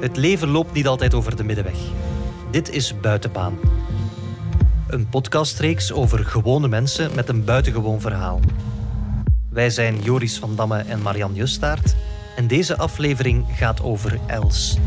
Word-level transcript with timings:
Het 0.00 0.16
leven 0.16 0.48
loopt 0.48 0.72
niet 0.72 0.86
altijd 0.86 1.14
over 1.14 1.36
de 1.36 1.44
middenweg. 1.44 1.78
Dit 2.50 2.70
is 2.70 3.00
Buitenbaan. 3.00 3.58
Een 4.88 5.08
podcastreeks 5.08 5.92
over 5.92 6.24
gewone 6.24 6.68
mensen 6.68 7.14
met 7.14 7.28
een 7.28 7.44
buitengewoon 7.44 8.00
verhaal. 8.00 8.40
Wij 9.50 9.70
zijn 9.70 10.02
Joris 10.02 10.38
van 10.38 10.56
Damme 10.56 10.78
en 10.78 11.02
Marian 11.02 11.34
Justaert 11.34 11.96
en 12.36 12.46
deze 12.46 12.76
aflevering 12.76 13.44
gaat 13.52 13.82
over 13.82 14.18
Els. 14.26 14.78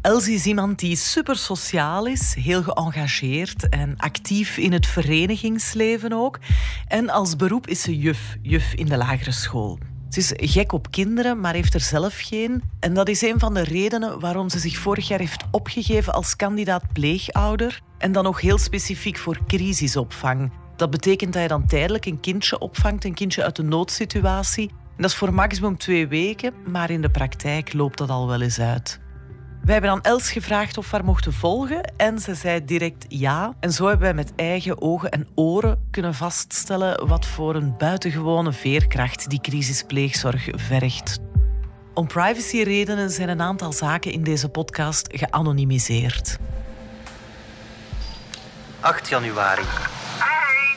Els 0.00 0.28
is 0.28 0.46
iemand 0.46 0.78
die 0.78 0.96
super 0.96 1.36
sociaal 1.36 2.06
is, 2.06 2.34
heel 2.34 2.62
geëngageerd 2.62 3.68
en 3.68 3.94
actief 3.96 4.56
in 4.56 4.72
het 4.72 4.86
verenigingsleven 4.86 6.12
ook. 6.12 6.38
En 6.88 7.10
als 7.10 7.36
beroep 7.36 7.66
is 7.66 7.82
ze 7.82 7.98
juf, 7.98 8.36
juf 8.42 8.72
in 8.74 8.86
de 8.86 8.96
lagere 8.96 9.32
school. 9.32 9.78
Ze 10.10 10.18
is 10.18 10.52
gek 10.52 10.72
op 10.72 10.90
kinderen, 10.90 11.40
maar 11.40 11.54
heeft 11.54 11.74
er 11.74 11.80
zelf 11.80 12.18
geen. 12.18 12.62
En 12.80 12.94
dat 12.94 13.08
is 13.08 13.22
een 13.22 13.38
van 13.38 13.54
de 13.54 13.62
redenen 13.62 14.20
waarom 14.20 14.48
ze 14.48 14.58
zich 14.58 14.78
vorig 14.78 15.08
jaar 15.08 15.18
heeft 15.18 15.44
opgegeven 15.50 16.12
als 16.12 16.36
kandidaat 16.36 16.92
pleegouder. 16.92 17.80
En 17.98 18.12
dan 18.12 18.24
nog 18.24 18.40
heel 18.40 18.58
specifiek 18.58 19.18
voor 19.18 19.38
crisisopvang. 19.46 20.52
Dat 20.76 20.90
betekent 20.90 21.32
dat 21.32 21.42
je 21.42 21.48
dan 21.48 21.66
tijdelijk 21.66 22.06
een 22.06 22.20
kindje 22.20 22.58
opvangt, 22.58 23.04
een 23.04 23.14
kindje 23.14 23.44
uit 23.44 23.58
een 23.58 23.68
noodsituatie. 23.68 24.68
En 24.68 25.02
dat 25.02 25.10
is 25.10 25.16
voor 25.16 25.34
maximum 25.34 25.76
twee 25.76 26.08
weken, 26.08 26.54
maar 26.66 26.90
in 26.90 27.02
de 27.02 27.10
praktijk 27.10 27.72
loopt 27.72 27.98
dat 27.98 28.10
al 28.10 28.26
wel 28.26 28.40
eens 28.40 28.60
uit. 28.60 29.00
Wij 29.62 29.72
hebben 29.72 29.90
aan 29.90 30.02
Els 30.02 30.30
gevraagd 30.32 30.78
of 30.78 30.90
we 30.90 30.96
haar 30.96 31.04
mochten 31.04 31.32
volgen 31.32 31.92
en 31.96 32.18
ze 32.18 32.34
zei 32.34 32.64
direct 32.64 33.04
ja. 33.08 33.54
En 33.60 33.72
zo 33.72 33.86
hebben 33.86 34.04
wij 34.04 34.14
met 34.14 34.32
eigen 34.36 34.82
ogen 34.82 35.10
en 35.10 35.28
oren 35.34 35.88
kunnen 35.90 36.14
vaststellen 36.14 37.06
wat 37.06 37.26
voor 37.26 37.54
een 37.54 37.76
buitengewone 37.78 38.52
veerkracht 38.52 39.30
die 39.30 39.40
crisispleegzorg 39.40 40.48
vergt. 40.52 41.18
Om 41.94 42.06
privacyredenen 42.06 43.10
zijn 43.10 43.28
een 43.28 43.40
aantal 43.40 43.72
zaken 43.72 44.12
in 44.12 44.22
deze 44.22 44.48
podcast 44.48 45.08
geanonimiseerd. 45.12 46.38
8 48.80 49.08
januari. 49.08 49.62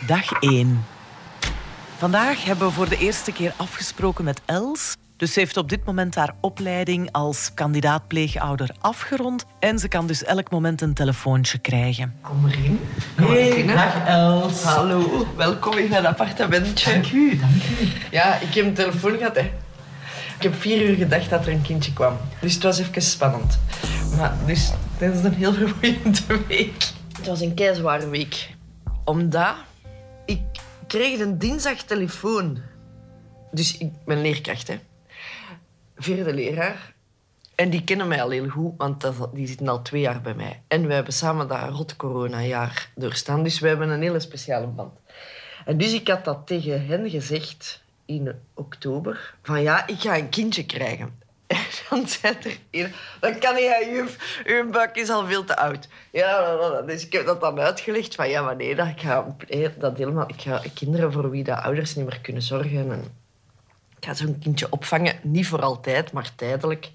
Dag 0.08 0.32
1. 0.40 0.86
Vandaag 1.98 2.44
hebben 2.44 2.68
we 2.68 2.74
voor 2.74 2.90
de 2.90 2.98
eerste 2.98 3.32
keer 3.32 3.54
afgesproken 3.58 4.24
met 4.24 4.42
Els. 4.46 4.96
Dus 5.18 5.34
ze 5.34 5.40
heeft 5.40 5.58
op 5.58 5.70
dit 5.70 5.86
moment 5.86 6.16
haar 6.16 6.36
opleiding 6.42 7.12
als 7.12 7.52
kandidaat 7.54 8.08
pleegouder 8.08 8.70
afgerond. 8.80 9.46
En 9.60 9.80
ze 9.80 9.88
kan 9.88 10.08
dus 10.08 10.24
elk 10.24 10.52
moment 10.52 10.82
een 10.82 10.94
telefoontje 10.94 11.58
krijgen. 11.58 12.16
Kom 12.22 12.48
erin. 12.48 12.80
Kom 13.16 13.26
maar 13.26 13.36
Hey, 13.36 13.56
binnen. 13.56 13.76
dag 13.76 14.06
Els. 14.08 14.64
Hallo, 14.64 15.28
welkom 15.36 15.78
in 15.78 15.90
mijn 15.90 16.06
appartementje. 16.06 16.92
Dank 16.92 17.12
u, 17.12 17.38
dank 17.38 17.54
u. 17.80 17.88
Ja, 18.12 18.40
ik 18.40 18.54
heb 18.54 18.66
een 18.66 18.74
telefoon 18.74 19.18
gehad. 19.18 19.36
Hè. 19.36 19.52
Ik 20.38 20.44
heb 20.52 20.54
vier 20.62 20.90
uur 20.90 20.96
gedacht 20.96 21.30
dat 21.30 21.46
er 21.46 21.52
een 21.52 21.62
kindje 21.62 21.94
kwam. 21.94 22.18
Dus 22.42 22.54
het 22.54 22.64
was 22.64 22.80
even 22.80 23.02
spannend. 23.02 23.60
Maar 24.18 24.34
dus, 24.46 24.72
dat 24.98 25.14
is 25.14 25.24
een 25.24 25.34
heel 25.34 25.54
vermoeiende 25.54 26.22
week. 26.48 26.84
Het 27.18 27.28
was 27.28 27.42
een 27.42 27.54
keizware 27.54 28.10
week. 28.10 28.50
Omdat 29.06 29.54
ik 30.26 30.42
kreeg 30.88 31.20
een 31.20 31.38
dinsdag 31.38 31.78
telefoon. 31.84 32.58
Dus 33.52 33.78
ik 33.78 33.92
ben 34.06 34.22
leerkracht, 34.22 34.68
hè. 34.68 34.80
Vierde 36.04 36.34
leraar. 36.34 36.94
En 37.56 37.70
die 37.70 37.84
kennen 37.84 38.08
mij 38.08 38.22
al 38.22 38.30
heel 38.30 38.48
goed, 38.48 38.74
want 38.78 39.12
die 39.34 39.48
zitten 39.48 39.68
al 39.68 39.82
twee 39.82 40.02
jaar 40.02 40.22
bij 40.22 40.34
mij. 40.34 40.62
En 40.68 40.88
we 40.88 40.94
hebben 40.94 41.14
samen 41.14 41.48
dat 41.48 41.70
rot 41.70 41.96
corona-jaar 41.96 42.90
doorstaan. 42.96 43.44
Dus 43.44 43.60
we 43.60 43.68
hebben 43.68 43.90
een 43.90 44.02
hele 44.02 44.20
speciale 44.20 44.68
band. 44.68 44.92
En 45.66 45.78
dus 45.78 45.94
ik 45.94 46.08
had 46.08 46.26
dat 46.26 46.48
tegen 46.48 46.86
hen 46.86 47.10
gezegd 47.10 47.84
in 48.06 48.36
oktober. 48.54 49.36
Van 49.44 49.62
ja, 49.62 49.88
ik 49.88 50.00
ga 50.00 50.18
een 50.18 50.30
kindje 50.30 50.66
krijgen. 50.66 51.22
En 51.54 51.60
dan 51.90 52.08
zei 52.08 52.36
er 52.44 52.58
een, 52.72 52.92
dan 53.20 53.40
kan 53.40 53.62
jij, 53.62 53.92
juf, 53.92 54.42
uw 54.46 54.70
buik 54.70 54.96
is 54.96 55.10
al 55.10 55.26
veel 55.26 55.44
te 55.44 55.58
oud. 55.58 55.88
Ja, 56.12 56.82
dus 56.82 57.06
ik 57.06 57.14
heb 57.14 57.26
dat 57.26 57.42
dan 57.42 57.60
uitgelegd 57.60 58.16
van 58.16 58.30
ja, 58.30 58.42
maar 58.42 58.56
nee, 58.56 58.76
dat, 58.76 58.88
ik 58.88 59.02
ga, 59.02 59.36
nee, 59.48 59.70
dat 59.78 59.98
helemaal, 59.98 60.30
ik 60.30 60.42
ga 60.42 60.62
kinderen 60.74 61.12
voor 61.12 61.30
wie 61.30 61.44
de 61.44 61.62
ouders 61.62 61.96
niet 61.96 62.06
meer 62.06 62.20
kunnen 62.22 62.42
zorgen. 62.42 62.92
En 62.92 63.23
ik 64.04 64.10
ga 64.10 64.16
zo'n 64.16 64.40
kindje 64.40 64.68
opvangen, 64.70 65.20
niet 65.22 65.48
voor 65.48 65.62
altijd, 65.62 66.12
maar 66.12 66.36
tijdelijk, 66.36 66.92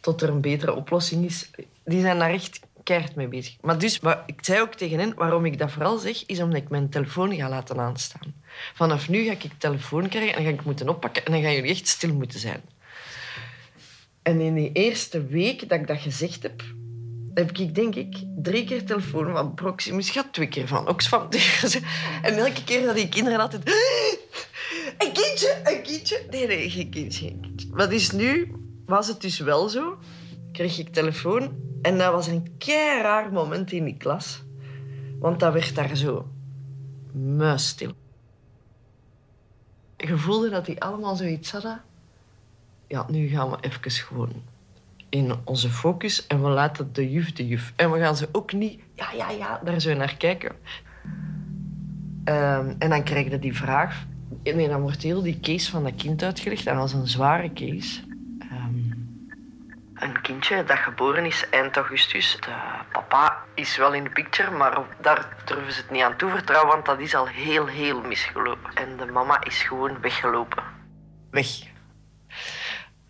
tot 0.00 0.22
er 0.22 0.28
een 0.28 0.40
betere 0.40 0.74
oplossing 0.74 1.24
is. 1.24 1.50
Die 1.84 2.00
zijn 2.00 2.18
daar 2.18 2.30
echt 2.30 2.60
keihard 2.82 3.14
mee 3.14 3.28
bezig. 3.28 3.56
Maar 3.60 3.78
dus, 3.78 4.00
maar 4.00 4.22
ik 4.26 4.38
zei 4.44 4.60
ook 4.60 4.74
tegen 4.74 4.98
hen, 4.98 5.14
waarom 5.14 5.44
ik 5.44 5.58
dat 5.58 5.70
vooral 5.70 5.98
zeg, 5.98 6.26
is 6.26 6.40
omdat 6.40 6.62
ik 6.62 6.68
mijn 6.68 6.88
telefoon 6.88 7.34
ga 7.34 7.48
laten 7.48 7.80
aanstaan. 7.80 8.34
Vanaf 8.74 9.08
nu 9.08 9.24
ga 9.24 9.32
ik 9.32 9.50
telefoon 9.58 10.08
krijgen 10.08 10.36
en 10.36 10.44
ga 10.44 10.50
ik 10.50 10.64
moeten 10.64 10.88
oppakken 10.88 11.24
en 11.24 11.32
dan 11.32 11.42
gaan 11.42 11.54
jullie 11.54 11.70
echt 11.70 11.88
stil 11.88 12.14
moeten 12.14 12.40
zijn. 12.40 12.62
En 14.22 14.40
in 14.40 14.54
die 14.54 14.72
eerste 14.72 15.26
week 15.26 15.68
dat 15.68 15.80
ik 15.80 15.86
dat 15.86 16.00
gezegd 16.00 16.42
heb, 16.42 16.62
heb 17.34 17.58
ik 17.58 17.74
denk 17.74 17.94
ik 17.94 18.16
drie 18.36 18.64
keer 18.64 18.84
telefoon 18.84 19.32
van 19.32 19.54
Proximus 19.54 20.10
gehad, 20.10 20.32
twee 20.32 20.48
keer 20.48 20.68
van 20.68 20.88
Oxfam. 20.88 21.28
En 22.22 22.36
elke 22.36 22.64
keer 22.64 22.86
dat 22.86 22.96
die 22.96 23.08
kinderen 23.08 23.40
altijd... 23.40 23.70
Een 24.98 25.12
kindje, 25.12 25.60
een 25.64 25.82
kindje. 25.82 26.26
Nee, 26.30 26.46
nee, 26.46 26.70
geen 26.70 26.90
kindje. 26.90 27.36
Maar 27.72 27.88
dus 27.88 28.10
nu 28.10 28.54
was 28.86 29.08
het 29.08 29.20
dus 29.20 29.38
wel 29.38 29.68
zo. 29.68 29.98
Kreeg 30.52 30.78
ik 30.78 30.88
telefoon 30.88 31.52
en 31.82 31.98
dat 31.98 32.12
was 32.12 32.26
een 32.26 32.54
kei 32.58 33.02
raar 33.02 33.32
moment 33.32 33.72
in 33.72 33.84
die 33.84 33.96
klas. 33.96 34.42
Want 35.18 35.40
dat 35.40 35.52
werd 35.52 35.74
daar 35.74 35.96
zo 35.96 36.28
muisstil. 37.12 37.92
Je 39.96 40.18
voelde 40.18 40.50
dat 40.50 40.66
die 40.66 40.82
allemaal 40.82 41.16
zoiets 41.16 41.52
hadden. 41.52 41.82
Ja, 42.86 43.06
nu 43.10 43.28
gaan 43.28 43.50
we 43.50 43.56
even 43.60 43.90
gewoon 43.90 44.42
in 45.08 45.34
onze 45.44 45.70
focus 45.70 46.26
en 46.26 46.42
we 46.42 46.48
laten 46.48 46.92
de 46.92 47.10
juf 47.10 47.32
de 47.32 47.46
juf. 47.46 47.72
En 47.76 47.90
we 47.90 47.98
gaan 47.98 48.16
ze 48.16 48.28
ook 48.32 48.52
niet, 48.52 48.80
ja, 48.94 49.12
ja, 49.12 49.30
ja, 49.30 49.60
daar 49.64 49.80
zo 49.80 49.94
naar 49.94 50.16
kijken. 50.16 50.52
Ehm, 52.24 52.74
en 52.78 52.90
dan 52.90 53.02
krijg 53.02 53.30
je 53.30 53.38
die 53.38 53.56
vraag. 53.56 54.06
Nee, 54.42 54.68
dan 54.68 54.80
wordt 54.80 55.02
heel 55.02 55.22
die 55.22 55.40
case 55.40 55.70
van 55.70 55.82
dat 55.82 55.94
kind 55.96 56.22
uitgelegd. 56.22 56.66
En 56.66 56.72
dat 56.76 56.82
was 56.90 57.00
een 57.00 57.06
zware 57.08 57.52
case. 57.52 58.00
Ehm, 58.38 58.90
een 59.94 60.20
kindje 60.22 60.64
dat 60.64 60.78
geboren 60.78 61.24
is 61.24 61.46
eind 61.50 61.76
augustus. 61.76 62.36
De 62.40 62.54
papa 62.92 63.38
is 63.54 63.76
wel 63.76 63.94
in 63.94 64.04
de 64.04 64.10
picture, 64.10 64.50
maar 64.50 64.78
daar 65.00 65.28
durven 65.44 65.72
ze 65.72 65.80
het 65.80 65.90
niet 65.90 66.02
aan 66.02 66.16
toevertrouwen, 66.16 66.72
want 66.72 66.86
dat 66.86 66.98
is 67.00 67.14
al 67.14 67.26
heel, 67.26 67.66
heel 67.66 68.00
misgelopen. 68.00 68.74
En 68.74 68.96
de 68.96 69.06
mama 69.06 69.44
is 69.44 69.62
gewoon 69.62 70.00
weggelopen. 70.00 70.62
Weg. 71.30 71.48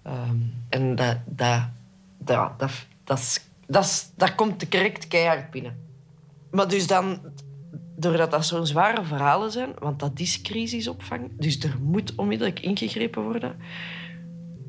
Ehm, 0.03 0.37
en 0.69 0.95
dat, 0.95 1.17
dat, 1.27 1.63
dat, 2.19 2.59
dat, 2.59 2.71
dat, 3.05 3.19
is- 3.19 3.49
dat, 3.67 3.85
is- 3.85 4.11
dat 4.17 4.35
komt 4.35 4.61
de 4.61 4.69
correct 4.69 5.09
keihard 5.09 5.51
binnen. 5.51 5.91
Maar 6.51 6.69
dus 6.69 6.87
dan, 6.87 7.21
doordat 8.03 8.31
dat 8.31 8.47
zo'n 8.47 8.67
zware 8.67 9.05
verhalen 9.05 9.51
zijn, 9.51 9.73
want 9.79 10.01
dat 10.01 10.21
is 10.21 10.43
crisisopvang, 10.43 11.31
dus 11.39 11.59
er 11.59 11.77
moet 11.81 12.15
onmiddellijk 12.15 12.61
ingegrepen 12.61 13.23
worden. 13.23 13.57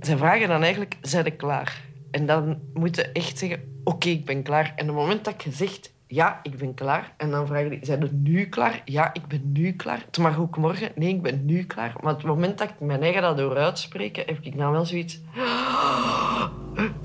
Ze 0.02 0.18
vragen 0.18 0.48
dan 0.48 0.62
eigenlijk, 0.62 0.98
zijn 1.02 1.24
ze 1.24 1.32
klaar? 1.32 1.82
En 2.12 2.26
dan 2.26 2.60
moeten 2.74 3.14
echt 3.14 3.38
zeggen, 3.38 3.64
oké, 3.84 4.10
ik 4.10 4.26
ben 4.26 4.44
klaar. 4.44 4.74
En 4.76 4.90
op 4.90 4.96
het 4.96 5.06
moment 5.06 5.26
dat 5.26 5.44
je 5.44 5.52
zegt, 5.52 5.94
ja, 6.08 6.40
ik 6.44 6.58
ben 6.58 6.74
klaar, 6.74 7.14
en 7.18 7.32
dan 7.32 7.48
vragen 7.48 7.70
die, 7.70 7.80
zijn 7.82 8.02
ze 8.02 8.14
nu 8.14 8.46
klaar? 8.46 8.82
Ja, 8.86 9.14
ik 9.14 9.28
ben 9.28 9.52
nu 9.52 9.72
klaar. 9.72 10.04
Het 10.06 10.18
mag 10.18 10.40
ook 10.40 10.58
morgen, 10.58 10.92
nee, 10.96 11.10
ik 11.10 11.22
ben 11.22 11.46
nu 11.46 11.64
klaar. 11.64 11.94
Maar 12.02 12.14
op 12.14 12.20
het 12.20 12.28
moment 12.28 12.58
dat 12.58 12.70
ik 12.70 12.80
mijn 12.80 13.02
eigen 13.02 13.22
dat 13.22 13.38
door 13.38 13.58
uitspreken, 13.58 14.24
heb 14.26 14.38
ik 14.42 14.58
dan 14.58 14.72
wel 14.72 14.86
zoiets... 14.86 15.22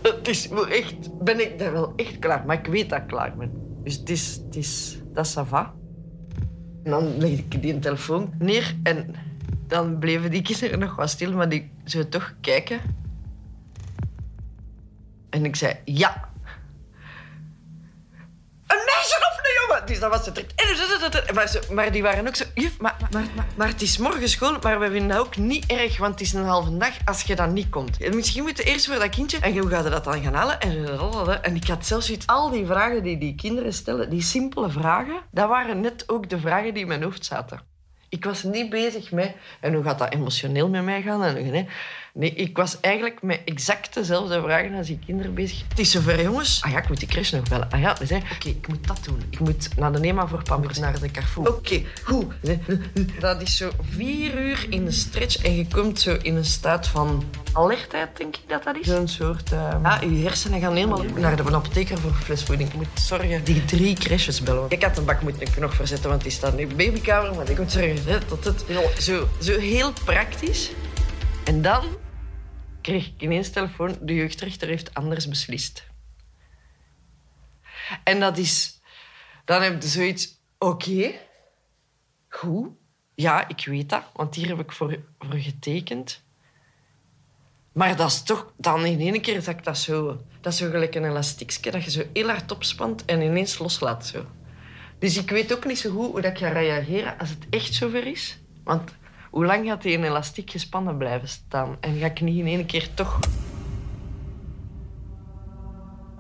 Het 0.03 0.29
is 0.29 0.49
echt, 0.51 1.25
ben 1.25 1.41
ik 1.41 1.59
daar 1.59 1.73
wel 1.73 1.93
echt 1.97 2.19
klaar. 2.19 2.47
Maar 2.47 2.59
ik 2.59 2.67
weet 2.67 2.91
dat 2.91 2.99
ik 2.99 3.07
klaar 3.07 3.37
ben. 3.37 3.81
Dus 3.85 3.97
het 3.97 4.11
is, 4.11 4.41
het 4.45 4.57
is, 4.57 4.99
dat 5.13 5.27
is. 5.27 5.37
En 6.89 6.95
dan 6.95 7.19
leg 7.19 7.31
ik 7.31 7.63
die 7.63 7.79
telefoon 7.79 8.33
neer 8.39 8.77
en 8.83 9.15
dan 9.67 9.99
bleven 9.99 10.31
die 10.31 10.43
kinderen 10.43 10.79
nog 10.79 10.97
wat 10.97 11.11
stil, 11.11 11.33
maar 11.33 11.49
die 11.49 11.71
zouden 11.85 12.13
toch 12.13 12.35
kijken. 12.41 12.81
En 15.31 15.45
ik 15.45 15.57
zei 15.57 15.77
ja. 15.85 16.29
Een 18.67 18.85
meisje? 18.87 19.28
Dus 19.89 20.01
dat 20.01 20.11
was 20.11 20.27
het. 20.27 21.33
Maar, 21.35 21.59
maar 21.71 21.93
die 21.93 22.03
waren 22.03 22.27
ook 22.27 22.37
zo... 22.37 22.45
Juf, 22.55 22.79
maar, 22.79 22.97
maar, 23.11 23.25
maar, 23.57 23.69
het 23.69 23.83
is 23.83 23.99
morgen 23.99 24.29
school, 24.29 24.57
maar 24.63 24.81
we 24.81 24.91
vinden 24.91 25.09
dat 25.09 25.19
ook 25.19 25.37
niet 25.37 25.67
erg, 25.67 25.99
want 25.99 26.13
het 26.13 26.21
is 26.21 26.33
een 26.33 26.45
halve 26.45 26.77
dag 26.77 26.93
als 27.05 27.23
je 27.23 27.37
dan 27.37 27.53
niet 27.53 27.71
komt. 27.71 28.03
En 28.03 28.15
misschien 28.15 28.43
moet 28.43 28.57
je 28.57 28.63
eerst 28.63 28.87
voor 28.87 28.99
dat 28.99 29.09
kindje... 29.09 29.39
En 29.39 29.59
hoe 29.59 29.69
gaat 29.69 29.85
je 29.85 29.91
dat 29.91 30.05
dan 30.05 30.23
gaan 30.23 30.35
halen? 30.35 30.61
En, 31.43 31.57
ik 31.57 31.67
had 31.67 31.87
zelfs. 31.87 32.27
Al 32.27 32.51
die 32.51 32.67
vragen 32.67 33.03
die 33.03 33.19
die 33.19 33.35
kinderen 33.35 33.73
stellen, 33.73 34.11
die 34.11 34.23
simpele 34.23 34.71
vragen, 34.71 35.21
dat 35.31 35.49
waren 35.49 35.81
net 35.81 36.05
ook 36.07 36.29
de 36.29 36.41
vragen 36.41 36.73
die 36.75 36.83
in 36.83 36.89
mijn 36.89 37.03
hoofd 37.03 37.25
zaten. 37.25 37.61
Ik 38.09 38.25
was 38.25 38.43
niet 38.43 38.71
bezig 38.71 39.11
met... 39.11 39.35
En 39.61 39.75
hoe 39.75 39.83
gaat 39.83 39.99
dat 39.99 40.13
emotioneel 40.13 40.69
met 40.69 40.85
mij 40.85 41.03
gaan? 41.03 41.25
En, 41.25 41.69
nee, 42.19 42.35
ik 42.35 42.57
was 42.57 42.81
eigenlijk 42.81 43.23
met 43.23 43.41
exact 43.45 43.95
dezelfde 43.95 44.41
vragen 44.43 44.75
als 44.75 44.87
die 44.87 44.99
kinderen 45.07 45.35
bezig. 45.35 45.63
Het 45.69 45.79
is 45.79 45.91
zover, 45.91 46.23
jongens. 46.23 46.63
Ah 46.63 46.71
ja, 46.71 46.79
ik 46.79 46.89
moet 46.89 46.99
die 46.99 47.09
crash 47.09 47.33
nog 47.33 47.49
bellen. 47.49 47.71
Ah 47.71 47.81
ja, 47.81 47.97
zei, 48.03 48.23
oké, 48.35 48.49
ik 48.49 48.69
moet 48.69 48.87
dat 48.87 48.99
doen. 49.05 49.23
Ik 49.31 49.39
moet 49.39 49.69
naar 49.77 49.93
de 49.93 49.99
Nema 49.99 50.27
voor 50.27 50.43
Pampers, 50.43 50.79
naar 50.79 51.01
de 51.01 51.11
Carrefour. 51.11 51.49
Oké, 51.49 51.83
goed. 52.05 52.35
Dat 53.21 53.43
is 53.43 53.57
zo 53.57 53.71
vier 53.81 54.39
uur 54.39 54.67
in 54.71 54.85
de 54.85 54.91
stretch 54.91 55.43
en 55.43 55.57
je 55.57 55.67
komt 55.67 56.01
zo 56.01 56.17
in 56.23 56.37
een 56.37 56.45
staat 56.45 56.87
van 56.87 57.25
alertheid, 57.53 58.17
denk 58.17 58.37
ik 58.37 58.43
dat 58.47 58.65
dat 58.65 58.77
is. 58.77 58.87
Zo'n 58.87 59.09
soort... 59.09 59.53
Uh, 59.53 59.75
ja, 59.83 60.01
je 60.01 60.23
hersenen 60.23 60.61
gaan 60.61 60.75
helemaal 60.75 61.05
naar 61.17 61.37
de 61.37 61.55
apotheker 61.55 61.99
voor 61.99 62.13
flesvoeding. 62.13 62.69
Ik 62.69 62.75
moet 62.75 62.87
zorgen 62.95 63.45
die 63.45 63.65
drie 63.65 63.95
crashes 63.95 64.43
bellen. 64.43 64.67
Ik 64.69 64.83
had 64.83 64.99
een 64.99 65.05
bak 65.05 65.23
moeten 65.23 65.47
nog 65.61 65.75
verzetten, 65.75 66.11
want 66.11 66.23
die 66.23 66.33
staat 66.33 66.57
nu 66.57 66.63
in 66.63 66.69
de 66.69 66.75
babykamer. 66.75 67.35
Maar 67.35 67.51
ik 67.51 67.59
moet 67.59 67.73
zorgen 67.73 67.97
dat 68.29 68.45
het... 68.45 68.65
Zo, 68.99 69.29
zo 69.41 69.59
heel 69.59 69.93
praktisch. 70.05 70.71
En 71.45 71.63
dan 71.63 71.85
kreeg 72.89 73.07
ik 73.07 73.23
ineens 73.23 73.51
telefoon. 73.51 73.99
De 74.01 74.15
jeugdrechter 74.15 74.69
heeft 74.69 74.95
anders 74.95 75.29
beslist. 75.29 75.87
En 78.05 78.21
dat 78.21 78.39
is... 78.39 78.81
Dan 79.45 79.63
heb 79.63 79.83
je 79.83 79.89
zoiets... 79.89 80.37
Oké. 80.59 81.13
goed. 82.29 82.69
Ja, 83.15 83.49
ik 83.49 83.65
weet 83.65 83.89
dat. 83.89 84.03
Want 84.15 84.35
hier 84.35 84.49
heb 84.49 84.61
ik 84.61 84.73
voor, 84.73 84.99
voor 85.19 85.39
getekend. 85.39 86.23
Maar 87.73 87.97
dat 87.97 88.11
is 88.11 88.23
toch... 88.23 88.53
Dan 88.57 88.85
in 88.85 89.01
één 89.01 89.21
keer 89.21 89.43
zakt 89.43 89.65
dat 89.65 89.79
zo... 89.79 90.21
Dat 90.41 90.53
is 90.53 90.59
zo 90.59 90.71
gelijk 90.71 90.95
een 90.95 91.05
elastiekje 91.05 91.71
dat 91.71 91.85
je 91.85 91.91
zo 91.91 92.03
heel 92.13 92.29
hard 92.29 92.51
opspant 92.51 93.05
en 93.05 93.21
ineens 93.21 93.59
loslaat. 93.59 94.07
Zo. 94.07 94.27
Dus 94.99 95.17
ik 95.17 95.31
weet 95.31 95.53
ook 95.53 95.65
niet 95.65 95.79
zo 95.79 95.91
goed 95.91 96.11
hoe 96.11 96.21
dat 96.21 96.31
ik 96.31 96.39
ga 96.39 96.49
reageren 96.49 97.19
als 97.19 97.29
het 97.29 97.47
echt 97.51 97.75
zover 97.75 98.07
is. 98.07 98.39
Want 98.65 98.91
hoe 99.31 99.45
lang 99.45 99.67
gaat 99.67 99.83
die 99.83 99.93
in 99.93 100.05
elastiek 100.05 100.51
gespannen 100.51 100.97
blijven 100.97 101.29
staan? 101.29 101.77
En 101.81 101.97
ga 101.97 102.07
ik 102.07 102.21
niet 102.21 102.39
in 102.39 102.47
één 102.47 102.67
keer 102.67 102.95
toch... 102.95 103.19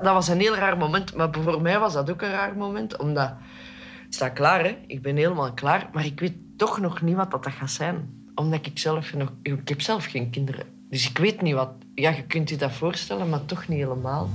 Dat 0.02 0.12
was 0.12 0.28
een 0.28 0.40
heel 0.40 0.54
raar 0.54 0.76
moment, 0.76 1.14
maar 1.14 1.28
voor 1.30 1.62
mij 1.62 1.78
was 1.78 1.92
dat 1.92 2.10
ook 2.10 2.22
een 2.22 2.30
raar 2.30 2.56
moment, 2.56 2.96
omdat... 2.96 3.32
Ik 4.06 4.14
sta 4.14 4.28
klaar, 4.28 4.64
hè. 4.64 4.78
Ik 4.86 5.02
ben 5.02 5.16
helemaal 5.16 5.52
klaar, 5.52 5.88
maar 5.92 6.04
ik 6.04 6.20
weet 6.20 6.36
toch 6.56 6.80
nog 6.80 7.02
niet 7.02 7.16
wat 7.16 7.30
dat 7.30 7.46
gaat 7.46 7.70
zijn. 7.70 8.26
Omdat 8.34 8.66
ik 8.66 8.78
zelf 8.78 9.14
nog... 9.14 9.32
Ik 9.42 9.68
heb 9.68 9.80
zelf 9.80 10.04
geen 10.04 10.30
kinderen. 10.30 10.66
Dus 10.90 11.08
ik 11.08 11.18
weet 11.18 11.42
niet 11.42 11.54
wat... 11.54 11.70
Ja, 11.94 12.10
je 12.10 12.22
kunt 12.22 12.48
je 12.48 12.56
dat 12.56 12.72
voorstellen, 12.72 13.28
maar 13.28 13.44
toch 13.44 13.68
niet 13.68 13.78
helemaal. 13.78 14.28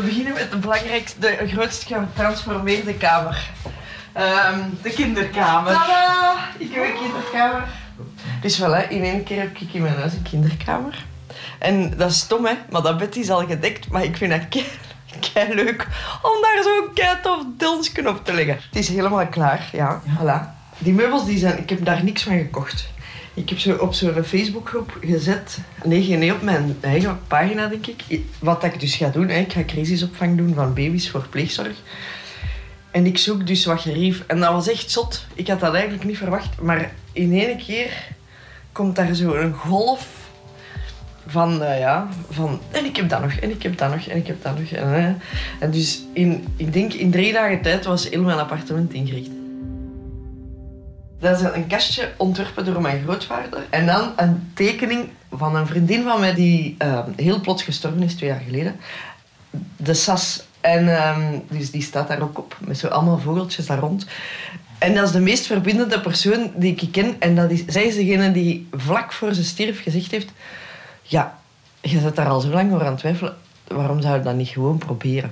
We 0.00 0.06
beginnen 0.06 0.32
met 0.32 0.50
de 0.50 0.56
belangrijkste, 0.56 1.20
de 1.20 1.48
grootst 1.48 1.84
getransformeerde 1.84 2.94
kamer. 2.94 3.50
Um, 4.16 4.78
de 4.82 4.90
kinderkamer. 4.90 5.72
Tada! 5.72 6.34
Ik 6.58 6.72
heb 6.72 6.84
een 6.84 6.98
kinderkamer. 7.00 7.68
Dus 8.40 8.60
voilà, 8.60 8.88
in 8.88 9.04
één 9.04 9.24
keer 9.24 9.40
heb 9.40 9.58
ik 9.58 9.72
in 9.72 9.82
mijn 9.82 9.94
huis 9.94 10.12
een 10.12 10.22
kinderkamer. 10.22 11.04
En 11.58 11.96
dat 11.96 12.10
is 12.10 12.18
stom, 12.18 12.46
hè, 12.46 12.52
maar 12.70 12.82
dat 12.82 12.98
bed 12.98 13.16
is 13.16 13.30
al 13.30 13.46
gedekt. 13.46 13.88
Maar 13.88 14.04
ik 14.04 14.16
vind 14.16 14.30
dat 14.30 14.62
kei, 15.32 15.54
leuk 15.54 15.86
om 16.22 16.42
daar 16.42 16.62
zo'n 16.62 16.94
kei 16.94 17.16
tof 17.22 17.42
donsje 17.56 18.08
op 18.08 18.24
te 18.24 18.32
leggen. 18.32 18.54
Het 18.54 18.76
is 18.76 18.88
helemaal 18.88 19.26
klaar, 19.26 19.68
ja. 19.72 20.00
ja. 20.04 20.12
Voilà. 20.18 20.58
Die 20.78 20.92
meubels, 20.92 21.24
die 21.24 21.38
zijn, 21.38 21.58
ik 21.58 21.70
heb 21.70 21.84
daar 21.84 22.04
niks 22.04 22.22
van 22.22 22.38
gekocht. 22.38 22.88
Ik 23.34 23.48
heb 23.48 23.58
zo 23.58 23.74
op 23.74 23.94
zo'n 23.94 24.24
Facebookgroep 24.24 24.96
gezet, 25.00 25.58
nee, 25.84 26.16
nee, 26.16 26.34
op 26.34 26.42
mijn 26.42 26.76
eigen 26.80 27.18
pagina, 27.26 27.66
denk 27.66 27.86
ik. 27.86 28.20
Wat 28.38 28.64
ik 28.64 28.80
dus 28.80 28.94
ga 28.94 29.08
doen, 29.08 29.30
ik 29.30 29.52
ga 29.52 29.64
crisisopvang 29.64 30.36
doen 30.36 30.54
van 30.54 30.74
baby's 30.74 31.10
voor 31.10 31.26
pleegzorg. 31.30 31.76
En 32.90 33.06
ik 33.06 33.18
zoek 33.18 33.46
dus 33.46 33.64
wat 33.64 33.80
gerief. 33.80 34.24
En 34.26 34.40
dat 34.40 34.52
was 34.52 34.68
echt 34.68 34.90
zot. 34.90 35.26
Ik 35.34 35.48
had 35.48 35.60
dat 35.60 35.74
eigenlijk 35.74 36.04
niet 36.04 36.16
verwacht. 36.16 36.60
Maar 36.60 36.92
in 37.12 37.32
één 37.32 37.58
keer 37.58 38.08
komt 38.72 38.96
daar 38.96 39.14
zo 39.14 39.34
een 39.34 39.54
golf 39.54 40.08
van, 41.26 41.62
uh, 41.62 41.78
ja, 41.78 42.08
van... 42.30 42.60
En 42.70 42.84
ik 42.84 42.96
heb 42.96 43.08
dat 43.08 43.20
nog, 43.20 43.32
en 43.32 43.50
ik 43.50 43.62
heb 43.62 43.78
dat 43.78 43.90
nog, 43.90 44.06
en 44.06 44.16
ik 44.16 44.26
heb 44.26 44.42
dat 44.42 44.58
nog. 44.58 44.70
En, 44.70 45.20
en 45.58 45.70
dus 45.70 46.02
in, 46.12 46.46
ik 46.56 46.72
denk 46.72 46.92
in 46.92 47.10
drie 47.10 47.32
dagen 47.32 47.62
tijd 47.62 47.84
was 47.84 48.08
heel 48.08 48.22
mijn 48.22 48.38
appartement 48.38 48.92
ingericht. 48.92 49.30
Dat 51.20 51.40
is 51.40 51.46
een 51.52 51.66
kastje 51.66 52.12
ontworpen 52.16 52.64
door 52.64 52.80
mijn 52.80 53.02
grootvader. 53.02 53.66
En 53.70 53.86
dan 53.86 54.12
een 54.16 54.50
tekening 54.54 55.08
van 55.32 55.56
een 55.56 55.66
vriendin 55.66 56.02
van 56.02 56.20
mij 56.20 56.34
die 56.34 56.76
uh, 56.82 57.00
heel 57.16 57.40
plots 57.40 57.62
gestorven 57.62 58.02
is, 58.02 58.14
twee 58.14 58.30
jaar 58.30 58.40
geleden. 58.40 58.76
De 59.76 59.94
Sas. 59.94 60.48
En 60.60 61.08
um, 61.08 61.42
dus 61.48 61.70
die 61.70 61.82
staat 61.82 62.08
daar 62.08 62.22
ook 62.22 62.38
op, 62.38 62.56
met 62.60 62.78
zo 62.78 62.86
allemaal 62.86 63.18
vogeltjes 63.18 63.66
daar 63.66 63.78
rond. 63.78 64.06
En 64.78 64.94
dat 64.94 65.04
is 65.04 65.12
de 65.12 65.20
meest 65.20 65.46
verbindende 65.46 66.00
persoon 66.00 66.52
die 66.54 66.74
ik 66.76 66.92
ken. 66.92 67.16
En 67.18 67.34
dat 67.34 67.50
is, 67.50 67.64
zij 67.66 67.84
is 67.84 67.94
degene 67.94 68.32
die 68.32 68.68
vlak 68.72 69.12
voor 69.12 69.34
ze 69.34 69.44
stierf 69.44 69.82
gezegd 69.82 70.10
heeft... 70.10 70.30
Ja, 71.02 71.38
je 71.80 72.00
zit 72.00 72.16
daar 72.16 72.28
al 72.28 72.40
zo 72.40 72.48
lang 72.48 72.72
over 72.72 72.84
aan 72.86 72.92
het 72.92 73.00
twijfelen. 73.00 73.36
Waarom 73.66 74.00
zou 74.00 74.16
je 74.16 74.22
dat 74.22 74.34
niet 74.34 74.48
gewoon 74.48 74.78
proberen? 74.78 75.30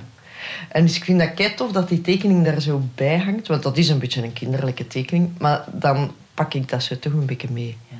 En 0.69 0.85
dus 0.85 0.95
ik 0.95 1.03
vind 1.03 1.19
dat 1.19 1.33
kei 1.33 1.53
tof 1.53 1.71
dat 1.71 1.89
die 1.89 2.01
tekening 2.01 2.45
daar 2.45 2.61
zo 2.61 2.81
bij 2.95 3.17
hangt. 3.17 3.47
Want 3.47 3.63
dat 3.63 3.77
is 3.77 3.89
een 3.89 3.99
beetje 3.99 4.23
een 4.23 4.33
kinderlijke 4.33 4.87
tekening. 4.87 5.37
Maar 5.37 5.63
dan 5.71 6.11
pak 6.33 6.53
ik 6.53 6.69
dat 6.69 6.83
zo 6.83 6.99
toch 6.99 7.13
een 7.13 7.25
beetje 7.25 7.51
mee. 7.51 7.77
Ja. 7.89 7.97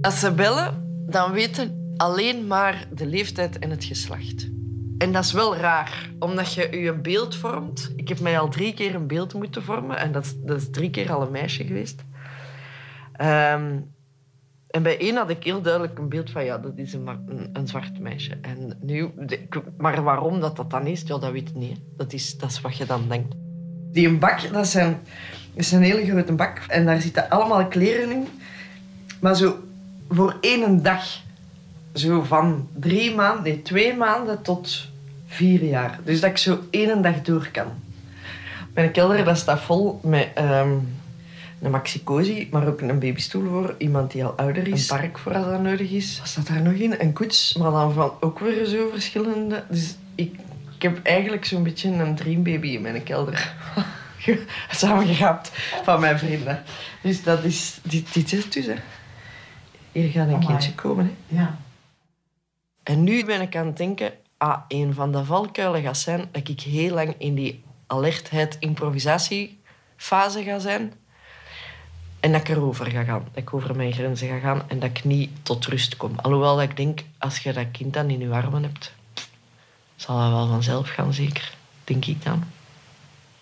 Als 0.00 0.20
ze 0.20 0.32
bellen, 0.32 0.84
dan 1.06 1.32
weten 1.32 1.92
alleen 1.96 2.46
maar 2.46 2.88
de 2.94 3.06
leeftijd 3.06 3.58
en 3.58 3.70
het 3.70 3.84
geslacht. 3.84 4.48
En 4.98 5.12
dat 5.12 5.24
is 5.24 5.32
wel 5.32 5.56
raar, 5.56 6.10
omdat 6.18 6.52
je 6.52 6.78
je 6.78 6.88
een 6.88 7.02
beeld 7.02 7.36
vormt. 7.36 7.92
Ik 7.96 8.08
heb 8.08 8.20
mij 8.20 8.38
al 8.38 8.48
drie 8.48 8.74
keer 8.74 8.94
een 8.94 9.06
beeld 9.06 9.34
moeten 9.34 9.62
vormen 9.62 9.98
en 9.98 10.12
dat 10.12 10.24
is, 10.24 10.34
dat 10.36 10.56
is 10.56 10.70
drie 10.70 10.90
keer 10.90 11.12
al 11.12 11.22
een 11.22 11.30
meisje 11.30 11.64
geweest. 11.64 12.04
Um, 13.20 13.94
en 14.76 14.82
bij 14.82 14.98
één 14.98 15.16
had 15.16 15.30
ik 15.30 15.44
heel 15.44 15.62
duidelijk 15.62 15.98
een 15.98 16.08
beeld 16.08 16.30
van, 16.30 16.44
ja, 16.44 16.58
dat 16.58 16.72
is 16.76 16.92
een, 16.92 17.08
een, 17.52 17.68
zwart 17.68 17.98
meisje. 17.98 18.38
En 18.40 18.78
nu, 18.80 19.10
maar 19.76 20.02
waarom 20.02 20.40
dat 20.40 20.56
dat 20.56 20.70
dan 20.70 20.86
is, 20.86 21.02
ja, 21.06 21.18
dat 21.18 21.32
weet 21.32 21.48
ik 21.48 21.54
niet. 21.54 21.78
Dat 21.96 22.12
is, 22.12 22.38
dat 22.38 22.50
is 22.50 22.60
wat 22.60 22.76
je 22.76 22.86
dan 22.86 23.08
denkt. 23.08 23.34
Die 23.92 24.08
een 24.08 24.18
bak, 24.18 24.52
dat 24.52 24.64
is, 24.64 24.74
een, 24.74 24.96
dat 25.54 25.64
is 25.64 25.72
een 25.72 25.82
hele 25.82 26.04
grote 26.06 26.32
bak. 26.32 26.58
En 26.68 26.84
daar 26.84 27.00
zitten 27.00 27.30
allemaal 27.30 27.66
kleren 27.66 28.10
in. 28.10 28.28
Maar 29.20 29.36
zo 29.36 29.58
voor 30.08 30.36
één 30.40 30.82
dag. 30.82 31.04
Zo 31.94 32.22
van 32.22 32.68
drie 32.72 33.14
maanden, 33.14 33.42
nee, 33.42 33.62
twee 33.62 33.96
maanden 33.96 34.42
tot 34.42 34.88
vier 35.26 35.64
jaar. 35.64 35.98
Dus 36.04 36.20
dat 36.20 36.30
ik 36.30 36.36
zo 36.36 36.58
één 36.70 37.02
dag 37.02 37.22
door 37.22 37.48
kan. 37.52 37.66
Mijn 38.74 38.90
kelder 38.90 39.24
dat 39.24 39.38
staat 39.38 39.60
vol 39.60 40.00
met... 40.02 40.28
Um, 40.38 40.95
een 41.66 41.72
maxicosi, 41.72 42.48
maar 42.50 42.66
ook 42.66 42.80
een 42.80 42.98
babystoel 42.98 43.48
voor 43.48 43.74
iemand 43.78 44.10
die 44.10 44.24
al 44.24 44.30
ouder 44.30 44.68
is. 44.68 44.90
Een 44.90 44.98
park 44.98 45.18
voor 45.18 45.34
als 45.34 45.46
dat 45.46 45.62
nodig 45.62 45.90
is. 45.90 46.18
Wat 46.18 46.28
staat 46.28 46.46
daar 46.46 46.62
nog 46.62 46.72
in? 46.72 47.00
Een 47.00 47.12
koets, 47.12 47.54
maar 47.54 47.70
dan 47.70 47.92
van 47.92 48.12
ook 48.20 48.38
weer 48.38 48.64
zo 48.64 48.88
verschillende. 48.92 49.64
Dus 49.68 49.96
ik, 50.14 50.34
ik 50.74 50.82
heb 50.82 51.02
eigenlijk 51.02 51.44
zo'n 51.44 51.62
beetje 51.62 51.90
een 51.90 52.14
dreambaby 52.14 52.68
in 52.68 52.82
mijn 52.82 53.02
kelder. 53.02 53.54
Samengehaald 54.70 55.50
van 55.82 56.00
mijn 56.00 56.18
vrienden. 56.18 56.62
Dus 57.02 57.22
dat 57.22 57.44
is... 57.44 57.78
Dit, 57.82 58.14
dit 58.14 58.32
is 58.32 58.44
het 58.44 58.52
dus, 58.52 58.66
hè. 58.66 58.74
Hier 59.92 60.10
gaat 60.10 60.28
een 60.28 60.46
kindje 60.46 60.74
komen, 60.74 61.16
hè. 61.26 61.36
Ja. 61.36 61.58
En 62.82 63.04
nu 63.04 63.24
ben 63.24 63.40
ik 63.40 63.56
aan 63.56 63.66
het 63.66 63.76
denken... 63.76 64.12
Ah, 64.38 64.58
een 64.68 64.94
van 64.94 65.12
de 65.12 65.24
valkuilen 65.24 65.82
gaat 65.82 65.98
zijn 65.98 66.28
dat 66.32 66.48
ik 66.48 66.60
heel 66.60 66.94
lang 66.94 67.14
in 67.18 67.34
die 67.34 67.64
alertheid 67.86 68.56
improvisatiefase 68.60 70.42
ga 70.42 70.58
zijn 70.58 70.92
en 72.20 72.32
dat 72.32 72.40
ik 72.40 72.48
erover 72.48 72.90
ga 72.90 73.04
gaan. 73.04 73.24
Dat 73.32 73.42
ik 73.42 73.54
over 73.54 73.76
mijn 73.76 73.92
grenzen 73.92 74.28
ga 74.28 74.38
gaan 74.38 74.62
en 74.68 74.78
dat 74.78 74.90
ik 74.90 75.04
niet 75.04 75.30
tot 75.42 75.66
rust 75.66 75.96
kom. 75.96 76.18
Alhoewel 76.18 76.56
dat 76.56 76.70
ik 76.70 76.76
denk, 76.76 77.00
als 77.18 77.38
je 77.38 77.52
dat 77.52 77.70
kind 77.72 77.94
dan 77.94 78.10
in 78.10 78.20
je 78.20 78.30
armen 78.30 78.62
hebt, 78.62 78.92
zal 79.96 80.18
dat 80.18 80.30
wel 80.30 80.46
vanzelf 80.46 80.88
gaan, 80.88 81.12
zeker. 81.12 81.54
Denk 81.84 82.04
ik 82.04 82.24
dan. 82.24 82.44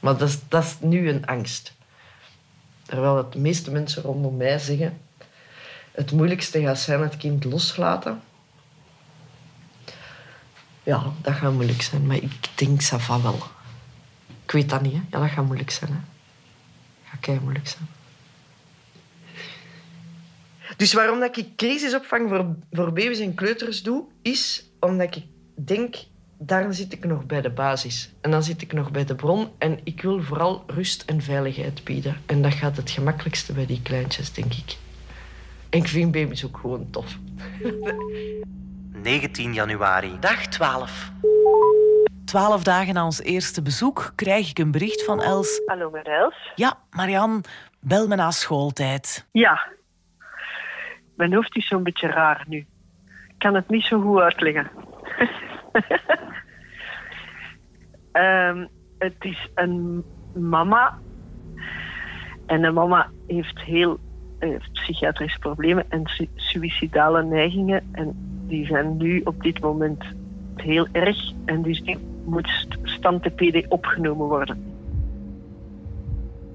Maar 0.00 0.16
dat 0.16 0.28
is, 0.28 0.38
dat 0.48 0.64
is 0.64 0.76
nu 0.80 1.08
een 1.08 1.26
angst. 1.26 1.72
Terwijl 2.82 3.30
de 3.30 3.38
meeste 3.38 3.70
mensen 3.70 4.02
rondom 4.02 4.36
mij 4.36 4.58
zeggen... 4.58 4.98
Het 5.94 6.12
moeilijkste 6.12 6.60
gaat 6.60 6.78
zijn 6.78 7.00
het 7.00 7.16
kind 7.16 7.44
loslaten. 7.44 8.22
Ja, 10.82 11.02
dat 11.20 11.34
gaat 11.34 11.52
moeilijk 11.52 11.82
zijn. 11.82 12.06
Maar 12.06 12.16
ik 12.16 12.48
denk 12.54 12.82
van 12.82 13.22
wel. 13.22 13.42
Ik 14.44 14.50
weet 14.50 14.70
dat 14.70 14.82
niet. 14.82 14.92
Ja, 14.92 15.00
dat 15.08 15.30
gaat 15.30 15.44
moeilijk 15.44 15.70
zijn, 15.70 15.90
hè. 15.90 15.98
Dat 17.10 17.24
gaat 17.24 17.40
moeilijk 17.40 17.68
zijn. 17.68 17.88
Dus 20.76 20.92
waarom 20.92 21.20
dat 21.20 21.36
ik 21.36 21.56
crisisopvang 21.56 22.28
voor, 22.28 22.46
voor 22.70 22.92
baby's 22.92 23.18
en 23.18 23.34
kleuters 23.34 23.82
doe, 23.82 24.04
is 24.22 24.70
omdat 24.80 25.16
ik 25.16 25.22
denk, 25.54 25.96
daar 26.38 26.74
zit 26.74 26.92
ik 26.92 27.04
nog 27.04 27.26
bij 27.26 27.40
de 27.40 27.50
basis. 27.50 28.12
En 28.20 28.30
dan 28.30 28.42
zit 28.42 28.62
ik 28.62 28.72
nog 28.72 28.90
bij 28.90 29.04
de 29.04 29.14
bron 29.14 29.48
en 29.58 29.80
ik 29.84 30.02
wil 30.02 30.22
vooral 30.22 30.64
rust 30.66 31.02
en 31.02 31.22
veiligheid 31.22 31.84
bieden. 31.84 32.16
En 32.26 32.42
dat 32.42 32.54
gaat 32.54 32.76
het 32.76 32.90
gemakkelijkste 32.90 33.52
bij 33.52 33.66
die 33.66 33.82
kleintjes, 33.82 34.32
denk 34.32 34.52
ik. 34.54 34.76
En 35.70 35.78
ik 35.78 35.88
vind 35.88 36.12
baby's 36.12 36.44
ook 36.44 36.56
gewoon 36.56 36.90
tof. 36.90 37.18
19 39.02 39.54
januari. 39.54 40.16
Dag 40.20 40.46
12. 40.46 41.12
Twaalf 42.24 42.62
dagen 42.62 42.94
na 42.94 43.04
ons 43.04 43.22
eerste 43.22 43.62
bezoek 43.62 44.12
krijg 44.14 44.50
ik 44.50 44.58
een 44.58 44.70
bericht 44.70 45.04
van 45.04 45.22
Els. 45.22 45.60
Hallo, 45.66 45.90
met 45.90 46.06
Els. 46.06 46.52
Ja, 46.54 46.78
Marian, 46.90 47.44
bel 47.80 48.06
me 48.06 48.16
na 48.16 48.30
schooltijd. 48.30 49.26
Ja. 49.32 49.72
Mijn 51.16 51.34
hoofd 51.34 51.56
is 51.56 51.66
zo'n 51.66 51.82
beetje 51.82 52.06
raar 52.06 52.44
nu. 52.48 52.56
Ik 53.28 53.34
kan 53.38 53.54
het 53.54 53.68
niet 53.68 53.84
zo 53.84 54.00
goed 54.00 54.20
uitleggen. 54.20 54.70
Ehm, 58.12 58.66
het 58.98 59.16
is 59.18 59.50
een 59.54 60.04
mama. 60.34 60.98
En 62.46 62.62
de 62.62 62.70
mama 62.70 63.10
heeft 63.26 63.60
heel 63.60 63.98
heeft 64.38 64.72
psychiatrische 64.72 65.38
problemen 65.38 65.90
en 65.90 66.06
su- 66.06 66.28
suïcidale 66.34 67.24
neigingen. 67.24 67.88
En 67.92 68.12
die 68.46 68.66
zijn 68.66 68.96
nu 68.96 69.20
op 69.20 69.42
dit 69.42 69.60
moment 69.60 70.04
heel 70.56 70.86
erg. 70.92 71.32
En 71.44 71.62
dus 71.62 71.80
die 71.82 71.98
moet 72.24 72.48
st- 72.48 72.78
stand 72.82 73.34
PD 73.34 73.68
opgenomen 73.68 74.26
worden. 74.26 74.64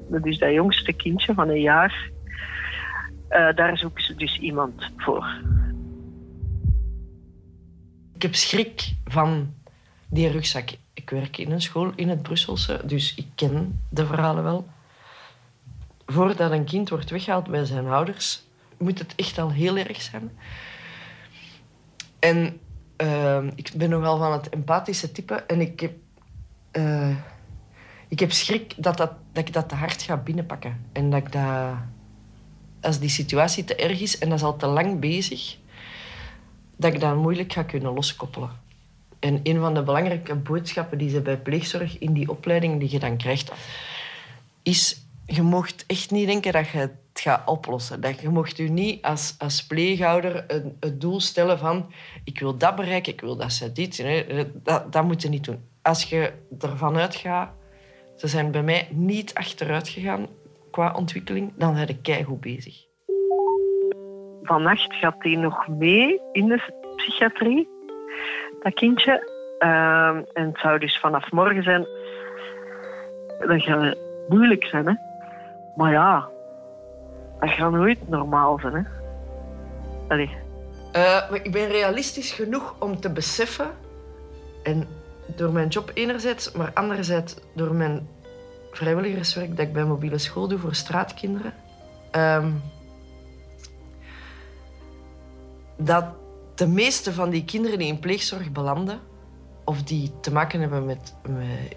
Dat 0.09 0.25
is 0.25 0.37
dat 0.37 0.53
jongste 0.53 0.93
kindje 0.93 1.33
van 1.33 1.49
een 1.49 1.61
jaar. 1.61 2.09
Eh, 3.29 3.55
daar 3.55 3.77
zoeken 3.77 4.03
ze 4.03 4.15
dus 4.15 4.37
iemand 4.39 4.91
voor. 4.97 5.41
Ik 8.13 8.21
heb 8.21 8.35
schrik 8.35 8.93
van 9.05 9.53
die 10.07 10.29
rugzak. 10.29 10.69
Ik 10.93 11.09
werk 11.09 11.37
in 11.37 11.51
een 11.51 11.61
school 11.61 11.91
in 11.95 12.09
het 12.09 12.21
Brusselse, 12.21 12.81
dus 12.85 13.15
ik 13.15 13.27
ken 13.35 13.81
de 13.89 14.05
verhalen 14.05 14.43
wel. 14.43 14.67
Voordat 16.05 16.51
een 16.51 16.65
kind 16.65 16.89
wordt 16.89 17.09
weggehaald 17.09 17.47
bij 17.47 17.65
zijn 17.65 17.87
ouders, 17.87 18.43
moet 18.77 18.99
het 18.99 19.13
echt 19.15 19.37
al 19.37 19.51
heel 19.51 19.77
erg 19.77 20.01
zijn. 20.01 20.31
En 22.19 22.59
eh, 22.95 23.43
ik 23.55 23.71
ben 23.75 23.89
nogal 23.89 24.17
van 24.17 24.31
het 24.31 24.49
empathische 24.49 25.11
type 25.11 25.35
en 25.35 25.61
ik 25.61 25.79
heb, 25.79 25.93
eh, 26.71 27.15
ik 28.07 28.19
heb 28.19 28.31
schrik 28.31 28.73
dat, 28.77 28.97
dat, 28.97 29.11
dat 29.31 29.47
ik 29.47 29.53
dat 29.53 29.69
te 29.69 29.75
hard 29.75 30.01
ga 30.01 30.17
binnenpakken. 30.17 30.85
En 30.91 31.09
dat 31.09 31.19
ik 31.19 31.31
dat, 31.31 31.75
als 32.81 32.99
die 32.99 33.09
situatie 33.09 33.63
te 33.63 33.75
erg 33.75 34.01
is 34.01 34.17
en 34.17 34.29
dat 34.29 34.37
is 34.37 34.43
al 34.43 34.57
te 34.57 34.67
lang 34.67 34.99
bezig, 34.99 35.57
dat 36.75 36.93
ik 36.93 36.99
dat 36.99 37.15
moeilijk 37.15 37.53
ga 37.53 37.63
kunnen 37.63 37.93
loskoppelen. 37.93 38.49
En 39.19 39.39
een 39.43 39.59
van 39.59 39.73
de 39.73 39.83
belangrijke 39.83 40.35
boodschappen 40.35 40.97
die 40.97 41.09
ze 41.09 41.21
bij 41.21 41.37
pleegzorg 41.37 41.97
in 41.97 42.13
die 42.13 42.29
opleiding 42.29 42.79
die 42.79 42.91
je 42.91 42.99
dan 42.99 43.17
krijgt, 43.17 43.51
is 44.63 45.01
je 45.25 45.41
mocht 45.41 45.83
echt 45.87 46.11
niet 46.11 46.27
denken 46.27 46.53
dat 46.53 46.69
je 46.69 46.77
het 46.77 46.91
gaat 47.13 47.47
oplossen. 47.47 48.01
Dat 48.01 48.19
je 48.19 48.29
mocht 48.29 48.59
u 48.59 48.69
niet 48.69 49.01
als, 49.01 49.35
als 49.37 49.65
pleeghouder 49.65 50.43
een, 50.47 50.77
het 50.79 51.01
doel 51.01 51.19
stellen 51.19 51.59
van 51.59 51.91
ik 52.23 52.39
wil 52.39 52.57
dat 52.57 52.75
bereiken, 52.75 53.13
ik 53.13 53.21
wil 53.21 53.35
dat 53.35 53.53
ze 53.53 53.71
dit. 53.71 54.03
Dat, 54.53 54.91
dat 54.91 55.03
moet 55.03 55.21
je 55.21 55.29
niet 55.29 55.43
doen. 55.43 55.59
Als 55.81 56.03
je 56.03 56.33
ervan 56.59 56.97
uitgaat, 56.97 57.49
ze 58.17 58.27
zijn 58.27 58.51
bij 58.51 58.63
mij 58.63 58.87
niet 58.91 59.33
achteruit 59.33 59.87
gegaan 59.87 60.27
qua 60.79 60.93
ontwikkeling, 60.93 61.51
dan 61.55 61.75
zijn 61.75 61.87
ze 61.87 62.01
keigoed 62.01 62.39
bezig. 62.39 62.85
Vannacht 64.43 64.93
gaat 64.93 65.15
hij 65.19 65.35
nog 65.35 65.67
mee 65.67 66.21
in 66.31 66.47
de 66.47 66.91
psychiatrie, 66.95 67.69
dat 68.59 68.73
kindje. 68.73 69.37
Ehm, 69.59 70.21
en 70.33 70.45
het 70.45 70.59
zou 70.59 70.79
dus 70.79 70.99
vanaf 70.99 71.31
morgen 71.31 71.63
zijn. 71.63 71.87
Dat 73.39 73.61
gaat 73.61 73.97
moeilijk 74.29 74.65
zijn, 74.65 74.85
hè. 74.85 74.93
Maar 75.75 75.91
ja, 75.91 76.29
dat 77.39 77.49
gaat 77.49 77.71
nooit 77.71 78.09
normaal 78.09 78.59
zijn, 78.59 78.73
hè. 78.73 78.81
Allee. 80.07 80.37
Eh, 80.91 81.29
maar 81.29 81.39
ik 81.43 81.51
ben 81.51 81.67
realistisch 81.67 82.31
genoeg 82.31 82.75
om 82.79 82.99
te 82.99 83.11
beseffen, 83.11 83.71
en 84.63 84.87
door 85.35 85.51
mijn 85.51 85.67
job 85.67 85.91
enerzijds, 85.93 86.51
maar 86.51 86.71
anderzijds 86.73 87.35
door 87.55 87.73
mijn 87.73 88.07
vrijwilligerswerk 88.79 89.57
dat 89.57 89.67
ik 89.67 89.73
bij 89.73 89.83
mobiele 89.83 90.17
school 90.17 90.47
doe 90.47 90.59
voor 90.59 90.75
straatkinderen, 90.75 91.53
ehm, 92.11 92.51
dat 95.77 96.05
de 96.55 96.67
meeste 96.67 97.13
van 97.13 97.29
die 97.29 97.45
kinderen 97.45 97.77
die 97.79 97.87
in 97.87 97.99
pleegzorg 97.99 98.51
belanden, 98.51 98.99
of 99.65 99.83
die 99.83 100.11
te 100.21 100.31
maken 100.31 100.59
hebben 100.59 100.85
met, 100.85 101.15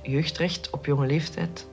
jeugdrecht 0.02 0.70
op 0.70 0.86
jonge 0.86 1.06
leeftijd, 1.06 1.68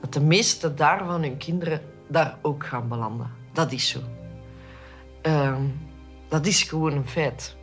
dat 0.00 0.12
de 0.12 0.20
meeste 0.20 0.74
daarvan 0.74 1.22
hun 1.22 1.36
kinderen 1.36 1.80
daar 2.08 2.38
ook 2.42 2.66
gaan 2.66 2.88
belanden. 2.88 3.30
Dat 3.52 3.72
is 3.72 3.88
zo. 3.88 4.00
Ehm, 5.22 5.62
dat 6.28 6.46
is 6.46 6.62
gewoon 6.62 6.92
een 6.92 7.08
feit. 7.08 7.56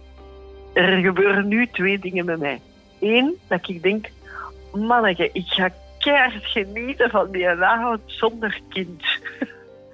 Er 0.73 1.01
gebeuren 1.01 1.47
nu 1.47 1.67
twee 1.67 1.99
dingen 1.99 2.25
met 2.25 2.39
mij. 2.39 2.61
Eén, 2.99 3.37
dat 3.47 3.69
ik 3.69 3.83
denk, 3.83 4.09
manneke, 4.73 5.29
ik 5.33 5.47
ga 5.47 5.71
keihard 6.07 6.45
genieten 6.45 7.09
van 7.09 7.31
die 7.31 7.49
avond 7.49 8.01
zonder 8.05 8.59
kind. 8.69 9.03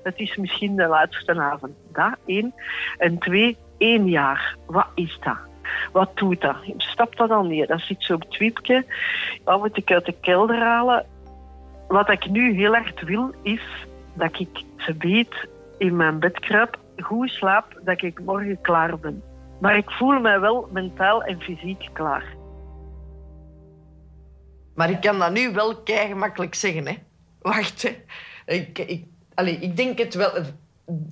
Het 0.04 0.20
is 0.20 0.36
misschien 0.36 0.76
de 0.76 0.88
laatste 0.88 1.40
avond. 1.40 1.74
Dat, 1.92 2.16
één. 2.26 2.54
En 2.98 3.18
twee, 3.18 3.58
één 3.78 4.08
jaar. 4.10 4.56
Wat 4.66 4.88
is 4.96 5.20
dat? 5.24 5.38
Wat 5.92 6.18
doet 6.18 6.42
dat? 6.42 6.56
Stap 6.78 7.16
dat 7.16 7.30
dan 7.30 7.48
neer. 7.48 7.68
Dat 7.68 7.80
zit 7.80 8.04
zo 8.04 8.14
op 8.14 8.22
het 8.22 8.38
wiepje. 8.38 8.86
Wat 9.44 9.60
moet 9.60 9.78
ik 9.78 9.92
uit 9.92 10.06
de 10.06 10.16
kelder 10.22 10.60
halen? 10.60 11.06
Wat 11.88 12.10
ik 12.10 12.30
nu 12.30 12.54
heel 12.54 12.74
hard 12.74 13.02
wil, 13.02 13.34
is 13.42 13.62
dat 14.14 14.40
ik 14.40 14.64
ze 14.78 14.94
beet 14.94 15.48
in 15.78 15.96
mijn 15.96 16.20
bed 16.20 16.40
kruip, 16.40 16.78
goed 16.98 17.30
slaap, 17.30 17.80
dat 17.84 18.02
ik 18.02 18.20
morgen 18.20 18.62
klaar 18.62 19.00
ben. 19.00 19.24
Maar 19.60 19.78
ik 19.78 19.92
voel 19.92 20.20
mij 20.20 20.40
wel 20.40 20.70
mentaal 20.72 21.24
en 21.24 21.42
fysiek 21.42 21.90
klaar. 21.94 22.24
Maar 24.74 24.90
ik 24.90 25.02
kan 25.02 25.20
dat 25.20 25.32
nu 25.32 25.54
wel 25.54 25.76
kei 25.76 26.08
gemakkelijk 26.08 26.56
zeggen, 26.56 26.88
hè. 26.88 26.98
Wacht, 27.42 27.82
hè. 27.82 27.96
Ik, 28.46 28.80
ik, 28.80 29.06
allee, 29.34 29.58
ik 29.58 29.78
denk 29.78 29.98
het 29.98 30.14
wel... 30.14 30.32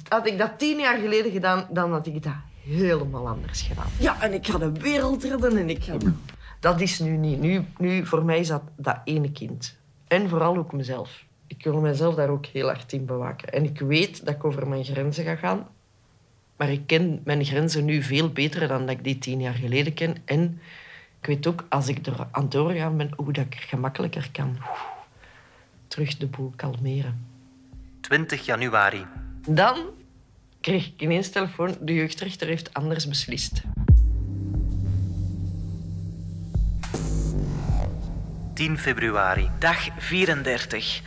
Had 0.08 0.28
ik 0.28 0.38
dat 0.38 0.60
tien 0.60 0.80
jaar 0.80 0.98
geleden 0.98 1.32
gedaan, 1.32 1.68
dan 1.70 1.92
had 1.92 2.08
ik 2.08 2.24
dat 2.24 2.34
helemaal 2.64 3.28
anders 3.28 3.62
gedaan. 3.62 3.88
Ja, 4.00 4.22
en 4.22 4.34
ik 4.34 4.48
ga 4.48 4.58
de 4.58 4.72
wereld 4.72 5.24
redden 5.24 5.58
en 5.58 5.70
ik 5.70 5.84
ga... 5.84 5.98
Dat 6.60 6.82
is 6.82 7.00
nu 7.00 7.18
niet. 7.18 7.40
Nu, 7.40 7.66
nu 7.78 8.06
voor 8.06 8.26
mij 8.26 8.40
is 8.40 8.48
dat 8.48 8.62
dat 8.76 9.00
ene 9.04 9.32
kind. 9.32 9.78
En 10.08 10.30
vooral 10.30 10.58
ook 10.58 10.74
mezelf. 10.74 11.24
Ik 11.48 11.64
wil 11.64 11.80
mezelf 11.80 12.16
daar 12.16 12.30
ook 12.30 12.46
heel 12.46 12.68
hard 12.68 12.94
in 12.94 13.06
bewaken. 13.06 13.54
En 13.54 13.64
ik 13.64 13.80
weet 13.80 14.26
dat 14.26 14.36
ik 14.36 14.44
over 14.44 14.68
mijn 14.68 14.84
grenzen 14.84 15.24
ga 15.24 15.36
gaan. 15.36 15.68
Maar 16.58 16.72
ik 16.72 16.88
ken 16.88 17.22
mijn 17.24 17.46
grenzen 17.46 17.86
nu 17.86 18.04
veel 18.04 18.30
beter 18.30 18.68
dan 18.68 18.86
dat 18.86 18.90
ik 18.90 19.04
die 19.04 19.18
tien 19.18 19.42
jaar 19.42 19.54
geleden 19.54 19.94
ken. 19.94 20.16
En 20.26 20.60
ik 21.22 21.28
weet 21.28 21.48
ook, 21.48 21.66
als 21.70 21.88
ik 21.88 22.06
er 22.06 22.28
aan 22.32 22.42
het 22.42 22.52
doorgaan 22.52 22.98
ben, 22.98 23.12
hoe 23.16 23.34
dat 23.34 23.46
ik 23.46 23.56
gemakkelijker 23.56 24.30
kan 24.32 24.58
terug 25.88 26.18
de 26.18 26.28
boel 26.28 26.54
kalmeren. 26.56 27.28
20 28.02 28.46
januari. 28.46 29.06
Dan 29.48 29.78
kreeg 30.62 30.86
ik 30.86 31.02
ineens 31.02 31.30
telefoon, 31.30 31.78
de 31.82 31.94
jeugdrechter 31.94 32.48
heeft 32.48 32.74
anders 32.74 33.08
beslist. 33.08 33.62
10 38.54 38.78
februari. 38.78 39.50
Dag 39.60 39.88
34. 39.98 41.02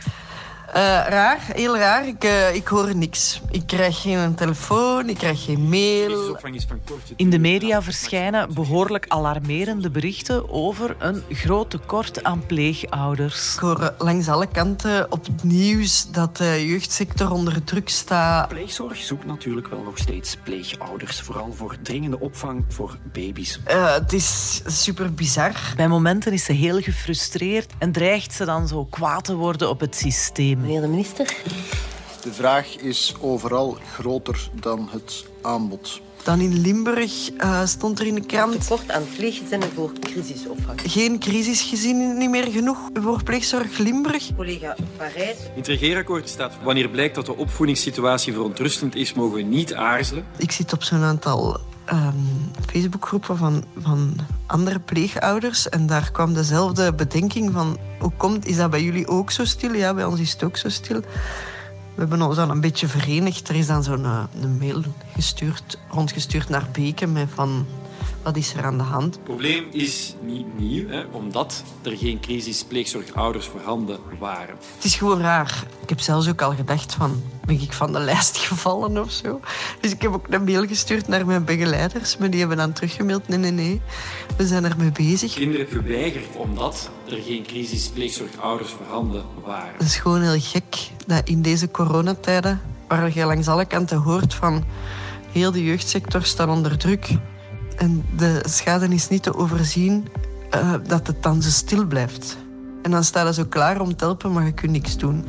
Eh, 0.75 0.81
raar, 1.07 1.39
heel 1.53 1.77
raar. 1.77 2.07
Ik, 2.07 2.23
eh, 2.23 2.55
ik 2.55 2.67
hoor 2.67 2.95
niks. 2.95 3.41
Ik 3.51 3.67
krijg 3.67 4.01
geen 4.01 4.35
telefoon, 4.35 5.09
ik 5.09 5.17
krijg 5.17 5.43
geen 5.43 5.69
mail. 5.69 6.37
In 7.15 7.29
de 7.29 7.39
media 7.39 7.81
verschijnen 7.81 8.53
behoorlijk 8.53 9.05
alarmerende 9.07 9.89
berichten 9.89 10.49
over 10.49 10.95
een 10.99 11.23
groot 11.29 11.69
tekort 11.69 12.23
aan 12.23 12.45
pleegouders. 12.45 13.53
Ik 13.53 13.59
hoor 13.59 13.93
langs 13.97 14.27
alle 14.27 14.47
kanten 14.47 15.11
op 15.11 15.25
het 15.25 15.43
nieuws 15.43 16.11
dat 16.11 16.37
de 16.37 16.65
jeugdsector 16.67 17.31
onder 17.31 17.63
druk 17.63 17.89
staat. 17.89 18.47
Pleegzorg 18.47 18.97
zoekt 18.97 19.25
natuurlijk 19.25 19.67
wel 19.67 19.83
nog 19.83 19.97
steeds 19.97 20.37
pleegouders, 20.43 21.21
vooral 21.21 21.53
voor 21.53 21.75
dringende 21.81 22.19
opvang 22.19 22.65
voor 22.67 22.97
baby's. 23.13 23.59
Eh, 23.63 23.93
het 23.93 24.13
is 24.13 24.61
super 24.65 25.13
bizar. 25.13 25.73
Bij 25.75 25.87
momenten 25.87 26.33
is 26.33 26.43
ze 26.43 26.53
heel 26.53 26.81
gefrustreerd 26.81 27.73
en 27.77 27.91
dreigt 27.91 28.33
ze 28.33 28.45
dan 28.45 28.67
zo 28.67 28.85
kwaad 28.85 29.23
te 29.23 29.35
worden 29.35 29.69
op 29.69 29.79
het 29.79 29.95
systeem. 29.95 30.63
Meneer 30.65 30.81
de 30.81 30.87
minister. 30.87 31.35
De 32.21 32.33
vraag 32.33 32.77
is 32.77 33.15
overal 33.19 33.77
groter 33.93 34.49
dan 34.53 34.89
het 34.91 35.25
aanbod. 35.41 36.01
Dan 36.23 36.39
in 36.39 36.61
Limburg 36.61 37.29
eh, 37.37 37.65
stond 37.65 37.99
er 37.99 38.05
in 38.05 38.15
de 38.15 38.25
krant 38.25 38.61
Tekort 38.61 38.91
aan 38.91 39.03
pleeggezinnen 39.17 39.71
voor 39.71 39.91
crisisopvang. 39.99 40.81
geen 40.85 41.19
crisisgezin 41.19 42.17
niet 42.17 42.29
meer 42.29 42.51
genoeg 42.51 42.77
voor 42.93 43.23
pleegzorg 43.23 43.77
Limburg. 43.77 44.35
Collega 44.35 44.75
Parijs. 44.97 45.37
In 45.37 45.55
het 45.55 45.67
regeerakkoord 45.67 46.29
staat, 46.29 46.53
wanneer 46.63 46.89
blijkt 46.89 47.15
dat 47.15 47.25
de 47.25 47.35
opvoedingssituatie 47.35 48.33
verontrustend 48.33 48.95
is, 48.95 49.13
mogen 49.13 49.35
we 49.35 49.41
niet 49.41 49.73
aarzelen. 49.73 50.25
Ik 50.37 50.51
zit 50.51 50.73
op 50.73 50.83
zo'n 50.83 51.03
aantal 51.03 51.59
ehm, 51.85 52.15
Facebookgroepen 52.65 53.37
van, 53.37 53.63
van 53.77 54.15
andere 54.45 54.79
pleegouders 54.79 55.69
en 55.69 55.87
daar 55.87 56.11
kwam 56.11 56.33
dezelfde 56.33 56.93
bedenking 56.93 57.51
van 57.51 57.77
hoe 57.99 58.11
komt, 58.17 58.45
is 58.45 58.55
dat 58.55 58.69
bij 58.69 58.83
jullie 58.83 59.07
ook 59.07 59.31
zo 59.31 59.45
stil? 59.45 59.73
Ja, 59.73 59.93
bij 59.93 60.05
ons 60.05 60.19
is 60.19 60.31
het 60.31 60.43
ook 60.43 60.57
zo 60.57 60.69
stil. 60.69 60.99
We 61.95 62.01
hebben 62.01 62.21
ons 62.21 62.35
dan 62.35 62.49
een 62.49 62.61
beetje 62.61 62.87
verenigd. 62.87 63.49
Er 63.49 63.55
is 63.55 63.67
dan 63.67 63.83
zo'n 63.83 64.03
uh, 64.03 64.23
een 64.41 64.57
mail 64.57 64.83
gestuurd, 65.13 65.79
rondgestuurd 65.89 66.49
naar 66.49 66.67
Beken 66.71 67.11
met 67.11 67.27
van 67.33 67.65
wat 68.25 68.37
is 68.37 68.53
er 68.53 68.65
aan 68.65 68.77
de 68.77 68.83
hand? 68.83 69.15
Het 69.15 69.23
probleem 69.23 69.65
is 69.71 70.15
niet 70.21 70.59
nieuw, 70.59 70.87
hè, 70.87 71.03
omdat 71.11 71.63
er 71.81 71.97
geen 71.97 72.19
crisispleegzorgouders 72.19 73.45
voorhanden 73.45 73.99
waren. 74.19 74.55
Het 74.75 74.83
is 74.83 74.95
gewoon 74.95 75.21
raar. 75.21 75.63
Ik 75.81 75.89
heb 75.89 75.99
zelfs 75.99 76.29
ook 76.29 76.41
al 76.41 76.55
gedacht 76.55 76.93
van, 76.93 77.23
ben 77.45 77.61
ik 77.61 77.73
van 77.73 77.93
de 77.93 77.99
lijst 77.99 78.37
gevallen 78.37 79.01
of 79.01 79.11
zo? 79.11 79.39
Dus 79.81 79.91
ik 79.91 80.01
heb 80.01 80.13
ook 80.13 80.27
een 80.29 80.43
mail 80.43 80.67
gestuurd 80.67 81.07
naar 81.07 81.25
mijn 81.25 81.45
begeleiders, 81.45 82.17
maar 82.17 82.29
die 82.29 82.39
hebben 82.39 82.57
dan 82.57 82.73
teruggemaild, 82.73 83.27
nee, 83.27 83.37
nee, 83.37 83.51
nee, 83.51 83.81
we 84.37 84.47
zijn 84.47 84.65
ermee 84.65 84.91
bezig. 84.91 85.33
Kinderen 85.33 85.67
geweigerd 85.67 86.35
omdat 86.35 86.89
er 87.09 87.17
geen 87.21 87.43
crisispleegzorgouders 87.43 88.69
voorhanden 88.69 89.23
waren. 89.43 89.73
Het 89.77 89.87
is 89.87 89.97
gewoon 89.97 90.21
heel 90.21 90.39
gek 90.39 90.91
dat 91.07 91.29
in 91.29 91.41
deze 91.41 91.71
coronatijden, 91.71 92.61
waar 92.87 93.11
je 93.13 93.25
langs 93.25 93.47
alle 93.47 93.65
kanten 93.65 93.97
hoort 93.97 94.33
van 94.33 94.63
heel 95.31 95.51
de 95.51 95.63
jeugdsector 95.63 96.23
staat 96.23 96.49
onder 96.49 96.77
druk, 96.77 97.17
en 97.77 98.05
de 98.15 98.43
schade 98.47 98.87
is 98.87 99.07
niet 99.07 99.23
te 99.23 99.35
overzien 99.35 100.07
uh, 100.55 100.73
dat 100.87 101.07
het 101.07 101.23
dan 101.23 101.41
zo 101.41 101.49
stil 101.49 101.85
blijft. 101.85 102.37
En 102.81 102.91
dan 102.91 103.03
staat 103.03 103.27
ze 103.27 103.41
zo 103.41 103.47
klaar 103.49 103.81
om 103.81 103.95
te 103.95 104.03
helpen, 104.03 104.31
maar 104.31 104.45
je 104.45 104.53
kunt 104.53 104.71
niks 104.71 104.97
doen. 104.97 105.25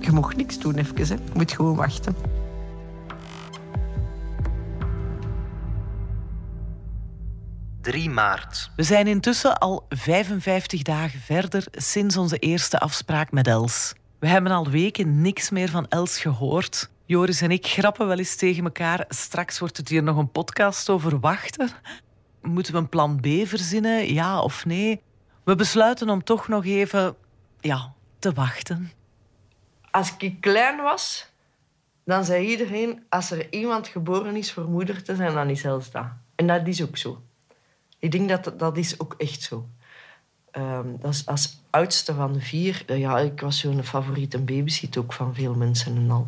Je 0.00 0.12
mag 0.12 0.36
niks 0.36 0.58
doen 0.58 0.74
even, 0.74 1.06
hè. 1.06 1.14
je 1.14 1.20
moet 1.34 1.52
gewoon 1.52 1.76
wachten. 1.76 2.16
...3 7.92 8.10
maart. 8.10 8.70
We 8.76 8.82
zijn 8.82 9.06
intussen 9.06 9.58
al 9.58 9.86
55 9.88 10.82
dagen 10.82 11.20
verder 11.20 11.66
sinds 11.70 12.16
onze 12.16 12.38
eerste 12.38 12.78
afspraak 12.78 13.32
met 13.32 13.46
Els. 13.46 13.92
We 14.18 14.28
hebben 14.28 14.52
al 14.52 14.68
weken 14.68 15.20
niks 15.20 15.50
meer 15.50 15.68
van 15.68 15.86
Els 15.88 16.18
gehoord. 16.18 16.90
Joris 17.10 17.40
en 17.40 17.50
ik 17.50 17.66
grappen 17.66 18.06
wel 18.06 18.18
eens 18.18 18.36
tegen 18.36 18.64
elkaar. 18.64 19.04
Straks 19.08 19.58
wordt 19.58 19.76
het 19.76 19.88
hier 19.88 20.02
nog 20.02 20.16
een 20.16 20.30
podcast 20.30 20.88
over 20.88 21.20
wachten. 21.20 21.68
Moeten 22.42 22.72
we 22.72 22.78
een 22.78 22.88
plan 22.88 23.20
B 23.20 23.26
verzinnen, 23.46 24.12
ja 24.12 24.40
of 24.40 24.64
nee? 24.64 25.02
We 25.44 25.54
besluiten 25.54 26.10
om 26.10 26.24
toch 26.24 26.48
nog 26.48 26.64
even 26.64 27.16
ja, 27.60 27.92
te 28.18 28.32
wachten. 28.32 28.92
Als 29.90 30.14
ik 30.18 30.40
klein 30.40 30.82
was, 30.82 31.26
dan 32.04 32.24
zei 32.24 32.46
iedereen... 32.46 33.02
als 33.08 33.30
er 33.30 33.52
iemand 33.52 33.88
geboren 33.88 34.36
is 34.36 34.52
voor 34.52 34.68
moeder 34.68 35.02
te 35.02 35.16
zijn, 35.16 35.34
dan 35.34 35.48
is 35.48 35.64
Els 35.64 35.90
dat. 35.90 36.06
En 36.34 36.46
dat 36.46 36.66
is 36.66 36.82
ook 36.82 36.96
zo. 36.96 37.22
Ik 37.98 38.10
denk 38.10 38.28
dat 38.28 38.58
dat 38.58 38.76
is 38.76 39.00
ook 39.00 39.14
echt 39.18 39.42
zo. 39.42 39.68
Um, 40.52 40.96
dat 41.00 41.12
is 41.12 41.26
als 41.26 41.62
oudste 41.70 42.14
van 42.14 42.32
de 42.32 42.40
vier... 42.40 42.96
Ja, 42.96 43.18
ik 43.18 43.40
was 43.40 43.58
zo'n 43.58 43.84
favoriete 43.84 44.38
babysit 44.38 44.96
ook 44.96 45.12
van 45.12 45.34
veel 45.34 45.54
mensen 45.54 45.96
en 45.96 46.10
al. 46.10 46.26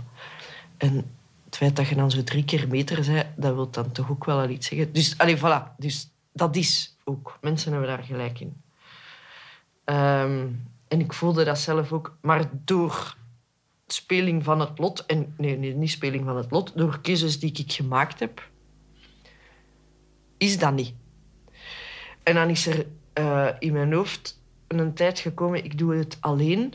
En 0.82 1.10
het 1.44 1.56
feit 1.56 1.76
dat 1.76 1.88
je 1.88 1.94
dan 1.94 2.10
zo 2.10 2.24
drie 2.24 2.44
keer 2.44 2.68
meter 2.68 3.04
zei, 3.04 3.32
dat 3.36 3.54
wil 3.54 3.70
dan 3.70 3.92
toch 3.92 4.10
ook 4.10 4.24
wel 4.24 4.40
al 4.40 4.48
iets 4.48 4.66
zeggen. 4.66 4.92
Dus, 4.92 5.18
allez, 5.18 5.40
voilà. 5.40 5.76
Dus 5.76 6.10
dat 6.32 6.56
is 6.56 6.96
ook. 7.04 7.38
Mensen 7.40 7.72
hebben 7.72 7.88
daar 7.88 8.04
gelijk 8.04 8.40
in. 8.40 8.62
Ehm, 9.84 10.48
en 10.88 11.00
ik 11.00 11.12
voelde 11.12 11.44
dat 11.44 11.58
zelf 11.58 11.92
ook. 11.92 12.16
Maar 12.20 12.50
door 12.64 13.16
speling 13.86 14.44
van 14.44 14.60
het 14.60 14.78
lot... 14.78 15.06
En, 15.06 15.34
nee, 15.36 15.58
nee, 15.58 15.74
niet 15.74 15.90
speling 15.90 16.24
van 16.24 16.36
het 16.36 16.50
lot. 16.50 16.72
Door 16.76 17.00
keuzes 17.00 17.40
die 17.40 17.52
ik 17.52 17.72
gemaakt 17.72 18.20
heb, 18.20 18.50
is 20.36 20.58
dat 20.58 20.74
niet. 20.74 20.94
En 22.22 22.34
dan 22.34 22.48
is 22.48 22.66
er 22.66 22.86
uh, 23.14 23.48
in 23.58 23.72
mijn 23.72 23.92
hoofd 23.92 24.40
een 24.66 24.94
tijd 24.94 25.18
gekomen... 25.18 25.64
Ik 25.64 25.78
doe 25.78 25.94
het 25.94 26.16
alleen. 26.20 26.74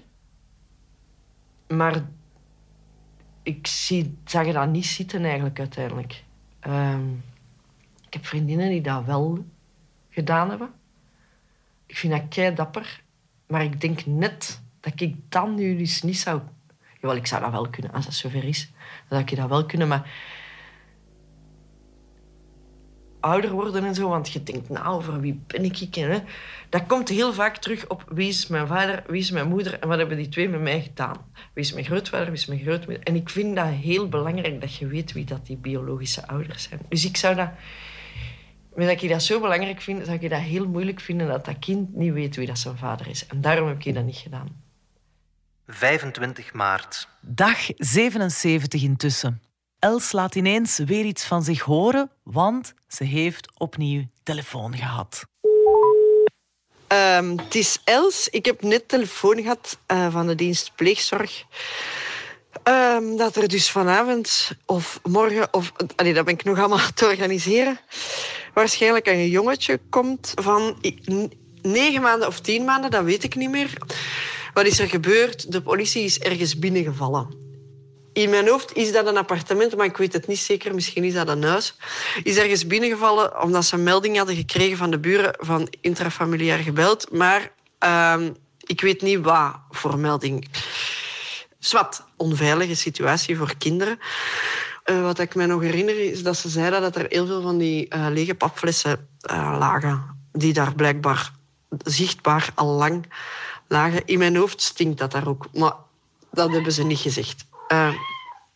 Maar 1.68 2.04
ik 3.48 3.68
zie, 3.68 4.18
zag 4.26 4.46
je 4.46 4.54
dat 4.54 4.70
niet 4.70 4.86
zitten 4.86 5.24
eigenlijk 5.24 5.60
uiteindelijk. 5.60 6.24
Ehm, 6.60 7.10
ik 8.08 8.14
heb 8.14 8.26
vriendinnen 8.26 8.70
die 8.70 8.82
dat 8.82 9.06
wel 9.06 9.46
gedaan 10.10 10.50
hebben. 10.50 10.74
Ik 11.86 11.98
vind 11.98 12.14
dat 12.14 12.28
kei 12.30 12.56
dapper. 12.56 13.04
Maar 13.46 13.64
ik 13.64 13.82
denk 13.82 14.06
net 14.06 14.62
dat 14.80 15.02
ik 15.02 15.16
dan 15.30 15.56
nu 15.56 15.78
dus 15.78 16.02
niet 16.02 16.18
zou... 16.18 16.42
Jawel, 17.02 17.16
ik 17.16 17.28
zou 17.28 17.42
dat 17.42 17.52
wel 17.52 17.70
kunnen, 17.70 17.92
als 17.92 18.06
het 18.06 18.14
zover 18.14 18.44
is. 18.44 18.72
Dat 19.08 19.20
ik 19.20 19.36
dat 19.36 19.50
wel 19.50 19.66
kunnen, 19.66 19.88
maar 19.88 20.12
ouder 23.28 23.52
worden 23.52 23.86
en 23.86 23.96
zo. 23.96 24.10
Want 24.10 24.32
je 24.32 24.44
denkt, 24.44 24.70
nou, 24.70 24.96
over 24.96 25.20
wie 25.20 25.42
ben 25.48 25.64
ik? 25.64 25.96
Hè? 25.96 26.20
Dat 26.70 26.86
komt 26.86 27.10
heel 27.10 27.34
vaak 27.34 27.58
terug 27.58 27.88
op 27.88 28.04
wie 28.10 28.28
is 28.28 28.48
mijn 28.48 28.68
vader, 28.68 29.04
wie 29.08 29.22
is 29.22 29.32
mijn 29.32 29.48
moeder 29.48 29.80
en 29.80 29.88
wat 29.88 29.98
hebben 29.98 30.18
die 30.18 30.30
twee 30.30 30.50
met 30.50 30.62
mij 30.62 30.82
gedaan. 30.82 31.18
Wie 31.54 31.64
is 31.64 31.74
mijn 31.74 31.86
grootvader, 31.86 32.26
wie 32.26 32.36
is 32.36 32.46
mijn 32.46 32.60
grootmoeder. 32.60 33.04
En 33.04 33.16
ik 33.16 33.30
vind 33.30 33.56
dat 33.56 33.68
heel 33.68 34.10
belangrijk 34.10 34.62
dat 34.62 34.76
je 34.76 34.88
weet 34.88 35.14
wie 35.14 35.26
dat 35.26 35.46
die 35.46 35.58
biologische 35.58 36.28
ouders 36.28 36.64
zijn. 36.64 36.80
Dus 36.90 37.06
ik 37.06 37.18
zou 37.18 37.36
dat... 37.36 37.50
Omdat 38.70 39.02
ik 39.02 39.10
dat 39.10 39.24
zo 39.24 39.40
belangrijk 39.40 39.82
vind, 39.82 40.06
zou 40.06 40.18
ik 40.20 40.30
dat 40.30 40.40
heel 40.40 40.68
moeilijk 40.68 41.00
vinden 41.00 41.28
dat 41.28 41.46
dat 41.46 41.60
kind 41.60 41.96
niet 41.96 42.14
weet 42.14 42.36
wie 42.36 42.48
dat 42.48 42.60
zijn 42.60 42.78
vader 42.78 43.08
is. 43.08 43.26
En 43.28 43.42
daarom 43.42 43.68
heb 43.68 43.84
ik 43.84 43.94
dat 43.94 44.06
niet 44.06 44.16
gedaan. 44.16 44.66
25 45.68 46.54
maart. 46.54 47.08
Dag 47.22 47.58
77 47.78 48.84
intussen. 48.84 49.42
Els 49.80 50.12
laat 50.12 50.36
ineens 50.36 50.78
weer 50.78 51.06
iets 51.06 51.24
van 51.24 51.44
zich 51.44 51.62
horen, 51.62 52.12
want 52.24 52.74
ze 52.88 53.04
heeft 53.04 53.48
opnieuw 53.58 54.04
telefoon 54.24 54.76
gehad. 54.78 55.24
Um, 56.88 57.38
het 57.38 57.56
is 57.56 57.82
Els. 57.84 58.28
Ik 58.30 58.46
heb 58.46 58.62
net 58.62 58.88
telefoon 58.88 59.42
gehad 59.42 59.78
uh, 59.88 60.12
van 60.12 60.28
de 60.28 60.36
dienst 60.36 60.72
pleegzorg. 60.76 61.44
Um, 62.64 63.18
dat 63.18 63.36
er 63.36 63.48
dus 63.48 63.70
vanavond 63.70 64.52
of 64.66 65.00
morgen, 65.04 65.54
of 65.54 65.72
allee, 65.96 66.14
dat 66.14 66.26
ben 66.26 66.34
ik 66.34 66.44
nog 66.44 66.60
allemaal 66.60 66.94
te 66.96 67.06
organiseren, 67.06 67.80
waarschijnlijk 68.54 69.08
een 69.08 69.30
jongetje 69.30 69.80
komt 69.90 70.32
van 70.36 70.78
negen 71.62 72.02
maanden 72.02 72.28
of 72.28 72.40
tien 72.40 72.64
maanden, 72.66 72.92
dat 72.92 73.04
weet 73.04 73.24
ik 73.24 73.36
niet 73.36 73.50
meer. 73.50 73.74
Wat 74.54 74.66
is 74.66 74.80
er 74.80 74.88
gebeurd? 74.88 75.52
De 75.52 75.62
politie 75.62 76.04
is 76.04 76.20
ergens 76.20 76.60
binnengevallen 76.60 77.47
in 78.18 78.30
mijn 78.30 78.48
hoofd 78.48 78.76
is 78.76 78.92
dat 78.92 79.08
een 79.08 79.18
appartement, 79.18 79.76
maar 79.76 79.86
ik 79.86 79.98
weet 79.98 80.14
het 80.14 80.28
niet 80.28 80.40
zeker. 80.40 80.76
Misschien 80.76 81.04
is 81.04 81.14
dat 81.14 81.28
een 81.28 81.44
huis. 81.44 81.76
Is 82.24 82.38
ergens 82.38 82.68
binnengevallen 82.68 83.42
omdat 83.42 83.66
ze 83.66 83.76
een 83.76 83.84
melding 83.84 84.18
hadden 84.18 84.36
gekregen 84.36 84.78
van 84.78 84.92
de 84.92 85.00
buren 85.00 85.36
van 85.40 85.74
intrafamiliair 85.82 86.58
gebeld. 86.58 87.12
Maar 87.12 87.52
uh, 87.84 88.16
ik 88.60 88.82
weet 88.82 89.02
niet 89.02 89.20
wat 89.20 89.56
voor 89.70 90.00
melding. 90.00 90.48
Zwat, 91.60 92.06
onveilige 92.16 92.76
situatie 92.76 93.38
voor 93.38 93.58
kinderen. 93.58 94.00
Uh, 94.86 95.02
wat 95.02 95.20
ik 95.20 95.36
me 95.36 95.46
nog 95.46 95.62
herinner 95.62 96.00
is 96.00 96.24
dat 96.24 96.38
ze 96.38 96.50
zeiden 96.50 96.82
dat 96.82 96.96
er 96.96 97.06
heel 97.10 97.26
veel 97.26 97.42
van 97.42 97.58
die 97.58 97.96
uh, 97.96 98.08
lege 98.10 98.36
papflessen 98.36 99.08
uh, 99.32 99.56
lagen. 99.60 100.04
Die 100.32 100.54
daar 100.54 100.76
blijkbaar 100.76 101.32
zichtbaar 101.84 102.50
al 102.56 102.68
lang 102.68 103.06
lagen. 103.68 104.06
In 104.06 104.18
mijn 104.18 104.36
hoofd 104.36 104.62
stinkt 104.62 104.98
dat 104.98 105.12
daar 105.12 105.28
ook. 105.28 105.48
Maar 105.54 105.74
dat 106.32 106.52
hebben 106.52 106.72
ze 106.72 106.84
niet 106.84 107.00
gezegd. 107.00 107.46
Uh, 107.72 107.94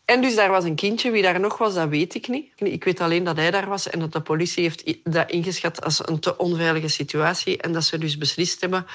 en 0.05 0.21
dus 0.21 0.35
daar 0.35 0.49
was 0.49 0.63
een 0.63 0.75
kindje. 0.75 1.11
Wie 1.11 1.21
daar 1.21 1.39
nog 1.39 1.57
was, 1.57 1.73
dat 1.73 1.89
weet 1.89 2.15
ik 2.15 2.27
niet. 2.27 2.51
Ik 2.55 2.83
weet 2.83 3.01
alleen 3.01 3.23
dat 3.23 3.37
hij 3.37 3.51
daar 3.51 3.67
was 3.67 3.89
en 3.89 3.99
dat 3.99 4.11
de 4.11 4.21
politie 4.21 4.63
heeft 4.63 4.97
dat 5.03 5.31
ingeschat 5.31 5.83
als 5.83 6.07
een 6.07 6.19
te 6.19 6.37
onveilige 6.37 6.87
situatie. 6.87 7.57
En 7.57 7.71
dat 7.71 7.83
ze 7.83 7.97
dus 7.97 8.17
beslist 8.17 8.61
hebben 8.61 8.85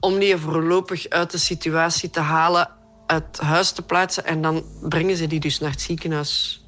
om 0.00 0.18
die 0.18 0.36
voorlopig 0.36 1.08
uit 1.08 1.30
de 1.30 1.38
situatie 1.38 2.10
te 2.10 2.20
halen, 2.20 2.70
uit 3.06 3.38
huis 3.38 3.70
te 3.70 3.82
plaatsen. 3.82 4.24
En 4.24 4.42
dan 4.42 4.64
brengen 4.88 5.16
ze 5.16 5.26
die 5.26 5.40
dus 5.40 5.58
naar 5.58 5.70
het 5.70 5.80
ziekenhuis. 5.80 6.64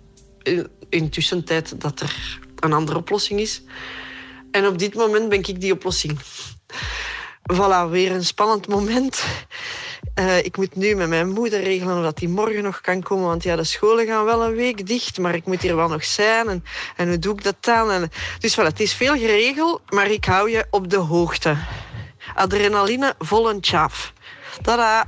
In 0.88 1.10
tussentijd 1.10 1.80
dat 1.80 2.00
er 2.00 2.40
een 2.60 2.72
andere 2.72 2.98
oplossing 2.98 3.40
is. 3.40 3.62
En 4.50 4.66
op 4.66 4.78
dit 4.78 4.94
moment 4.94 5.28
ben 5.28 5.38
ik 5.38 5.60
die 5.60 5.72
oplossing. 5.72 6.18
Voilà, 7.52 7.90
weer 7.90 8.12
een 8.12 8.24
spannend 8.24 8.68
moment. 8.68 9.24
Uh, 10.18 10.38
ik 10.38 10.56
moet 10.56 10.76
nu 10.76 10.94
met 10.94 11.08
mijn 11.08 11.28
moeder 11.28 11.62
regelen 11.62 11.96
of 11.96 12.02
dat 12.02 12.16
die 12.16 12.28
morgen 12.28 12.62
nog 12.62 12.80
kan 12.80 13.02
komen. 13.02 13.26
Want 13.26 13.42
ja, 13.42 13.56
de 13.56 13.64
scholen 13.64 14.06
gaan 14.06 14.24
wel 14.24 14.44
een 14.44 14.54
week 14.54 14.86
dicht, 14.86 15.18
maar 15.18 15.34
ik 15.34 15.46
moet 15.46 15.62
hier 15.62 15.76
wel 15.76 15.88
nog 15.88 16.04
zijn. 16.04 16.48
En, 16.48 16.64
en 16.96 17.08
hoe 17.08 17.18
doe 17.18 17.34
ik 17.34 17.44
dat 17.44 17.56
dan? 17.60 17.90
En, 17.90 18.10
dus 18.38 18.58
voilà, 18.58 18.62
het 18.62 18.80
is 18.80 18.94
veel 18.94 19.16
geregeld, 19.16 19.80
maar 19.90 20.10
ik 20.10 20.24
hou 20.24 20.50
je 20.50 20.66
op 20.70 20.90
de 20.90 20.96
hoogte. 20.96 21.56
Adrenaline 22.34 23.14
vol 23.18 23.50
een 23.50 23.60
tjaf. 23.60 24.12
Tada! 24.62 25.04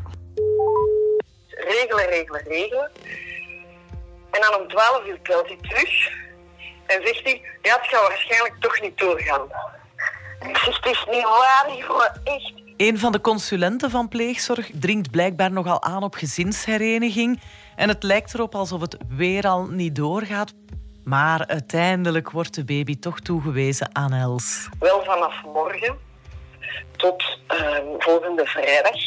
Regelen, 1.49 2.07
regelen, 2.07 2.43
regelen. 2.45 2.91
En 4.31 4.41
dan 4.41 4.61
om 4.61 4.69
12 4.69 5.07
uur 5.07 5.19
belt 5.23 5.47
hij 5.47 5.59
terug. 5.63 6.09
En 6.87 7.07
zegt 7.07 7.23
hij, 7.23 7.43
ja, 7.63 7.77
het 7.77 7.89
gaat 7.89 8.09
waarschijnlijk 8.09 8.55
toch 8.61 8.81
niet 8.81 8.99
doorgaan. 8.99 9.49
Ik 10.49 10.57
zeg, 10.57 10.77
het 10.77 10.87
is 10.87 11.07
niet 11.11 11.23
waar, 11.23 11.77
joh, 11.77 12.05
echt. 12.25 12.68
Een 12.79 12.99
van 12.99 13.13
de 13.13 13.21
consulenten 13.21 13.91
van 13.91 14.09
pleegzorg 14.09 14.71
dringt 14.75 15.11
blijkbaar 15.11 15.51
nogal 15.51 15.83
aan 15.83 16.03
op 16.03 16.15
gezinshereniging. 16.15 17.41
En 17.77 17.89
het 17.89 18.03
lijkt 18.03 18.35
erop 18.35 18.55
alsof 18.55 18.81
het 18.81 18.97
weer 19.09 19.47
al 19.47 19.67
niet 19.67 19.97
doorgaat. 19.97 20.53
Maar 21.05 21.47
uiteindelijk 21.47 22.31
wordt 22.31 22.55
de 22.55 22.65
baby 22.65 22.99
toch 22.99 23.21
toegewezen 23.21 23.89
aan 23.93 24.13
Els. 24.13 24.69
Wel 24.79 25.05
vanaf 25.05 25.35
morgen 25.45 25.99
tot 26.97 27.39
uh, 27.49 27.79
volgende 27.99 28.47
vrijdag. 28.47 29.01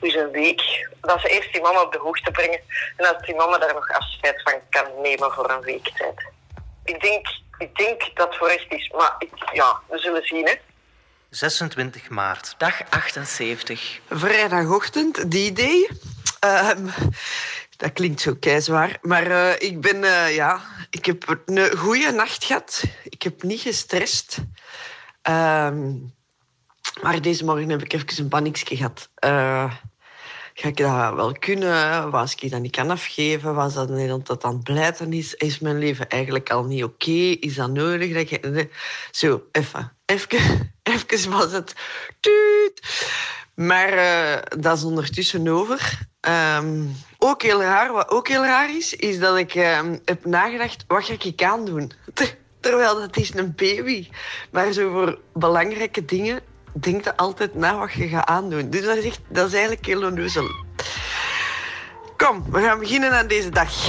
Dus 0.00 0.14
een 0.14 0.30
week. 0.30 0.88
Dat 1.00 1.20
ze 1.20 1.28
eerst 1.28 1.52
die 1.52 1.62
mama 1.62 1.82
op 1.82 1.92
de 1.92 1.98
hoogte 1.98 2.30
brengen. 2.30 2.60
En 2.96 3.04
dat 3.04 3.24
die 3.24 3.34
mama 3.34 3.58
daar 3.58 3.74
nog 3.74 3.90
afscheid 3.90 4.42
van 4.42 4.54
kan 4.70 5.00
nemen 5.02 5.32
voor 5.32 5.50
een 5.50 5.60
week 5.60 5.90
tijd. 5.96 6.24
Ik 6.84 7.00
denk, 7.00 7.26
ik 7.58 7.76
denk 7.76 8.10
dat 8.14 8.28
het 8.28 8.36
voor 8.36 8.48
echt 8.48 8.72
is. 8.72 8.92
Maar 8.96 9.14
ik, 9.18 9.30
ja, 9.52 9.80
we 9.88 9.98
zullen 9.98 10.26
zien. 10.26 10.46
Hè. 10.46 10.54
26 11.34 12.08
maart. 12.08 12.54
Dag 12.58 12.80
78. 12.90 14.00
Vrijdagochtend, 14.10 15.30
die 15.30 15.50
idee. 15.50 15.88
Ehm, 16.40 16.86
dat 17.76 17.92
klinkt 17.92 18.20
zo 18.20 18.34
keizwaar. 18.40 18.98
Maar 19.02 19.26
eh, 19.26 19.68
ik 19.68 19.80
ben, 19.80 20.04
eh, 20.04 20.34
ja, 20.34 20.60
ik 20.90 21.04
heb 21.06 21.42
een 21.46 21.76
goede 21.76 22.10
nacht 22.10 22.44
gehad. 22.44 22.82
Ik 23.04 23.22
heb 23.22 23.42
niet 23.42 23.60
gestrest. 23.60 24.38
Ehm, 25.22 25.92
maar 27.02 27.20
deze 27.20 27.44
morgen 27.44 27.68
heb 27.68 27.82
ik 27.82 27.92
even 27.92 28.22
een 28.22 28.28
paniekje 28.28 28.76
gehad. 28.76 29.08
Eh, 30.54 30.62
ga 30.62 30.68
ik 30.68 30.76
dat 30.76 31.14
wel 31.14 31.32
kunnen? 31.32 32.10
Was 32.10 32.34
ik 32.34 32.50
dat 32.50 32.60
niet 32.60 32.76
kan 32.76 32.90
afgeven? 32.90 33.54
Was 33.54 33.74
dat 33.74 33.88
Nederland 33.88 34.26
dat 34.26 34.44
aan 34.44 34.62
het 34.64 35.00
is? 35.00 35.34
Is 35.34 35.58
mijn 35.58 35.78
leven 35.78 36.08
eigenlijk 36.08 36.50
al 36.50 36.64
niet 36.64 36.84
oké? 36.84 37.36
Is 37.40 37.54
dat 37.54 37.70
nodig? 37.70 38.14
Dat 38.14 38.28
je... 38.28 38.68
Zo, 39.10 39.42
even. 39.52 39.92
Even, 40.82 41.30
was 41.30 41.52
het... 41.52 41.74
Tuut. 42.20 42.80
Maar 43.54 43.94
uh, 43.94 44.42
dat 44.58 44.76
is 44.76 44.84
ondertussen 44.84 45.48
over. 45.48 45.98
Um, 46.20 46.96
ook 47.18 47.42
heel 47.42 47.62
raar, 47.62 47.92
wat 47.92 48.10
ook 48.10 48.28
heel 48.28 48.44
raar 48.44 48.76
is, 48.76 48.94
is 48.94 49.18
dat 49.18 49.36
ik 49.36 49.54
um, 49.54 50.00
heb 50.04 50.24
nagedacht, 50.24 50.84
wat 50.86 51.04
ga 51.04 51.14
ik 51.22 51.42
aandoen? 51.42 51.92
Terwijl 52.60 52.94
dat 52.94 53.16
is 53.16 53.34
een 53.34 53.54
baby. 53.56 54.08
Maar 54.50 54.72
zo 54.72 54.90
voor 54.90 55.18
belangrijke 55.32 56.04
dingen 56.04 56.40
denk 56.74 57.04
je 57.04 57.16
altijd 57.16 57.54
na 57.54 57.78
wat 57.78 57.92
je 57.92 58.08
gaat 58.08 58.26
aandoen. 58.26 58.70
Dus 58.70 58.84
dat 58.84 58.96
is, 58.96 59.04
echt, 59.04 59.20
dat 59.28 59.46
is 59.46 59.52
eigenlijk 59.52 59.86
heel 59.86 60.04
onnozel. 60.04 60.50
Kom, 62.16 62.44
we 62.50 62.60
gaan 62.60 62.78
beginnen 62.78 63.12
aan 63.12 63.26
deze 63.26 63.50
dag. 63.50 63.86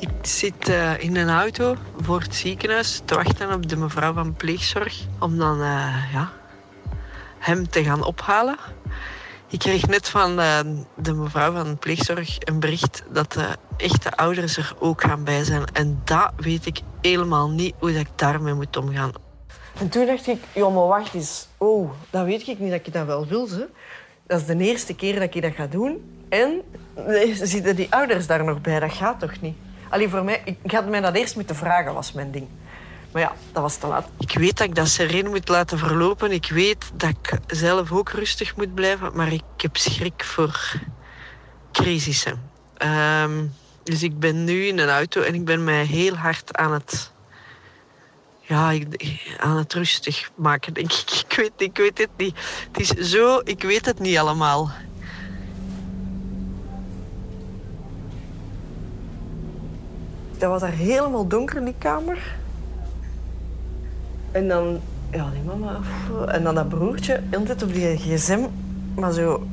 Ik 0.00 0.08
zit 0.22 0.68
uh, 0.68 1.02
in 1.02 1.16
een 1.16 1.30
auto 1.30 1.76
voor 2.00 2.20
het 2.20 2.34
ziekenhuis 2.34 3.02
te 3.04 3.14
wachten 3.14 3.52
op 3.52 3.68
de 3.68 3.76
mevrouw 3.76 4.12
van 4.12 4.34
pleegzorg 4.34 5.00
om 5.18 5.38
dan 5.38 5.60
uh, 5.60 6.12
ja, 6.12 6.32
hem 7.38 7.68
te 7.68 7.84
gaan 7.84 8.04
ophalen. 8.04 8.56
Ik 9.48 9.58
kreeg 9.58 9.86
net 9.86 10.08
van 10.08 10.40
uh, 10.40 10.58
de 10.94 11.12
mevrouw 11.12 11.52
van 11.52 11.64
de 11.64 11.76
pleegzorg 11.76 12.36
een 12.38 12.60
bericht 12.60 13.02
dat 13.10 13.32
de 13.32 13.48
echte 13.76 14.16
ouders 14.16 14.56
er 14.56 14.74
ook 14.78 15.02
gaan 15.02 15.24
bij 15.24 15.44
zijn. 15.44 15.64
En 15.72 16.00
dat 16.04 16.32
weet 16.36 16.66
ik 16.66 16.80
helemaal 17.00 17.50
niet 17.50 17.74
hoe 17.78 17.92
dat 17.92 18.00
ik 18.00 18.08
daarmee 18.14 18.54
moet 18.54 18.76
omgaan. 18.76 19.12
En 19.78 19.88
toen 19.88 20.06
dacht 20.06 20.26
ik, 20.26 20.42
ja, 20.52 20.68
maar 20.68 20.86
wacht 20.86 21.14
eens. 21.14 21.48
Oh, 21.56 21.90
dat 22.10 22.24
weet 22.24 22.48
ik 22.48 22.58
niet 22.58 22.70
dat 22.70 22.86
ik 22.86 22.92
dat 22.92 23.06
wel 23.06 23.26
wil. 23.26 23.46
Ze. 23.46 23.68
Dat 24.26 24.40
is 24.40 24.46
de 24.46 24.56
eerste 24.56 24.94
keer 24.94 25.14
dat 25.14 25.34
ik 25.34 25.42
dat 25.42 25.54
ga 25.54 25.66
doen. 25.66 26.20
En 26.28 26.62
zitten 27.42 27.76
die 27.76 27.86
ouders 27.90 28.26
daar 28.26 28.44
nog 28.44 28.60
bij? 28.60 28.80
Dat 28.80 28.92
gaat 28.92 29.20
toch 29.20 29.40
niet? 29.40 29.56
Allee, 29.88 30.08
voor 30.08 30.24
mij, 30.24 30.42
ik 30.62 30.70
had 30.70 30.88
mij 30.88 31.00
dat 31.00 31.14
eerst 31.14 31.36
moeten 31.36 31.56
vragen, 31.56 31.94
was 31.94 32.12
mijn 32.12 32.30
ding. 32.30 32.46
Maar 33.16 33.24
ja, 33.24 33.34
dat 33.52 33.62
was 33.62 33.76
te 33.76 33.86
laat. 33.86 34.08
Ik 34.18 34.38
weet 34.38 34.56
dat 34.56 34.66
ik 34.66 34.74
dat 34.74 34.88
sereen 34.88 35.28
moet 35.28 35.48
laten 35.48 35.78
verlopen. 35.78 36.32
Ik 36.32 36.50
weet 36.50 36.90
dat 36.94 37.08
ik 37.08 37.38
zelf 37.46 37.92
ook 37.92 38.10
rustig 38.10 38.56
moet 38.56 38.74
blijven. 38.74 39.10
Maar 39.14 39.32
ik 39.32 39.42
heb 39.56 39.76
schrik 39.76 40.24
voor 40.24 40.80
crisissen. 41.72 42.50
Um, 43.22 43.54
dus 43.82 44.02
ik 44.02 44.18
ben 44.18 44.44
nu 44.44 44.66
in 44.66 44.78
een 44.78 44.88
auto 44.88 45.22
en 45.22 45.34
ik 45.34 45.44
ben 45.44 45.64
mij 45.64 45.84
heel 45.84 46.14
hard 46.14 46.56
aan 46.56 46.72
het... 46.72 47.12
Ja, 48.40 48.78
aan 49.38 49.56
het 49.56 49.72
rustig 49.72 50.30
maken, 50.34 50.74
denk 50.74 50.92
ik. 50.92 51.24
Ik 51.28 51.36
weet, 51.36 51.52
ik 51.56 51.76
weet 51.76 51.98
het 51.98 52.10
niet. 52.16 52.36
Het 52.72 52.80
is 52.80 53.10
zo... 53.10 53.40
Ik 53.44 53.62
weet 53.62 53.86
het 53.86 53.98
niet 53.98 54.18
allemaal. 54.18 54.70
Dat 60.38 60.50
was 60.50 60.60
daar 60.60 60.70
helemaal 60.70 61.28
donker 61.28 61.56
in 61.56 61.64
die 61.64 61.78
kamer. 61.78 62.44
En 64.36 64.48
dan, 64.48 64.80
ja, 65.12 65.30
die 65.30 65.42
mama. 65.42 65.80
En 66.26 66.42
dan 66.42 66.54
dat 66.54 66.68
broertje, 66.68 67.22
altijd 67.32 67.62
op 67.62 67.72
die 67.72 67.96
gsm. 67.96 68.40
Maar 68.94 69.12
zo, 69.12 69.46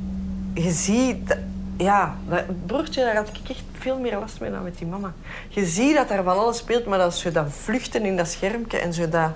je 0.54 0.72
ziet, 0.72 1.38
ja, 1.78 2.16
dat 2.30 2.66
broertje, 2.66 3.04
daar 3.04 3.16
had 3.16 3.28
ik 3.28 3.50
echt 3.50 3.64
veel 3.72 4.00
meer 4.00 4.20
last 4.20 4.40
mee 4.40 4.52
dan 4.52 4.64
met 4.64 4.78
die 4.78 4.88
mama. 4.88 5.14
Je 5.50 5.66
ziet 5.66 5.96
dat 5.96 6.08
daar 6.08 6.24
van 6.24 6.38
alles 6.38 6.58
speelt, 6.58 6.86
maar 6.86 6.98
dat 6.98 7.16
zo 7.16 7.32
dat 7.32 7.46
vluchten 7.50 8.06
in 8.06 8.18
dat 8.18 8.28
schermpje 8.28 8.78
en 8.78 8.94
zo 8.94 9.10
dat, 9.10 9.32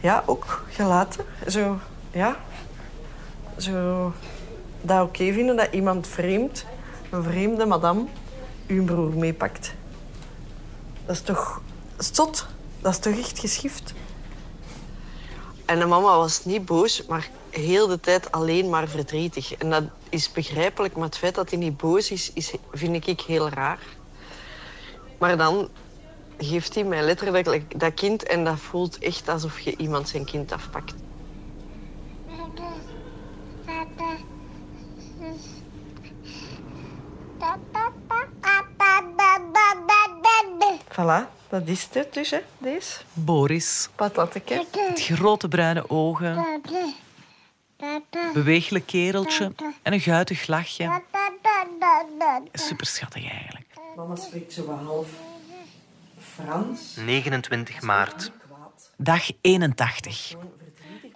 ja, 0.00 0.22
ook 0.26 0.64
gelaten. 0.70 1.24
Zo, 1.48 1.78
ja, 2.10 2.36
zo 3.56 4.12
dat 4.82 5.02
oké 5.02 5.32
vinden 5.32 5.56
dat 5.56 5.68
iemand 5.70 6.06
vreemd, 6.06 6.66
een 7.10 7.22
vreemde 7.22 7.66
madame, 7.66 8.04
uw 8.66 8.84
broer 8.84 9.16
meepakt. 9.16 9.74
Dat 11.04 11.14
is 11.14 11.22
toch 11.22 11.62
stot? 11.98 12.46
Dat 12.80 12.92
is 12.92 12.98
toch 12.98 13.18
echt 13.18 13.38
geschift? 13.38 13.94
En 15.66 15.78
de 15.78 15.86
mama 15.86 16.16
was 16.16 16.44
niet 16.44 16.64
boos, 16.64 17.06
maar 17.06 17.30
heel 17.50 17.86
de 17.86 18.00
tijd 18.00 18.32
alleen 18.32 18.70
maar 18.70 18.88
verdrietig. 18.88 19.54
En 19.54 19.70
dat 19.70 19.84
is 20.08 20.32
begrijpelijk, 20.32 20.94
maar 20.94 21.04
het 21.04 21.18
feit 21.18 21.34
dat 21.34 21.50
hij 21.50 21.58
niet 21.58 21.76
boos 21.76 22.10
is, 22.10 22.54
vind 22.72 23.06
ik 23.08 23.20
heel 23.20 23.48
raar. 23.48 23.82
Maar 25.18 25.36
dan 25.36 25.68
geeft 26.38 26.74
hij 26.74 26.84
mij 26.84 27.02
letterlijk 27.02 27.80
dat 27.80 27.94
kind 27.94 28.22
en 28.22 28.44
dat 28.44 28.58
voelt 28.58 28.98
echt 28.98 29.28
alsof 29.28 29.60
je 29.60 29.76
iemand 29.76 30.08
zijn 30.08 30.24
kind 30.24 30.52
afpakt. 30.52 30.94
Voilà, 40.96 41.35
dat 41.48 41.62
is 41.64 41.88
het 41.92 42.12
dus, 42.12 42.30
hè, 42.30 42.40
deze. 42.58 43.00
Boris. 43.12 43.88
Wat 43.96 44.16
laat 44.16 44.34
ik, 44.34 44.48
hè? 44.48 44.62
Het 44.70 45.02
grote 45.02 45.48
bruine 45.48 45.90
ogen. 45.90 46.60
Beweeglijk 48.32 48.86
kereltje 48.86 49.52
en 49.82 49.92
een 49.92 50.00
guitig 50.00 50.46
lachje. 50.46 51.02
Super 52.52 52.86
schattig 52.86 53.30
eigenlijk. 53.30 53.66
Mama 53.96 54.16
spreekt 54.16 54.52
zo 54.52 54.70
half 54.70 55.08
Frans. 56.18 56.96
29 57.04 57.82
maart. 57.82 58.32
Dag 58.96 59.30
81. 59.40 60.34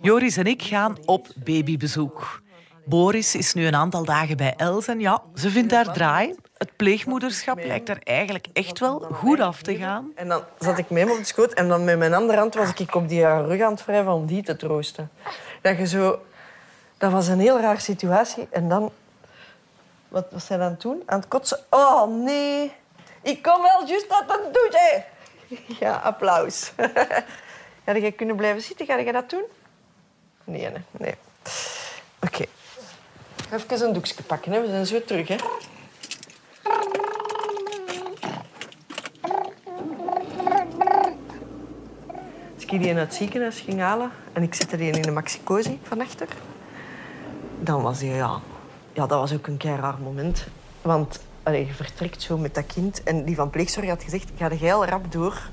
Joris 0.00 0.36
en 0.36 0.46
ik 0.46 0.62
gaan 0.62 0.96
op 1.04 1.28
babybezoek. 1.36 2.42
Boris 2.84 3.34
is 3.34 3.54
nu 3.54 3.66
een 3.66 3.74
aantal 3.74 4.04
dagen 4.04 4.36
bij 4.36 4.54
Els 4.56 4.88
en 4.88 5.00
ja, 5.00 5.22
ze 5.34 5.50
vindt 5.50 5.70
daar 5.70 5.92
draai. 5.92 6.34
Het 6.60 6.76
pleegmoederschap 6.76 7.64
lijkt 7.64 7.88
er 7.88 7.98
eigenlijk 8.02 8.46
echt 8.52 8.78
wel 8.78 8.98
goed 8.98 9.40
af 9.40 9.62
te 9.62 9.76
gaan. 9.76 10.12
En 10.14 10.28
dan 10.28 10.44
zat 10.58 10.78
ik 10.78 10.90
met 10.90 11.02
hem 11.02 11.10
op 11.10 11.18
de 11.18 11.24
schoot 11.24 11.52
en 11.52 11.68
dan 11.68 11.84
met 11.84 11.98
mijn 11.98 12.14
andere 12.14 12.38
hand 12.38 12.54
was 12.54 12.72
ik 12.74 12.94
op 12.94 13.08
die 13.08 13.24
rug 13.24 13.60
aan 13.60 13.72
het 13.72 13.84
wrijven 13.84 14.12
om 14.12 14.26
die 14.26 14.42
te 14.42 14.56
troosten. 14.56 15.10
Dat 15.60 15.76
je 15.76 15.86
zo... 15.86 16.22
Dat 16.98 17.12
was 17.12 17.28
een 17.28 17.40
heel 17.40 17.60
raar 17.60 17.80
situatie. 17.80 18.48
En 18.50 18.68
dan... 18.68 18.92
Wat 20.08 20.26
was 20.30 20.48
hij 20.48 20.58
dan 20.58 20.76
toen? 20.76 21.02
Aan 21.06 21.18
het 21.18 21.28
kotsen. 21.28 21.58
Oh, 21.70 22.24
nee. 22.24 22.72
Ik 23.22 23.42
kom 23.42 23.62
wel 23.62 23.86
juist 23.86 24.06
uit 24.10 24.28
de 24.28 24.50
douche. 24.52 25.04
Ja, 25.80 25.94
applaus. 25.94 26.72
Ga 27.84 27.94
je 27.94 28.12
kunnen 28.12 28.36
blijven 28.36 28.62
zitten? 28.62 28.86
Ga 28.86 28.96
je 28.96 29.12
dat 29.12 29.30
doen? 29.30 29.44
Nee, 30.44 30.60
nee. 30.60 30.82
nee. 30.90 31.14
Oké. 32.20 32.42
Okay. 32.42 32.48
Even 33.52 33.86
een 33.86 33.92
doekje 33.92 34.22
pakken. 34.22 34.52
Hè. 34.52 34.60
We 34.60 34.66
zijn 34.66 34.86
zo 34.86 35.04
terug. 35.04 35.28
Hè. 35.28 35.36
Ik 42.72 42.80
die 42.80 42.94
uit 42.94 42.98
het 42.98 43.14
ziekenhuis 43.14 43.60
ging 43.60 43.80
halen 43.80 44.10
en 44.32 44.42
ik 44.42 44.54
zette 44.54 44.76
die 44.76 44.90
in 44.90 45.02
de 45.02 45.10
maxicosi 45.10 45.78
van 45.82 46.00
achter, 46.00 46.28
dan 47.60 47.82
was 47.82 48.00
hij, 48.00 48.08
ja... 48.08 48.40
Ja, 48.92 49.06
dat 49.06 49.18
was 49.18 49.32
ook 49.32 49.46
een 49.46 49.56
keer 49.56 49.76
raar 49.76 49.98
moment. 50.02 50.46
Want 50.82 51.20
je 51.44 51.66
vertrekt 51.74 52.22
zo 52.22 52.38
met 52.38 52.54
dat 52.54 52.66
kind 52.66 53.02
en 53.02 53.24
die 53.24 53.34
van 53.34 53.50
pleegzorg 53.50 53.88
had 53.88 54.02
gezegd, 54.02 54.30
ga 54.36 54.48
de 54.48 54.54
heel 54.54 54.84
rap 54.84 55.12
door. 55.12 55.50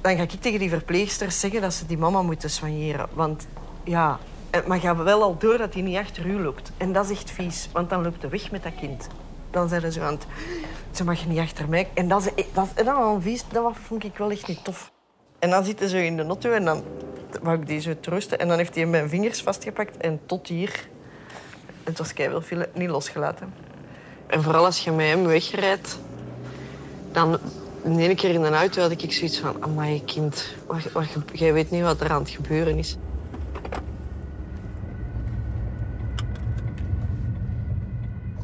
Dan 0.00 0.16
ga 0.16 0.22
ik 0.22 0.30
tegen 0.30 0.58
die 0.58 0.68
verpleegsters 0.68 1.40
zeggen 1.40 1.60
dat 1.60 1.74
ze 1.74 1.86
die 1.86 1.98
mama 1.98 2.22
moeten 2.22 2.50
soigneren. 2.50 3.08
Want 3.12 3.46
ja, 3.84 4.18
maar 4.66 4.80
ga 4.80 4.96
wel 4.96 5.22
al 5.22 5.38
door 5.38 5.58
dat 5.58 5.74
hij 5.74 5.82
niet 5.82 5.96
achter 5.96 6.26
u 6.26 6.42
loopt. 6.42 6.72
En 6.76 6.92
dat 6.92 7.10
is 7.10 7.10
echt 7.10 7.30
vies, 7.30 7.68
want 7.72 7.90
dan 7.90 8.02
loopt 8.02 8.22
hij 8.22 8.30
weg 8.30 8.50
met 8.50 8.62
dat 8.62 8.74
kind. 8.74 9.08
Dan 9.50 9.68
zijn 9.68 9.92
ze 9.92 10.00
aan 10.00 10.12
het... 10.12 10.26
Ze 10.90 11.04
mag 11.04 11.26
niet 11.26 11.38
achter 11.38 11.68
mij... 11.68 11.88
En 11.94 12.08
dat, 12.08 12.32
is, 12.34 12.44
dat, 12.52 12.68
dat 12.74 12.86
was 12.86 13.22
vies, 13.22 13.44
dat 13.48 13.72
vond 13.82 14.04
ik 14.04 14.16
wel 14.16 14.30
echt 14.30 14.46
niet 14.46 14.64
tof. 14.64 14.91
En 15.42 15.50
dan 15.50 15.64
zitten 15.64 15.88
ze 15.88 16.04
in 16.04 16.16
de 16.16 16.24
auto 16.24 16.50
en 16.50 16.64
dan 16.64 16.82
wou 17.42 17.60
ik 17.60 17.66
die 17.66 17.80
zo 17.80 17.94
troosten. 18.00 18.38
En 18.38 18.48
dan 18.48 18.56
heeft 18.56 18.74
hij 18.74 18.86
mijn 18.86 19.08
vingers 19.08 19.42
vastgepakt 19.42 19.96
en 19.96 20.20
tot 20.26 20.48
hier. 20.48 20.88
Het 21.84 21.98
was 21.98 22.12
keihard 22.12 22.46
veel 22.46 22.64
niet 22.74 22.88
losgelaten. 22.88 23.54
En 24.26 24.42
vooral 24.42 24.64
als 24.64 24.84
je 24.84 24.90
met 24.90 25.06
hem 25.06 25.26
wegrijdt, 25.26 25.98
dan 27.12 27.38
de 27.84 28.02
ene 28.02 28.14
keer 28.14 28.30
in 28.30 28.42
de 28.42 28.48
auto 28.48 28.80
had 28.80 28.90
ik 28.90 29.12
zoiets 29.12 29.38
van... 29.38 29.62
Amai, 29.62 30.04
kind, 30.04 30.54
wat, 30.66 30.92
wat, 30.92 31.06
jij 31.32 31.52
weet 31.52 31.70
niet 31.70 31.82
wat 31.82 32.00
er 32.00 32.10
aan 32.10 32.22
het 32.22 32.30
gebeuren 32.30 32.78
is. 32.78 32.96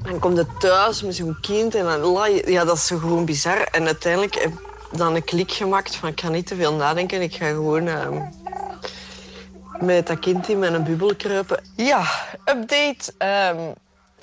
Dan 0.03 0.19
komt 0.19 0.37
het 0.37 0.61
thuis 0.61 1.03
met 1.03 1.15
zo'n 1.15 1.39
kind 1.41 1.75
en 1.75 1.85
dan... 1.85 2.31
Ja, 2.45 2.65
dat 2.65 2.77
is 2.77 2.87
zo 2.87 2.99
gewoon 2.99 3.25
bizar. 3.25 3.63
En 3.63 3.87
uiteindelijk 3.87 4.51
dan 4.93 5.15
een 5.15 5.25
klik 5.25 5.53
gemaakt 5.53 5.97
van... 5.97 6.09
Ik 6.09 6.21
ga 6.21 6.29
niet 6.29 6.47
te 6.47 6.57
veel 6.57 6.75
nadenken, 6.75 7.23
ik 7.23 7.35
ga 7.35 7.47
gewoon... 7.47 7.87
ehm, 7.87 8.23
met 9.81 10.07
dat 10.07 10.19
kind 10.19 10.49
in 10.49 10.59
mijn 10.59 10.85
bubbel 10.85 11.15
kruipen. 11.17 11.65
Ja, 11.77 12.05
update. 12.45 13.13
Ehm, 13.19 13.73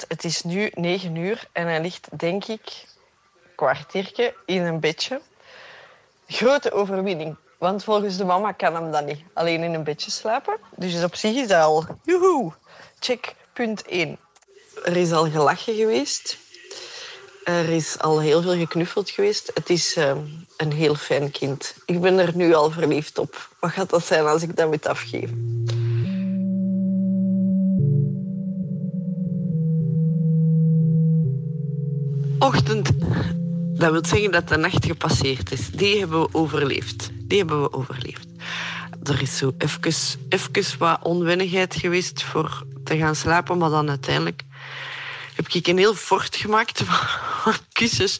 het 0.07 0.23
is 0.23 0.43
nu 0.43 0.71
negen 0.73 1.15
uur 1.15 1.47
en 1.51 1.67
hij 1.67 1.81
ligt, 1.81 2.07
denk 2.17 2.45
ik, 2.45 2.85
kwartiertje 3.55 4.33
in 4.45 4.61
een 4.61 4.79
bedje. 4.79 5.21
Grote 6.27 6.71
overwinning. 6.71 7.35
Want 7.57 7.83
volgens 7.83 8.17
de 8.17 8.25
mama 8.25 8.51
kan 8.51 8.75
hem 8.75 8.91
dan 8.91 9.05
niet 9.05 9.23
alleen 9.33 9.63
in 9.63 9.73
een 9.73 9.83
bedje 9.83 10.11
slapen. 10.11 10.57
Dus 10.75 11.03
op 11.03 11.15
zich 11.15 11.35
is 11.35 11.47
dat 11.47 11.63
al... 11.63 11.85
Joehoe! 12.03 12.51
Check, 12.99 13.35
punt 13.53 13.85
1. 13.85 14.17
Er 14.83 14.97
is 14.97 15.11
al 15.11 15.29
gelachen 15.29 15.75
geweest. 15.75 16.37
Er 17.45 17.69
is 17.69 17.99
al 17.99 18.21
heel 18.21 18.41
veel 18.41 18.57
geknuffeld 18.57 19.09
geweest. 19.09 19.51
Het 19.53 19.69
is 19.69 19.95
ehm, 19.95 20.17
een 20.57 20.71
heel 20.71 20.95
fijn 20.95 21.31
kind. 21.31 21.75
Ik 21.85 22.01
ben 22.01 22.17
er 22.17 22.31
nu 22.35 22.53
al 22.53 22.71
verliefd 22.71 23.17
op. 23.17 23.49
Wat 23.59 23.71
gaat 23.71 23.89
dat 23.89 24.05
zijn 24.05 24.25
als 24.25 24.41
ik 24.41 24.55
dat 24.55 24.69
moet 24.69 24.87
afgeven? 24.87 25.63
Ochtend. 32.39 32.91
Dat 33.79 33.91
wil 33.91 34.05
zeggen 34.05 34.31
dat 34.31 34.47
de 34.47 34.57
nacht 34.57 34.85
gepasseerd 34.85 35.51
is. 35.51 35.69
Die 35.69 35.99
hebben 35.99 36.21
we 36.21 36.29
overleefd. 36.31 37.09
Die 37.23 37.37
hebben 37.37 37.61
we 37.61 37.73
overleefd. 37.73 38.27
Er 39.03 39.21
is 39.21 39.37
zo 39.37 39.53
even, 39.57 39.93
even 40.29 40.77
wat 40.77 40.99
onwennigheid 41.03 41.75
geweest 41.75 42.23
voor 42.23 42.65
te 42.83 42.97
gaan 42.97 43.15
slapen, 43.15 43.57
maar 43.57 43.69
dan 43.69 43.89
uiteindelijk 43.89 44.41
heb 45.35 45.47
ik 45.47 45.67
een 45.67 45.77
heel 45.77 45.93
fort 45.93 46.35
gemaakt 46.35 46.81
kussens 47.71 48.19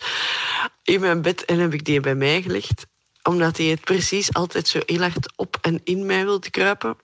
in 0.84 1.00
mijn 1.00 1.22
bed 1.22 1.46
en 1.46 1.60
heb 1.60 1.74
ik 1.74 1.86
die 1.86 2.00
bij 2.00 2.16
mij 2.16 2.42
gelegd. 2.42 2.86
Omdat 3.24 3.58
hij 3.58 3.66
het 3.66 3.82
precies 3.82 4.34
altijd 4.34 4.68
zo 4.68 4.80
heel 4.86 5.00
hard 5.00 5.34
op 5.36 5.58
en 5.62 5.82
in 5.84 6.06
mij 6.06 6.26
wilde 6.26 6.50
kruipen. 6.50 6.98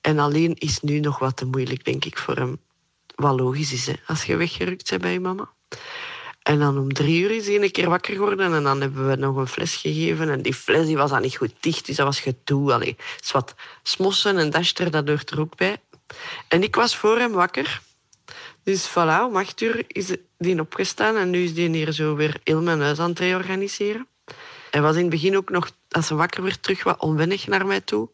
En 0.00 0.18
alleen 0.18 0.54
is 0.58 0.80
nu 0.80 1.00
nog 1.00 1.18
wat 1.18 1.36
te 1.36 1.44
moeilijk, 1.44 1.84
denk 1.84 2.04
ik, 2.04 2.18
voor 2.18 2.36
hem. 2.36 2.60
Wat 3.14 3.40
logisch 3.40 3.72
is, 3.72 3.86
hè, 3.86 3.94
als 4.06 4.24
je 4.24 4.36
weggerukt 4.36 4.90
bent 4.90 5.02
bij 5.02 5.12
je 5.12 5.20
mama. 5.20 5.50
En 6.42 6.58
dan 6.58 6.78
om 6.78 6.92
drie 6.92 7.22
uur 7.22 7.30
is 7.30 7.46
hij 7.46 7.62
een 7.62 7.70
keer 7.70 7.88
wakker 7.88 8.14
geworden 8.14 8.54
en 8.54 8.62
dan 8.62 8.80
hebben 8.80 9.08
we 9.08 9.16
nog 9.16 9.36
een 9.36 9.46
fles 9.46 9.74
gegeven. 9.74 10.30
En 10.30 10.42
die 10.42 10.54
fles 10.54 10.86
die 10.86 10.96
was 10.96 11.10
dan 11.10 11.22
niet 11.22 11.36
goed 11.36 11.54
dicht, 11.60 11.86
dus 11.86 11.96
dat 11.96 12.06
was 12.06 12.20
gedoe. 12.20 12.72
Allee, 12.72 12.96
is 13.22 13.32
wat 13.32 13.54
smossen 13.82 14.38
en 14.38 14.50
daster, 14.50 14.90
dat 14.90 15.08
hoort 15.08 15.30
er 15.30 15.40
ook 15.40 15.56
bij. 15.56 15.76
En 16.48 16.62
ik 16.62 16.74
was 16.74 16.96
voor 16.96 17.18
hem 17.18 17.32
wakker. 17.32 17.80
Dus 18.64 18.88
voilà, 18.90 19.24
om 19.26 19.36
acht 19.36 19.60
uur 19.60 19.84
is 19.86 20.16
die 20.38 20.60
opgestaan 20.60 21.16
en 21.16 21.30
nu 21.30 21.42
is 21.42 21.54
die 21.54 21.68
hier 21.68 21.92
zo 21.92 22.14
weer 22.14 22.40
heel 22.44 22.62
mijn 22.62 22.80
huis 22.80 22.98
aan 22.98 23.10
het 23.10 23.18
reorganiseren. 23.18 24.06
Hij 24.70 24.82
was 24.82 24.94
in 24.94 25.00
het 25.00 25.10
begin 25.10 25.36
ook 25.36 25.50
nog, 25.50 25.70
als 25.90 26.08
hij 26.08 26.18
wakker 26.18 26.42
werd, 26.42 26.62
terug 26.62 26.82
wat 26.82 27.00
onwennig 27.00 27.46
naar 27.46 27.66
mij 27.66 27.80
toe. 27.80 28.08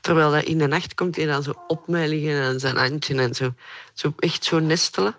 Terwijl 0.00 0.32
hij 0.32 0.44
in 0.44 0.58
de 0.58 0.66
nacht 0.66 0.94
komt 0.94 1.16
hij 1.16 1.26
dan 1.26 1.42
zo 1.42 1.52
op 1.66 1.88
mij 1.88 2.08
liggen 2.08 2.42
en 2.42 2.60
zijn 2.60 2.76
handje 2.76 3.14
en 3.14 3.34
zo. 3.34 3.54
zo 3.94 4.12
echt 4.18 4.44
zo 4.44 4.58
nestelen. 4.58 5.16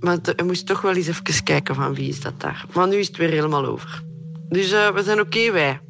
Maar 0.00 0.18
hij 0.22 0.44
moest 0.44 0.66
toch 0.66 0.80
wel 0.80 0.94
eens 0.94 1.06
even 1.06 1.44
kijken 1.44 1.74
van 1.74 1.94
wie 1.94 2.08
is 2.08 2.20
dat 2.20 2.40
daar. 2.40 2.66
Maar 2.72 2.88
nu 2.88 2.96
is 2.96 3.06
het 3.06 3.16
weer 3.16 3.30
helemaal 3.30 3.64
over. 3.64 4.02
Dus 4.48 4.72
eh, 4.72 4.90
we 4.90 5.02
zijn 5.02 5.20
oké, 5.20 5.52
wij. 5.52 5.80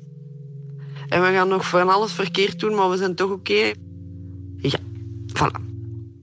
En 1.08 1.22
we 1.22 1.32
gaan 1.32 1.48
nog 1.48 1.68
van 1.68 1.88
alles 1.88 2.12
verkeerd 2.12 2.60
doen, 2.60 2.74
maar 2.74 2.90
we 2.90 2.96
zijn 2.96 3.14
toch 3.14 3.30
oké. 3.30 3.72
Ja, 4.56 4.78
voilà. 5.38 5.73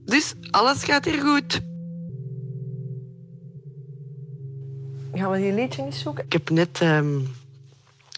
Dus 0.04 0.34
alles 0.50 0.84
gaat 0.84 1.04
hier 1.04 1.20
goed. 1.20 1.60
Gaan 5.14 5.30
we 5.30 5.38
die 5.38 5.52
liedje 5.52 5.82
eens 5.82 6.00
zoeken? 6.00 6.24
Ik 6.24 6.32
heb 6.32 6.50
net 6.50 6.80
ehm, 6.80 7.20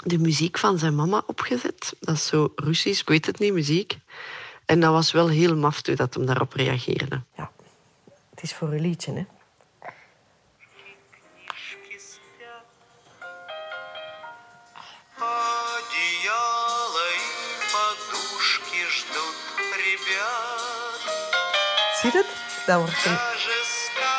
de 0.05 0.19
muziek 0.19 0.59
van 0.59 0.79
zijn 0.79 0.95
mama 0.95 1.23
opgezet. 1.27 1.97
Dat 2.01 2.15
is 2.15 2.27
zo 2.27 2.53
Russisch, 2.57 3.01
ik 3.01 3.09
weet 3.09 3.27
het 3.27 3.39
niet, 3.39 3.53
muziek. 3.53 3.99
En 4.67 4.81
dat 4.81 4.93
was 4.93 5.13
wel 5.13 5.29
heel 5.29 5.57
maf 5.57 5.83
toen 5.83 5.95
dat 5.95 6.15
hem 6.15 6.27
daarop 6.27 6.53
reageerde. 6.53 7.23
Ja, 7.37 7.51
het 8.31 8.43
is 8.43 8.55
voor 8.55 8.73
een 8.73 8.81
liedje, 8.81 9.13
hè. 9.13 9.25
Zie 22.04 22.12
je 22.12 22.18
het? 22.18 22.28
Dat 22.66 22.78
wordt 22.80 23.06
een... 23.06 23.18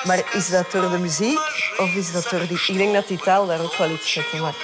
Maar 0.04 0.34
is 0.34 0.48
dat 0.48 0.70
door 0.70 0.90
de 0.90 0.98
muziek 0.98 1.38
of 1.76 1.94
is 1.94 2.12
dat 2.12 2.30
door 2.30 2.46
die... 2.46 2.60
Ik 2.66 2.76
denk 2.76 2.94
dat 2.94 3.06
die 3.08 3.18
taal 3.18 3.46
daar 3.46 3.60
ook 3.60 3.76
wel 3.76 3.90
iets 3.90 4.14
mee 4.14 4.30
te 4.30 4.36
maken 4.36 4.58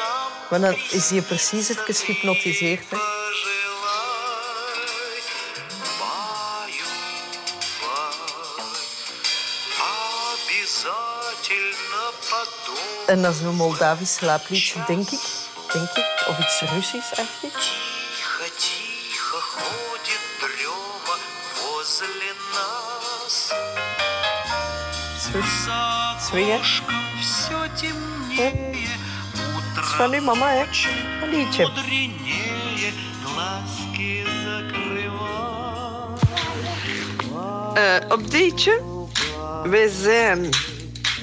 Maar 0.51 0.61
dan 0.61 0.77
is 0.91 1.11
hij 1.11 1.21
precies 1.21 1.69
even 1.69 1.95
gehypnotiseerd. 1.95 2.85
Hè. 2.91 2.97
Обязательно 10.87 12.13
потом. 12.31 12.77
En 13.07 13.23
dat 13.23 13.35
is 13.35 13.41
een 13.41 13.55
Moldavisch 13.55 14.15
slaapliedje, 14.15 14.85
denk 14.87 15.11
ik. 15.11 15.21
Denk 15.73 15.91
ik. 15.91 16.25
Of 16.29 16.39
iets 16.39 16.61
Russisch, 16.61 17.13
eigenlijk. 17.13 17.55
Тихо-тихо 18.17 19.41
ходит 19.41 20.23
дрема 20.41 21.17
возле 21.55 22.33
нас. 22.55 23.00
Een 31.23 31.31
liedje. 31.31 31.63
мудренее, 31.63 32.93
глазки 33.25 34.25
закрывай. 34.45 35.27
Eh, 37.75 38.11
updateje. 38.11 38.83
Wij 39.65 39.89
zijn 39.89 40.49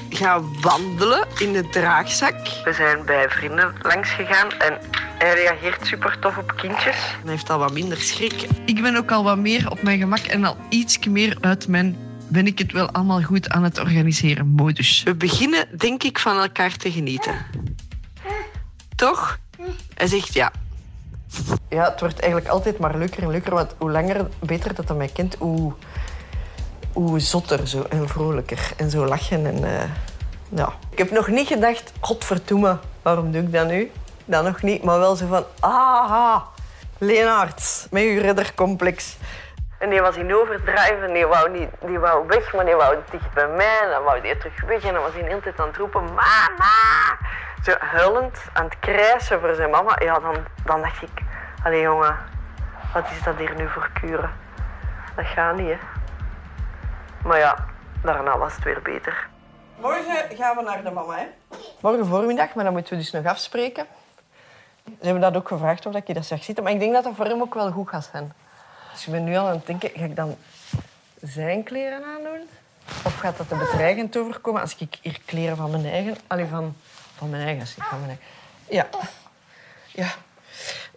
gaan 0.09 0.61
wandelen 0.61 1.27
in 1.37 1.53
de 1.53 1.69
draagzak. 1.69 2.35
We 2.63 2.73
zijn 2.73 3.05
bij 3.05 3.29
vrienden 3.29 3.75
langs 3.81 4.09
gegaan 4.09 4.51
en 4.51 4.79
hij 5.17 5.33
reageert 5.33 5.85
super 5.87 6.19
tof 6.19 6.37
op 6.37 6.53
kindjes. 6.55 6.95
Hij 6.95 7.31
heeft 7.31 7.49
al 7.49 7.59
wat 7.59 7.73
minder 7.73 7.97
schrik. 7.97 8.47
Ik 8.65 8.81
ben 8.81 8.95
ook 8.95 9.11
al 9.11 9.23
wat 9.23 9.37
meer 9.37 9.71
op 9.71 9.81
mijn 9.81 9.99
gemak 9.99 10.19
en 10.19 10.43
al 10.43 10.57
iets 10.69 10.99
meer 11.07 11.37
uit 11.41 11.67
mijn 11.67 11.97
ben 12.28 12.46
ik 12.46 12.58
het 12.58 12.72
wel 12.72 12.90
allemaal 12.90 13.22
goed 13.22 13.48
aan 13.48 13.64
het 13.64 13.78
organiseren 13.78 14.46
modus. 14.46 15.02
We 15.02 15.14
beginnen 15.14 15.66
denk 15.78 16.02
ik 16.02 16.18
van 16.18 16.38
elkaar 16.38 16.76
te 16.76 16.92
genieten. 16.92 17.34
Toch? 18.96 19.38
Hij 19.94 20.06
zegt 20.06 20.34
ja. 20.34 20.52
Ja, 21.68 21.90
het 21.90 22.00
wordt 22.00 22.20
eigenlijk 22.20 22.50
altijd 22.50 22.78
maar 22.78 22.98
leuker 22.98 23.22
en 23.22 23.30
leuker. 23.30 23.54
Want 23.54 23.74
hoe 23.78 23.90
langer, 23.90 24.28
beter 24.38 24.74
dat 24.74 24.88
hij 24.88 24.96
mij 24.96 25.08
kent, 25.08 25.36
hoe, 25.38 25.72
hoe 26.92 27.20
zotter 27.20 27.68
zo 27.68 27.82
en 27.82 28.08
vrolijker. 28.08 28.72
En 28.76 28.90
zo 28.90 29.06
lachen. 29.06 29.46
En, 29.46 29.64
eh, 29.64 29.88
ja. 30.48 30.72
Ik 30.90 30.98
heb 30.98 31.10
nog 31.10 31.28
niet 31.28 31.46
gedacht, 31.46 31.92
godverdomme, 32.00 32.78
waarom 33.02 33.32
doe 33.32 33.42
ik 33.42 33.52
dat 33.52 33.68
nu? 33.68 33.90
Dat 34.24 34.44
nog 34.44 34.62
niet, 34.62 34.82
maar 34.82 34.98
wel 34.98 35.16
zo 35.16 35.26
van, 35.26 35.44
aha, 35.60 36.44
Leenaert, 36.98 37.86
met 37.90 38.02
uw 38.02 38.20
reddercomplex. 38.20 39.16
En 39.78 39.90
die 39.90 40.00
was 40.00 40.16
in 40.16 40.34
overdrijven 40.34 41.06
en 41.06 41.12
die 41.12 41.26
wou, 41.26 41.50
niet, 41.50 41.68
die 41.80 41.98
wou 41.98 42.26
weg, 42.26 42.54
maar 42.54 42.64
die 42.64 42.74
wou 42.74 42.96
dicht 43.10 43.32
bij 43.32 43.48
mij. 43.48 43.80
En 43.82 43.90
dan 43.90 44.02
wou 44.02 44.20
die 44.20 44.36
terug 44.36 44.60
weg 44.60 44.84
en 44.84 44.92
dan 44.92 45.02
was 45.02 45.12
hij 45.12 45.22
de 45.22 45.28
hele 45.28 45.40
tijd 45.40 45.60
aan 45.60 45.66
het 45.66 45.76
roepen, 45.76 46.04
mama! 46.04 47.18
Zo 47.62 47.74
huilend, 47.78 48.38
aan 48.52 48.64
het 48.64 48.78
krijsen 48.78 49.40
voor 49.40 49.54
zijn 49.54 49.70
mama. 49.70 49.96
Ja, 49.98 50.18
dan, 50.18 50.36
dan 50.64 50.80
dacht 50.80 51.02
ik, 51.02 51.22
allee 51.64 51.80
jongen, 51.80 52.16
wat 52.92 53.10
is 53.10 53.22
dat 53.22 53.36
hier 53.36 53.54
nu 53.54 53.68
voor 53.68 53.90
kuren? 54.00 54.30
Dat 55.16 55.26
gaat 55.26 55.56
niet, 55.56 55.68
hè. 55.68 55.78
Maar 57.24 57.38
ja, 57.38 57.64
daarna 58.02 58.38
was 58.38 58.54
het 58.54 58.64
weer 58.64 58.82
beter. 58.82 59.28
Morgen 59.80 60.36
gaan 60.36 60.56
we 60.56 60.62
naar 60.62 60.82
de 60.82 60.90
mama, 60.90 61.14
hè? 61.14 61.26
Morgen 61.80 62.06
voormiddag, 62.06 62.54
maar 62.54 62.64
dan 62.64 62.72
moeten 62.72 62.92
we 62.92 62.98
dus 62.98 63.10
nog 63.10 63.24
afspreken. 63.24 63.86
Ze 64.84 65.04
hebben 65.04 65.20
dat 65.20 65.36
ook 65.36 65.48
gevraagd 65.48 65.86
of 65.86 65.94
ik 65.94 66.06
je 66.06 66.14
dat 66.14 66.24
zag 66.24 66.42
zitten, 66.44 66.64
maar 66.64 66.72
ik 66.72 66.80
denk 66.80 66.92
dat 66.92 67.04
dat 67.04 67.14
voor 67.16 67.24
hem 67.24 67.40
ook 67.40 67.54
wel 67.54 67.70
goed 67.70 67.88
gaat 67.88 68.08
zijn. 68.12 68.32
Dus 68.98 69.06
ik 69.06 69.12
ben 69.12 69.24
nu 69.24 69.36
al 69.36 69.46
aan 69.46 69.52
het 69.52 69.66
denken, 69.66 69.90
ga 69.94 70.04
ik 70.04 70.16
dan 70.16 70.36
zijn 71.22 71.62
kleren 71.62 72.04
aandoen? 72.04 72.48
Of 73.04 73.18
gaat 73.18 73.36
dat 73.36 73.48
te 73.48 73.56
bedreigend 73.56 74.16
overkomen 74.16 74.60
als 74.60 74.76
ik 74.76 74.98
hier 75.02 75.20
kleren 75.24 75.56
van 75.56 75.70
mijn 75.70 75.86
eigen... 75.86 76.16
Allee, 76.26 76.46
van, 76.46 76.76
van 77.16 77.30
mijn 77.30 77.46
eigen, 77.46 77.66
van 77.66 78.00
mijn 78.00 78.18
eigen. 78.18 78.26
Ja. 78.68 78.86
Ja. 79.86 80.14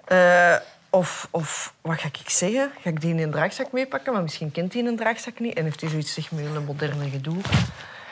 Eh, 0.04 0.62
of, 0.90 1.28
of 1.32 1.74
wat 1.82 2.00
ga 2.00 2.08
ik 2.08 2.30
zeggen? 2.30 2.72
Ga 2.82 2.90
ik 2.90 3.02
die 3.02 3.14
in 3.14 3.20
een 3.20 3.32
draagzak 3.32 3.72
meepakken? 3.72 4.14
Maar 4.14 4.22
misschien 4.22 4.52
kent 4.52 4.74
hij 4.74 4.86
een 4.86 4.98
draagzak 4.98 5.40
niet 5.40 5.58
en 5.58 5.64
heeft 5.64 5.82
hij 5.82 5.90
zoiets 5.90 6.14
zeg, 6.14 6.32
met 6.32 6.46
een 6.46 6.66
moderne 6.66 7.10
gedoe. 7.10 7.38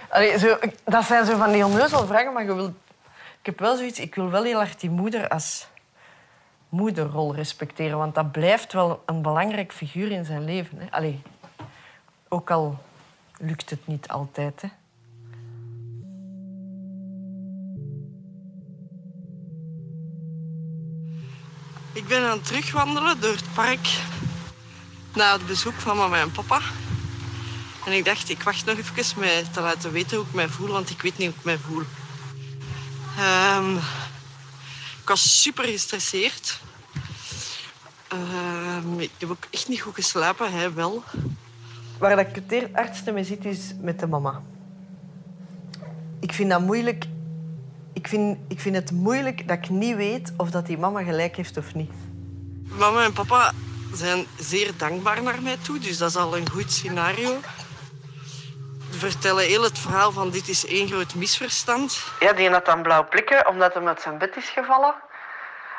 Allee, 0.09 0.39
zo, 0.39 0.57
dat 0.83 1.05
zijn 1.05 1.25
zo 1.25 1.37
van 1.37 1.51
die 1.51 1.65
onneuzel 1.65 2.05
vragen, 2.05 2.33
maar 2.33 2.43
je 2.43 2.71
ik 3.39 3.45
heb 3.45 3.59
wel 3.59 3.77
zoiets... 3.77 3.99
Ik 3.99 4.15
wil 4.15 4.29
wel 4.29 4.43
heel 4.43 4.59
erg 4.59 4.75
die 4.75 4.89
moeder 4.89 5.27
als 5.27 5.67
moederrol 6.69 7.35
respecteren. 7.35 7.97
Want 7.97 8.15
dat 8.15 8.31
blijft 8.31 8.73
wel 8.73 9.03
een 9.05 9.21
belangrijk 9.21 9.73
figuur 9.73 10.11
in 10.11 10.25
zijn 10.25 10.43
leven. 10.43 10.77
Hè. 10.79 10.91
Allee, 10.91 11.21
ook 12.27 12.51
al 12.51 12.77
lukt 13.39 13.69
het 13.69 13.87
niet 13.87 14.07
altijd. 14.07 14.61
Hè. 14.61 14.67
Ik 21.93 22.07
ben 22.07 22.23
aan 22.23 22.37
het 22.37 22.45
terugwandelen 22.45 23.21
door 23.21 23.31
het 23.31 23.53
park 23.53 23.87
na 25.13 25.33
het 25.33 25.47
bezoek 25.47 25.73
van 25.73 25.97
mama 25.97 26.19
en 26.19 26.31
papa. 26.31 26.61
En 27.85 27.91
ik 27.91 28.05
dacht, 28.05 28.29
ik 28.29 28.43
wacht 28.43 28.65
nog 28.65 28.77
even 28.77 29.19
met 29.19 29.53
te 29.53 29.61
laten 29.61 29.91
weten 29.91 30.17
hoe 30.17 30.25
ik 30.25 30.33
mij 30.33 30.47
voel, 30.47 30.67
want 30.67 30.89
ik 30.89 31.01
weet 31.01 31.17
niet 31.17 31.27
hoe 31.27 31.37
ik 31.37 31.43
mij 31.43 31.57
voel. 31.57 31.81
Ik 31.81 31.87
was 35.09 35.41
super 35.41 35.63
gestresseerd. 35.63 36.59
Ehm, 38.07 38.99
ik 38.99 39.11
heb 39.17 39.29
ook 39.29 39.47
echt 39.49 39.67
niet 39.67 39.81
goed 39.81 39.95
geslapen, 39.95 40.51
hij 40.51 40.73
wel. 40.73 41.03
Waar 41.97 42.15
dat 42.15 42.25
ik 42.27 42.35
het 42.35 42.67
hardste 42.73 43.11
mee 43.11 43.23
zit, 43.23 43.45
is 43.45 43.73
met 43.81 43.99
de 43.99 44.07
mama. 44.07 44.41
Ik 46.19 46.33
vind 46.33 46.49
dat 46.49 46.61
moeilijk. 46.61 47.05
Ik 47.93 48.07
vind, 48.07 48.37
ik 48.47 48.59
vind 48.59 48.75
het 48.75 48.91
moeilijk 48.91 49.47
dat 49.47 49.57
ik 49.57 49.69
niet 49.69 49.95
weet 49.95 50.33
of 50.37 50.51
dat 50.51 50.65
die 50.65 50.77
mama 50.77 51.03
gelijk 51.03 51.35
heeft 51.35 51.57
of 51.57 51.73
niet. 51.73 51.91
Mama 52.63 53.03
en 53.03 53.13
papa 53.13 53.53
zijn 53.93 54.25
zeer 54.39 54.71
dankbaar 54.77 55.23
naar 55.23 55.41
mij 55.41 55.57
toe, 55.61 55.79
dus 55.79 55.97
dat 55.97 56.09
is 56.09 56.15
al 56.15 56.37
een 56.37 56.49
goed 56.49 56.71
scenario. 56.71 57.39
Ze 58.91 58.97
vertellen 58.99 59.43
heel 59.43 59.63
het 59.63 59.79
verhaal 59.79 60.11
van 60.11 60.29
dit 60.29 60.47
is 60.47 60.65
één 60.65 60.87
groot 60.87 61.15
misverstand. 61.15 62.03
Ja, 62.19 62.33
die 62.33 62.49
had 62.49 62.65
dan 62.65 62.81
blauw 62.81 63.07
plekken 63.07 63.47
omdat 63.47 63.73
hij 63.73 63.83
met 63.83 64.01
zijn 64.01 64.17
bed 64.17 64.35
is 64.35 64.49
gevallen. 64.49 64.93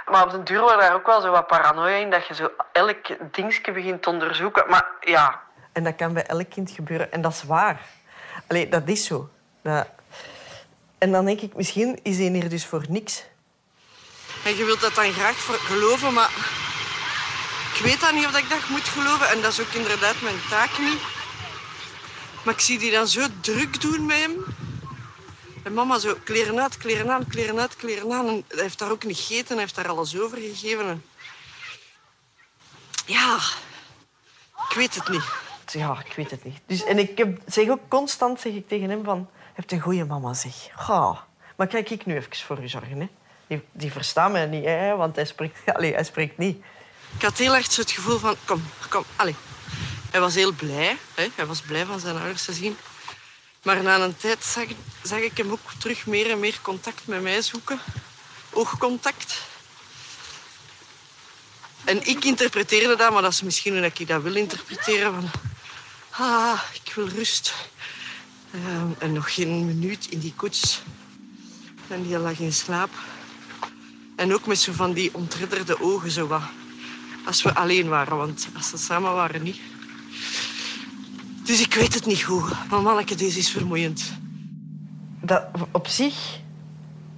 Maar 0.06 0.24
op 0.24 0.30
den 0.30 0.44
duur 0.44 0.60
wordt 0.60 0.80
daar 0.80 0.94
ook 0.94 1.06
wel 1.06 1.20
zo 1.20 1.30
wat 1.30 1.46
paranoia 1.46 1.96
in, 1.96 2.10
dat 2.10 2.26
je 2.26 2.34
zo 2.34 2.50
elk 2.72 3.06
dingetje 3.30 3.72
begint 3.72 4.02
te 4.02 4.08
onderzoeken. 4.08 4.64
Maar 4.68 4.86
ja, 5.00 5.40
En 5.72 5.84
dat 5.84 5.96
kan 5.96 6.12
bij 6.12 6.26
elk 6.26 6.50
kind 6.50 6.70
gebeuren. 6.70 7.12
En 7.12 7.20
dat 7.22 7.32
is 7.32 7.42
waar. 7.42 7.80
Allee, 8.46 8.68
dat 8.68 8.82
is 8.88 9.04
zo. 9.04 9.28
Dat... 9.62 9.86
En 10.98 11.12
dan 11.12 11.24
denk 11.24 11.40
ik, 11.40 11.54
misschien 11.54 12.00
is 12.02 12.18
hij 12.18 12.26
hier 12.26 12.48
dus 12.48 12.66
voor 12.66 12.84
niks. 12.88 13.24
En 14.44 14.56
je 14.56 14.64
wilt 14.64 14.80
dat 14.80 14.94
dan 14.94 15.12
graag 15.12 15.36
voor 15.36 15.54
geloven, 15.54 16.12
maar 16.12 16.30
ik 17.74 17.80
weet 17.84 18.00
dan 18.00 18.14
niet 18.14 18.26
of 18.26 18.38
ik 18.38 18.48
dat 18.48 18.68
moet 18.68 18.88
geloven. 18.88 19.28
En 19.28 19.40
dat 19.40 19.52
is 19.52 19.60
ook 19.60 19.72
inderdaad 19.72 20.20
mijn 20.22 20.40
taak 20.50 20.78
niet. 20.78 21.00
Maar 22.44 22.54
ik 22.54 22.60
zie 22.60 22.78
die 22.78 22.90
dan 22.90 23.08
zo 23.08 23.26
druk 23.40 23.80
doen 23.80 24.06
met 24.06 24.16
hem. 24.16 24.44
En 25.62 25.74
mama 25.74 25.98
zo 25.98 26.16
kleren 26.24 26.60
uit, 26.60 26.76
kleren 26.76 27.10
aan, 27.10 27.26
kleren 27.26 27.60
uit, 27.60 27.76
kleren 27.76 28.12
aan. 28.12 28.28
En 28.28 28.44
hij 28.48 28.62
heeft 28.62 28.78
daar 28.78 28.90
ook 28.90 29.04
niet 29.04 29.16
gegeten, 29.16 29.52
hij 29.52 29.60
heeft 29.60 29.74
daar 29.74 29.88
alles 29.88 30.18
over 30.18 30.38
gegeven. 30.38 30.86
En... 30.88 31.04
Ja, 33.06 33.38
ik 34.68 34.76
weet 34.76 34.94
het 34.94 35.08
niet. 35.08 35.24
Ja, 35.66 36.02
ik 36.04 36.12
weet 36.12 36.30
het 36.30 36.44
niet. 36.44 36.58
Dus, 36.66 36.84
en 36.84 36.98
ik 36.98 37.18
heb, 37.18 37.38
zeg 37.46 37.68
ook 37.68 37.88
constant 37.88 38.40
zeg 38.40 38.52
ik 38.52 38.68
tegen 38.68 38.90
hem 38.90 39.04
van... 39.04 39.28
Je 39.32 39.66
hebt 39.66 39.72
een 39.72 39.80
goede 39.80 40.04
mama, 40.04 40.34
zeg. 40.34 40.68
Ga. 40.76 41.26
Maar 41.56 41.66
kijk 41.66 41.90
ik 41.90 42.06
nu 42.06 42.16
even 42.16 42.36
voor 42.36 42.62
u 42.62 42.68
zorgen. 42.68 43.00
Hè. 43.00 43.08
Die, 43.46 43.62
die 43.72 43.92
verstaat 43.92 44.32
mij 44.32 44.46
niet, 44.46 44.64
hè, 44.64 44.96
want 44.96 45.16
hij 45.16 45.24
spreekt, 45.24 45.58
allee, 45.76 45.92
hij 45.92 46.04
spreekt 46.04 46.38
niet. 46.38 46.64
Ik 47.16 47.22
had 47.22 47.38
heel 47.38 47.54
erg 47.54 47.72
zo 47.72 47.80
het 47.80 47.90
gevoel 47.90 48.18
van, 48.18 48.34
kom, 48.44 48.62
kom, 48.88 49.04
allee. 49.16 49.34
Hij 50.10 50.20
was 50.20 50.34
heel 50.34 50.52
blij. 50.52 50.98
Hè? 51.14 51.28
Hij 51.34 51.46
was 51.46 51.60
blij 51.60 51.86
van 51.86 52.00
zijn 52.00 52.16
ouders 52.16 52.44
te 52.44 52.52
zien. 52.52 52.76
Maar 53.62 53.82
na 53.82 53.98
een 53.98 54.16
tijd 54.16 54.44
zag, 54.44 54.64
zag 55.02 55.18
ik 55.18 55.36
hem 55.36 55.50
ook 55.50 55.72
terug 55.78 56.06
meer 56.06 56.30
en 56.30 56.40
meer 56.40 56.58
contact 56.62 57.06
met 57.06 57.22
mij 57.22 57.42
zoeken. 57.42 57.80
Oogcontact. 58.50 59.38
En 61.84 62.06
ik 62.06 62.24
interpreteerde 62.24 62.96
dat, 62.96 63.12
maar 63.12 63.22
dat 63.22 63.32
is 63.32 63.42
misschien 63.42 63.76
hoe 63.76 63.86
ik 63.86 64.08
dat 64.08 64.22
wil 64.22 64.34
interpreteren. 64.34 65.12
Van, 65.12 65.30
ah, 66.10 66.60
ik 66.84 66.94
wil 66.94 67.08
rust. 67.08 67.54
Ehm, 68.50 68.88
en 68.98 69.12
nog 69.12 69.34
geen 69.34 69.66
minuut 69.66 70.06
in 70.10 70.18
die 70.18 70.34
koets. 70.36 70.82
En 71.88 72.02
die 72.02 72.18
lag 72.18 72.38
in 72.38 72.52
slaap. 72.52 72.90
En 74.16 74.34
ook 74.34 74.46
met 74.46 74.58
zo 74.58 74.72
van 74.72 74.92
die 74.92 75.14
ontredderde 75.14 75.80
ogen, 75.80 76.10
zo 76.10 76.26
wat. 76.26 76.42
Als 77.26 77.42
we 77.42 77.54
alleen 77.54 77.88
waren, 77.88 78.16
want 78.16 78.48
als 78.56 78.68
ze 78.68 78.76
samen 78.76 79.12
waren, 79.12 79.42
niet. 79.42 79.60
Dus 81.44 81.60
ik 81.60 81.74
weet 81.74 81.94
het 81.94 82.06
niet 82.06 82.22
goed. 82.22 82.68
Maar 82.70 82.82
manneke, 82.82 83.14
deze 83.14 83.38
is 83.38 83.50
vermoeiend. 83.50 84.12
Dat, 85.20 85.44
op 85.70 85.86
zich 85.86 86.40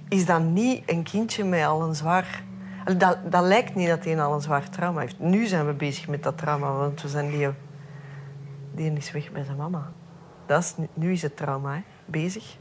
is 0.09 0.25
dat 0.25 0.41
niet 0.43 0.83
een 0.85 1.03
kindje 1.03 1.43
met 1.43 1.65
al 1.65 1.81
een 1.81 1.95
zwaar... 1.95 2.43
Dat, 2.97 3.31
dat 3.31 3.43
lijkt 3.43 3.75
niet 3.75 3.87
dat 3.87 4.03
hij 4.03 4.21
al 4.21 4.33
een 4.33 4.41
zwaar 4.41 4.69
trauma 4.69 4.99
heeft. 4.99 5.19
Nu 5.19 5.45
zijn 5.45 5.65
we 5.65 5.73
bezig 5.73 6.07
met 6.07 6.23
dat 6.23 6.37
trauma, 6.37 6.71
want 6.71 7.01
we 7.01 7.07
zijn 7.07 7.31
die, 7.31 7.47
die 8.75 8.93
is 8.93 9.11
weg 9.11 9.31
bij 9.31 9.43
zijn 9.43 9.57
mama. 9.57 9.91
Dat 10.45 10.63
is, 10.63 10.73
nu- 10.93 11.11
is 11.11 11.21
het 11.21 11.37
trauma, 11.37 11.81
bezig. 12.05 12.57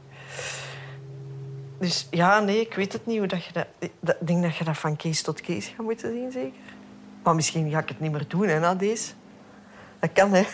Dus 1.78 2.06
ja, 2.10 2.40
nee, 2.40 2.60
ik 2.60 2.74
weet 2.74 2.92
het 2.92 3.06
niet 3.06 3.18
hoe 3.18 3.26
dat 3.26 3.44
je 3.44 3.52
dat- 3.52 3.66
ik 4.20 4.26
denk 4.26 4.42
dat 4.42 4.56
je 4.56 4.64
dat 4.64 4.78
van 4.78 4.96
case 4.96 5.22
tot 5.22 5.40
case 5.40 5.70
gaat 5.70 5.84
moeten 5.84 6.12
zien, 6.12 6.32
zeker. 6.32 6.60
Maar 7.22 7.34
misschien 7.34 7.70
ga 7.70 7.78
ik 7.78 7.88
het 7.88 8.00
niet 8.00 8.12
meer 8.12 8.24
doen, 8.28 8.46
hè, 8.46 8.60
na 8.60 8.74
deze. 8.74 9.12
Dat 10.02 10.12
kan, 10.12 10.32
hè. 10.32 10.46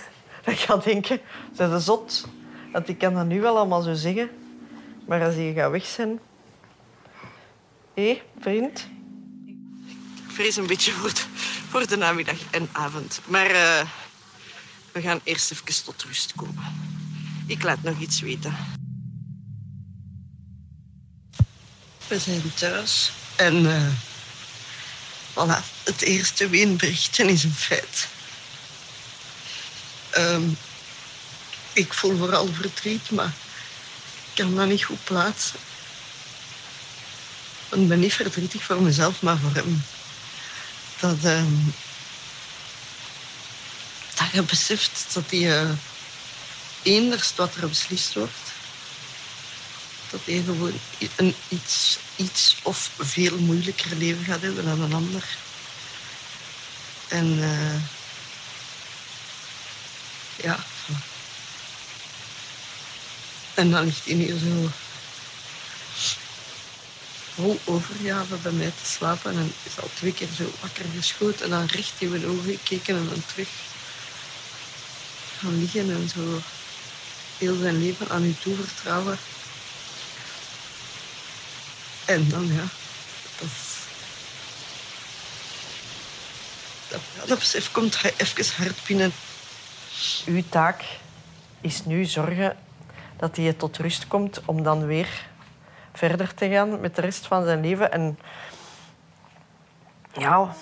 Dat 0.45 0.55
ik 0.55 0.61
ga 0.61 0.77
denken, 0.77 1.21
ze 1.57 1.65
is 1.65 1.85
zot. 1.85 2.27
Want 2.73 2.89
ik 2.89 2.99
kan 2.99 3.15
dat 3.15 3.27
nu 3.27 3.41
wel 3.41 3.57
allemaal 3.57 3.83
zo 3.83 3.95
zeggen. 3.95 4.31
Maar 5.07 5.25
als 5.25 5.35
je 5.35 5.53
gaat 5.55 5.71
weg 5.71 5.87
zijn... 5.87 6.21
Hé, 7.95 8.23
vriend? 8.41 8.87
Ik 9.47 10.35
vrees 10.35 10.57
een 10.57 10.67
beetje 10.67 10.93
voor 10.93 11.09
de, 11.09 11.23
voor 11.69 11.87
de 11.87 11.97
namiddag 11.97 12.39
en 12.51 12.69
avond. 12.73 13.21
Maar 13.25 13.51
eh, 13.51 13.87
we 14.93 15.01
gaan 15.01 15.21
eerst 15.23 15.51
even 15.51 15.85
tot 15.85 16.03
rust 16.03 16.33
komen. 16.35 16.65
Ik 17.47 17.63
laat 17.63 17.83
nog 17.83 17.99
iets 17.99 18.21
weten. 18.21 18.57
We 22.09 22.19
zijn 22.19 22.55
thuis 22.55 23.13
en 23.37 23.67
eh 23.67 23.89
voilà, 25.33 25.63
het 25.85 26.01
eerste 26.01 26.49
weenberichten 26.49 27.29
is 27.29 27.45
een 27.45 27.53
feit. 27.53 28.09
Ehm, 30.11 30.55
ik 31.73 31.94
voel 31.94 32.16
vooral 32.16 32.53
verdriet, 32.53 33.11
maar 33.11 33.40
ik 34.23 34.31
kan 34.35 34.55
dat 34.55 34.68
niet 34.68 34.85
goed 34.85 35.03
plaatsen. 35.05 35.61
Ik 37.68 37.88
ben 37.88 37.99
niet 37.99 38.12
verdrietig 38.14 38.64
voor 38.64 38.83
mezelf, 38.83 39.23
maar 39.23 39.38
voor 39.38 39.55
hem. 39.55 39.88
Dat, 40.94 41.25
ehm, 41.25 41.71
dat 44.14 44.31
je 44.33 44.44
beseft 44.44 45.14
dat 45.14 45.31
hij 45.31 45.61
eh 45.61 45.77
eenders 46.83 47.35
wat 47.35 47.55
er 47.57 47.68
beslist 47.68 48.14
wordt. 48.14 48.66
Dat 50.07 50.27
hij 50.27 50.42
gewoon 50.42 50.87
een 51.16 51.44
iets, 51.49 52.09
iets 52.14 52.61
of 52.62 52.94
veel 52.97 53.38
moeilijker 53.40 53.97
leven 53.97 54.25
gaat 54.25 54.42
hebben 54.42 54.64
dan 54.64 54.81
een 54.81 54.92
ander. 54.92 55.47
En 57.07 57.38
eh, 57.42 57.98
ja. 60.42 60.59
En 63.55 63.70
dan 63.70 63.85
ligt 63.85 64.05
hij 64.05 64.14
hier 64.14 64.38
zo 64.38 64.70
vol 67.35 67.61
overgave 67.64 68.37
bij 68.37 68.53
mij 68.53 68.72
te 68.83 68.87
slapen. 68.87 69.33
En 69.33 69.53
is 69.62 69.81
al 69.81 69.90
twee 69.94 70.12
keer 70.12 70.29
zo 70.37 70.51
wakker 70.61 70.85
geschoten 70.96 71.44
en 71.44 71.51
dan 71.51 71.66
recht 71.66 71.92
in 71.98 72.11
mijn 72.11 72.27
ogen 72.27 72.44
gekeken 72.44 72.96
en 72.96 73.09
dan 73.09 73.24
terug 73.27 73.48
gaan 75.38 75.61
liggen 75.61 75.90
en 75.90 76.09
zo 76.09 76.40
heel 77.38 77.57
zijn 77.61 77.79
leven 77.79 78.09
aan 78.09 78.24
u 78.24 78.37
toevertrouwen. 78.40 79.18
En 82.05 82.29
dan, 82.29 82.46
ja, 82.46 82.66
dat, 83.38 83.48
dat, 86.88 87.29
dat 87.29 87.38
besef 87.38 87.70
komt 87.70 88.03
hij 88.03 88.14
even 88.16 88.55
hard 88.57 88.85
binnen. 88.87 89.12
Uw 90.27 90.43
taak 90.49 90.85
is 91.61 91.85
nu 91.85 92.05
zorgen 92.05 92.57
dat 93.17 93.37
hij 93.37 93.53
tot 93.53 93.77
rust 93.77 94.07
komt 94.07 94.41
om 94.45 94.63
dan 94.63 94.87
weer 94.87 95.27
verder 95.93 96.35
te 96.35 96.49
gaan 96.49 96.81
met 96.81 96.95
de 96.95 97.01
rest 97.01 97.27
van 97.27 97.45
zijn 97.45 97.61
leven. 97.61 97.93
En 97.93 98.19
ja, 100.13 100.55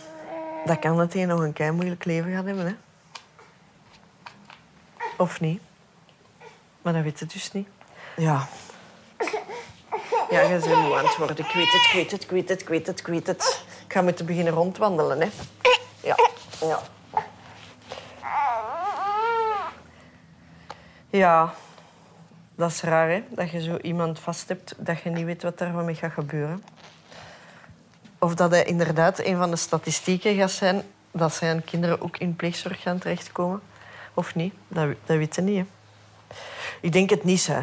dat 0.65 0.79
kan 0.79 0.97
dat 0.97 1.13
hij 1.13 1.25
nog 1.25 1.41
een 1.41 1.53
kei 1.53 1.71
moeilijk 1.71 2.05
leven 2.05 2.33
gaat 2.33 2.45
hebben. 2.45 2.67
Hè? 2.67 2.75
Of 5.17 5.41
niet. 5.41 5.61
Maar 6.83 6.93
dat 6.93 7.03
weet 7.03 7.21
het 7.21 7.33
dus 7.33 7.53
niet. 7.53 7.69
Ja. 8.17 8.49
Ja, 10.31 10.41
je 10.41 10.49
bent 10.49 10.65
moe 10.65 10.97
aan 10.97 11.05
het 11.05 11.17
worden. 11.17 11.39
Ik 11.39 11.53
weet 11.53 11.73
het, 11.73 11.83
ik 11.85 11.93
weet 11.93 12.11
het, 12.11 12.23
ik 12.23 12.31
weet 12.31 12.49
het, 12.49 12.61
ik 12.61 12.69
weet 12.69 12.87
het, 12.87 12.99
ik 12.99 13.07
weet 13.07 13.27
het. 13.27 13.65
Ik 13.87 13.93
ga 13.93 14.03
moeten 14.03 14.27
beginnen 14.27 14.53
rondwandelen, 14.53 15.21
hè. 15.21 15.29
Ja, 16.01 16.17
ja. 16.61 16.83
Ja. 21.17 21.55
Dat 22.57 22.71
is 22.71 22.81
raar, 22.81 23.09
hè? 23.09 23.23
Dat 23.29 23.51
je 23.51 23.63
zo 23.63 23.77
iemand 23.77 24.19
vast 24.19 24.49
hebt 24.49 24.75
dat 24.77 25.03
je 25.03 25.11
niet 25.11 25.25
weet 25.25 25.43
wat 25.43 25.61
er 25.61 25.75
mee 25.75 25.95
gaat 25.95 26.13
gebeuren. 26.13 26.65
Of 28.19 28.35
dat 28.35 28.51
hij 28.51 28.65
inderdaad 28.65 29.19
een 29.19 29.37
van 29.37 29.51
de 29.51 29.57
statistieken 29.57 30.37
gaat 30.37 30.51
zijn 30.51 30.83
dat 31.11 31.35
zijn 31.35 31.65
kinderen 31.65 32.01
ook 32.01 32.17
in 32.17 32.37
pleegzorg 32.37 32.83
gaan 32.83 32.99
terechtkomen. 32.99 33.63
Of 34.15 34.35
niet, 34.35 34.55
dat, 34.69 34.89
dat 35.05 35.17
weet 35.17 35.35
je 35.35 35.43
niet. 35.43 35.57
Hè. 35.57 35.65
Ik 36.81 36.93
denk 36.93 37.11
het 37.11 37.25
niet, 37.25 37.47
hè. 37.47 37.61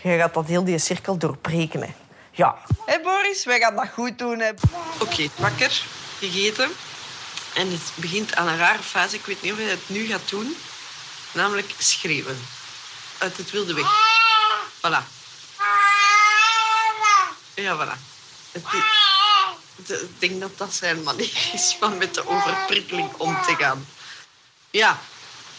Je 0.00 0.18
gaat 0.18 0.34
dat 0.34 0.46
heel 0.46 0.64
die 0.64 0.78
cirkel 0.78 1.16
doorbreken, 1.16 1.80
hè. 1.80 1.94
Ja. 2.30 2.58
Hé 2.86 3.00
Boris, 3.00 3.44
wij 3.44 3.58
gaan 3.58 3.76
dat 3.76 3.88
goed 3.88 4.18
doen. 4.18 4.38
hè. 4.38 4.50
Oké, 5.00 5.26
wakker, 5.38 5.82
gegeten. 6.18 6.68
En 7.54 7.70
het 7.70 7.92
begint 7.94 8.36
aan 8.36 8.48
een 8.48 8.56
rare 8.58 8.82
fase. 8.82 9.16
Ik 9.16 9.26
weet 9.26 9.42
niet 9.42 9.52
of 9.52 9.58
je 9.58 9.64
het 9.64 9.88
nu 9.88 10.04
gaat 10.06 10.30
doen. 10.30 10.56
Namelijk 11.34 11.74
schreeuwen. 11.78 12.36
Uit 13.18 13.36
het 13.36 13.50
wilde 13.50 13.74
weg. 13.74 13.86
Voilà. 14.76 15.02
Ja, 17.54 17.76
voilà. 17.76 17.98
Ik 18.52 20.18
denk 20.18 20.40
dat 20.40 20.58
dat 20.58 20.74
zijn 20.74 21.02
manier 21.02 21.50
is 21.52 21.74
van 21.80 21.98
met 21.98 22.14
de 22.14 22.26
overprikkeling 22.26 23.12
om 23.12 23.42
te 23.42 23.54
gaan. 23.54 23.86
Ja, 24.70 25.00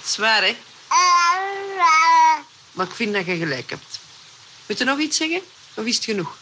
zwaar 0.04 0.42
hè? 0.44 0.58
Maar 2.72 2.88
ik 2.88 2.94
vind 2.94 3.14
dat 3.14 3.26
je 3.26 3.38
gelijk 3.38 3.70
hebt. 3.70 4.00
Moet 4.66 4.78
je 4.78 4.84
nog 4.84 5.00
iets 5.00 5.18
zeggen? 5.18 5.42
Of 5.74 5.86
is 5.86 5.96
het 5.96 6.04
genoeg? 6.04 6.38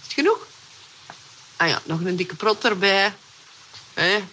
Is 0.00 0.04
het 0.04 0.12
genoeg? 0.12 0.46
Ah 1.56 1.68
ja, 1.68 1.82
nog 1.84 2.00
een 2.00 2.16
dikke 2.16 2.34
prot 2.34 2.64
erbij. 2.64 3.14
Hè? 3.94 4.24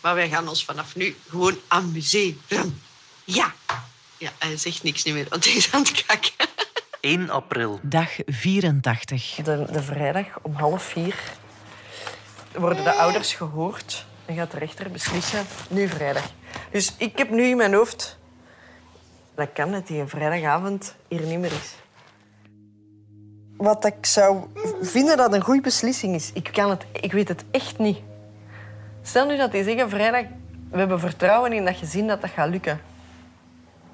Maar 0.00 0.14
wij 0.14 0.28
gaan 0.28 0.48
ons 0.48 0.64
vanaf 0.64 0.94
nu 0.94 1.16
gewoon 1.28 1.60
amuseren. 1.68 2.82
Ja. 3.24 3.54
Ja, 4.20 4.30
hij 4.38 4.56
zegt 4.56 4.82
niks 4.82 5.04
meer, 5.04 5.26
want 5.28 5.44
hij 5.44 5.54
is 5.54 5.72
aan 5.72 5.82
het 5.82 6.04
kakken. 6.06 6.32
1 7.00 7.30
april. 7.30 7.78
Dag 7.82 8.10
84. 8.26 9.34
De, 9.34 9.66
de 9.72 9.82
vrijdag 9.82 10.26
om 10.42 10.52
half 10.54 10.82
vier 10.82 11.14
worden 12.54 12.84
de 12.84 12.92
ouders 12.92 13.34
gehoord 13.34 14.06
en 14.26 14.34
gaat 14.34 14.50
de 14.50 14.58
rechter 14.58 14.90
beslissen. 14.90 15.46
Nu 15.68 15.88
vrijdag. 15.88 16.30
Dus 16.70 16.94
ik 16.96 17.18
heb 17.18 17.30
nu 17.30 17.42
in 17.42 17.56
mijn 17.56 17.74
hoofd... 17.74 18.18
Dat 19.34 19.48
kan 19.52 19.72
dat 19.72 19.86
die 19.86 20.04
vrijdagavond 20.04 20.94
hier 21.08 21.20
niet 21.20 21.38
meer 21.38 21.52
is. 21.52 21.74
Wat 23.56 23.84
ik 23.84 24.06
zou 24.06 24.44
vinden 24.82 25.16
dat 25.16 25.32
een 25.32 25.42
goede 25.42 25.60
beslissing 25.60 26.14
is, 26.14 26.30
ik, 26.32 26.48
kan 26.52 26.70
het, 26.70 26.84
ik 26.92 27.12
weet 27.12 27.28
het 27.28 27.44
echt 27.50 27.78
niet. 27.78 27.98
Stel 29.02 29.26
nu 29.26 29.36
dat 29.36 29.52
die 29.52 29.64
zeggen 29.64 29.90
vrijdag, 29.90 30.24
we 30.70 30.78
hebben 30.78 31.00
vertrouwen 31.00 31.52
in 31.52 31.64
dat 31.64 31.76
gezin 31.76 32.06
dat 32.06 32.20
dat 32.20 32.30
gaat 32.30 32.48
lukken. 32.48 32.89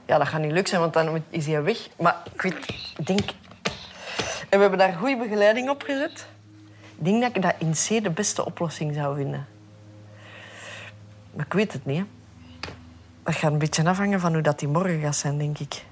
Ja, 0.06 0.18
dat 0.18 0.28
gaat 0.28 0.40
niet 0.40 0.52
lukken, 0.52 0.80
want 0.80 0.92
dan 0.92 1.22
is 1.30 1.46
hij 1.46 1.62
weg. 1.62 1.88
Maar 1.98 2.22
ik 2.34 2.42
weet, 2.42 2.68
ik 2.98 3.06
denk... 3.06 3.30
En 4.48 4.58
we 4.58 4.58
hebben 4.58 4.78
daar 4.78 4.92
goede 4.92 5.16
begeleiding 5.16 5.70
op 5.70 5.82
gezet. 5.82 6.26
Ik 6.98 7.04
denk 7.04 7.22
dat 7.22 7.36
ik 7.36 7.42
dat 7.42 7.54
in 7.58 7.72
C 7.72 8.02
de 8.04 8.10
beste 8.10 8.44
oplossing 8.44 8.94
zou 8.94 9.16
vinden. 9.16 9.46
Maar 11.34 11.46
ik 11.46 11.52
weet 11.52 11.72
het 11.72 11.86
niet. 11.86 11.98
hè. 11.98 12.04
Dat 13.22 13.34
gaat 13.34 13.52
een 13.52 13.58
beetje 13.58 13.84
afhangen 13.84 14.20
van 14.20 14.32
hoe 14.32 14.42
dat 14.42 14.58
die 14.58 14.68
morgen 14.68 15.00
gaat 15.00 15.16
zijn, 15.16 15.38
denk 15.38 15.58
ik. 15.58 15.84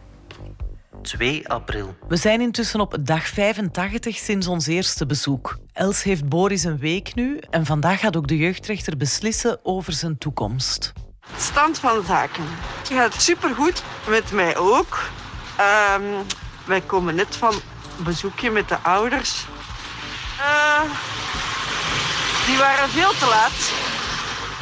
2 1.02 1.48
april. 1.48 1.94
We 2.08 2.16
zijn 2.16 2.40
intussen 2.40 2.80
op 2.80 2.96
dag 3.00 3.26
85 3.26 4.16
sinds 4.16 4.46
ons 4.46 4.66
eerste 4.66 5.06
bezoek. 5.06 5.58
Els 5.72 6.02
heeft 6.02 6.28
Boris 6.28 6.64
een 6.64 6.78
week 6.78 7.14
nu 7.14 7.38
en 7.50 7.66
vandaag 7.66 8.00
gaat 8.00 8.16
ook 8.16 8.28
de 8.28 8.36
jeugdrechter 8.36 8.96
beslissen 8.96 9.58
over 9.62 9.92
zijn 9.92 10.18
toekomst. 10.18 10.92
Stand 11.36 11.78
van 11.78 12.04
zaken. 12.06 12.44
Het 12.78 12.88
gaat 12.88 13.22
supergoed 13.22 13.82
met 14.06 14.32
mij 14.32 14.56
ook. 14.56 14.98
Ehm, 15.56 16.02
wij 16.64 16.80
komen 16.80 17.14
net 17.14 17.36
van 17.36 17.60
bezoekje 17.96 18.50
met 18.50 18.68
de 18.68 18.78
ouders. 18.82 19.46
Eh, 20.38 20.80
die 22.46 22.56
waren 22.56 22.90
veel 22.90 23.12
te 23.18 23.26
laat. 23.26 23.72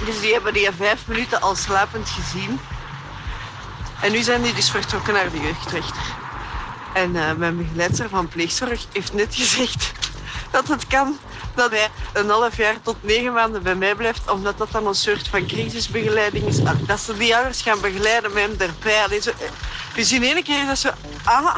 Dus 0.05 0.21
die 0.21 0.33
hebben 0.33 0.53
die 0.53 0.71
vijf 0.77 1.07
minuten 1.07 1.41
al 1.41 1.55
slapend 1.55 2.09
gezien. 2.09 2.61
En 4.01 4.13
nu 4.13 4.23
zijn 4.23 4.43
die 4.43 4.55
dus 4.55 4.71
vertrokken 4.71 5.15
naar 5.15 5.31
de 5.31 5.41
jeugdrechter. 5.41 6.03
En 6.95 7.17
eh, 7.17 7.33
mijn 7.35 7.57
begeleidster 7.57 8.09
van 8.09 8.29
pleegzorg 8.29 8.87
heeft 8.93 9.13
net 9.13 9.35
gezegd 9.35 9.93
dat 10.51 10.69
het 10.69 10.87
kan 10.87 11.19
dat 11.55 11.71
hij 11.71 11.89
een 12.13 12.29
half 12.29 12.57
jaar 12.57 12.81
tot 12.83 12.97
negen 13.01 13.33
maanden 13.33 13.63
bij 13.63 13.75
mij 13.75 13.95
blijft, 13.95 14.31
omdat 14.31 14.59
dat 14.59 14.73
dan 14.73 14.87
een 14.87 14.95
soort 14.95 15.29
van 15.29 15.47
crisisbegeleiding 15.47 16.45
is. 16.45 16.63
Dat 16.87 17.01
ze 17.01 17.17
die 17.17 17.37
ouders 17.37 17.63
gaan 17.63 17.81
begeleiden 17.81 18.33
met 18.33 18.43
hem 18.43 18.51
erbij. 18.51 19.03
Allee, 19.05 19.21
zo, 19.21 19.31
Dus 19.95 20.13
in 20.13 20.23
één 20.23 20.43
keer 20.43 20.61
is 20.61 20.67
dat 20.67 20.79
zo, 20.79 20.91
ah, 21.25 21.57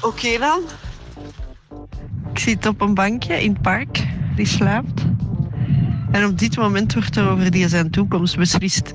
oké 0.00 0.38
dan. 0.38 0.60
Ik 2.32 2.38
zit 2.38 2.66
op 2.66 2.80
een 2.80 2.94
bankje 2.94 3.42
in 3.42 3.52
het 3.52 3.62
park, 3.62 4.06
die 4.36 4.46
slaapt. 4.46 5.02
En 6.10 6.24
op 6.24 6.38
dit 6.38 6.56
moment 6.56 6.94
wordt 6.94 7.16
er 7.16 7.28
over 7.28 7.50
die 7.50 7.68
zijn 7.68 7.90
toekomst 7.90 8.36
beslist. 8.36 8.92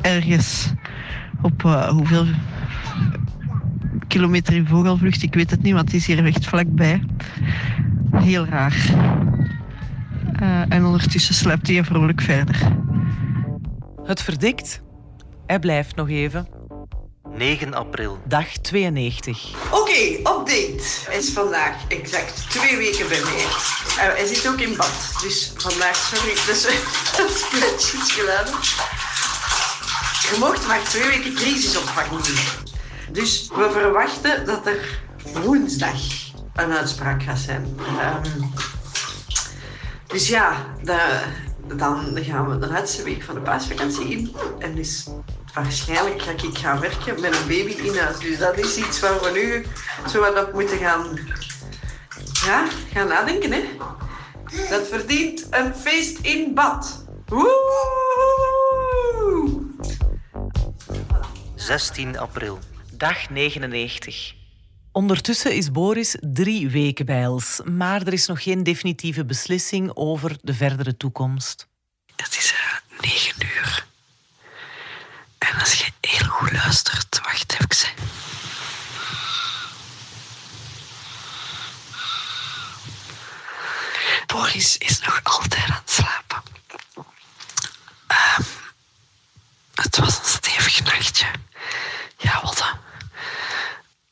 Ergens 0.00 0.72
op 1.42 1.64
eh, 1.64 1.88
hoeveel 1.88 2.26
kilometer 4.08 4.54
in 4.54 4.66
vogelvlucht, 4.66 5.22
ik 5.22 5.34
weet 5.34 5.50
het 5.50 5.62
niet, 5.62 5.72
want 5.74 5.84
het 5.84 5.94
is 5.94 6.06
hier 6.06 6.24
echt 6.24 6.46
vlakbij. 6.46 7.02
Heel 8.18 8.46
raar. 8.46 8.94
Eh, 10.40 10.62
en 10.68 10.84
ondertussen 10.84 11.34
slaapt 11.34 11.66
hij 11.66 11.84
vrolijk 11.84 12.20
verder. 12.20 12.56
Het 14.04 14.22
verdikt. 14.22 14.80
Hij 15.46 15.58
blijft 15.58 15.96
nog 15.96 16.08
even. 16.08 16.48
9 17.36 17.74
april. 17.74 18.18
Dag 18.24 18.46
92. 18.46 19.54
Oké, 19.70 20.18
update. 20.18 20.82
Hij 21.06 21.18
is 21.18 21.30
vandaag 21.30 21.74
exact 21.88 22.50
twee 22.50 22.76
weken 22.76 23.08
bij 23.08 23.20
mij. 23.20 23.44
Eh, 23.44 24.16
hij 24.16 24.26
zit 24.26 24.48
ook 24.48 24.60
in 24.60 24.76
bad, 24.76 25.16
dus 25.22 25.52
vandaag, 25.56 25.96
sorry, 25.96 26.34
dus 26.34 26.62
dat 27.16 27.30
is 27.30 28.12
gedaan. 28.12 28.46
Je 30.30 30.36
mocht 30.38 30.66
maar 30.66 30.82
twee 30.82 31.08
weken 31.08 31.34
crisisopvang 31.34 32.08
doen. 32.08 32.64
Dus 33.12 33.50
we 33.54 33.70
verwachten 33.72 34.46
dat 34.46 34.66
er 34.66 35.00
woensdag 35.42 36.25
een 36.56 36.72
uitspraak 36.72 37.22
gaat 37.22 37.38
zijn. 37.38 37.78
Ehm, 38.00 38.22
dus 40.06 40.28
ja, 40.28 40.66
de- 40.82 41.22
dan 41.76 42.18
gaan 42.20 42.48
we 42.48 42.58
de 42.58 42.66
laatste 42.66 43.02
week 43.02 43.22
van 43.22 43.34
de 43.34 43.40
paasvakantie 43.40 44.08
in. 44.08 44.36
En 44.58 44.74
dus 44.74 45.06
waarschijnlijk 45.54 46.22
ga 46.22 46.30
ik 46.30 46.58
gaan 46.58 46.80
werken 46.80 47.20
met 47.20 47.34
een 47.36 47.46
baby 47.48 47.72
in 47.72 47.98
huis. 47.98 48.18
Dus 48.18 48.38
dat 48.38 48.58
is 48.58 48.76
iets 48.76 49.00
waar 49.00 49.20
we 49.20 49.30
nu 49.34 49.66
zo 50.10 50.20
wat 50.20 50.46
op 50.46 50.52
moeten 50.52 50.78
gaan, 50.78 51.18
ja, 52.44 52.66
gaan 52.92 53.08
nadenken. 53.08 53.52
Hè? 53.52 53.62
Dat 54.70 54.86
verdient 54.88 55.46
een 55.50 55.74
feest 55.74 56.18
in 56.18 56.54
bad. 56.54 57.04
Woe! 57.26 57.54
16 61.54 62.18
april. 62.18 62.58
Dag 62.92 63.30
99. 63.30 64.34
Ondertussen 64.96 65.54
is 65.54 65.70
Boris 65.70 66.16
drie 66.20 66.70
weken 66.70 67.06
bij 67.06 67.22
Els, 67.22 67.60
maar 67.64 68.00
er 68.06 68.12
is 68.12 68.26
nog 68.26 68.42
geen 68.42 68.62
definitieve 68.62 69.24
beslissing 69.24 69.90
over 69.94 70.36
de 70.42 70.54
verdere 70.54 70.96
toekomst. 70.96 71.66
Het 72.16 72.36
is 72.36 72.52
eh, 72.52 73.00
negen 73.00 73.34
uur. 73.42 73.86
En 75.38 75.58
als 75.60 75.72
je 75.72 75.92
heel 76.00 76.28
goed 76.28 76.52
luistert, 76.52 77.20
wacht 77.22 77.52
even. 77.52 77.88
Boris 84.26 84.76
is 84.78 85.00
nog 85.00 85.20
altijd 85.22 85.64
aan 85.64 85.80
het 85.84 85.90
slapen. 85.90 86.42
Ehm, 88.06 88.42
het 89.74 89.96
was 89.96 90.18
een 90.18 90.24
stevig 90.24 90.84
nachtje. 90.84 91.26
Ja, 92.18 92.40
wat? 92.42 92.74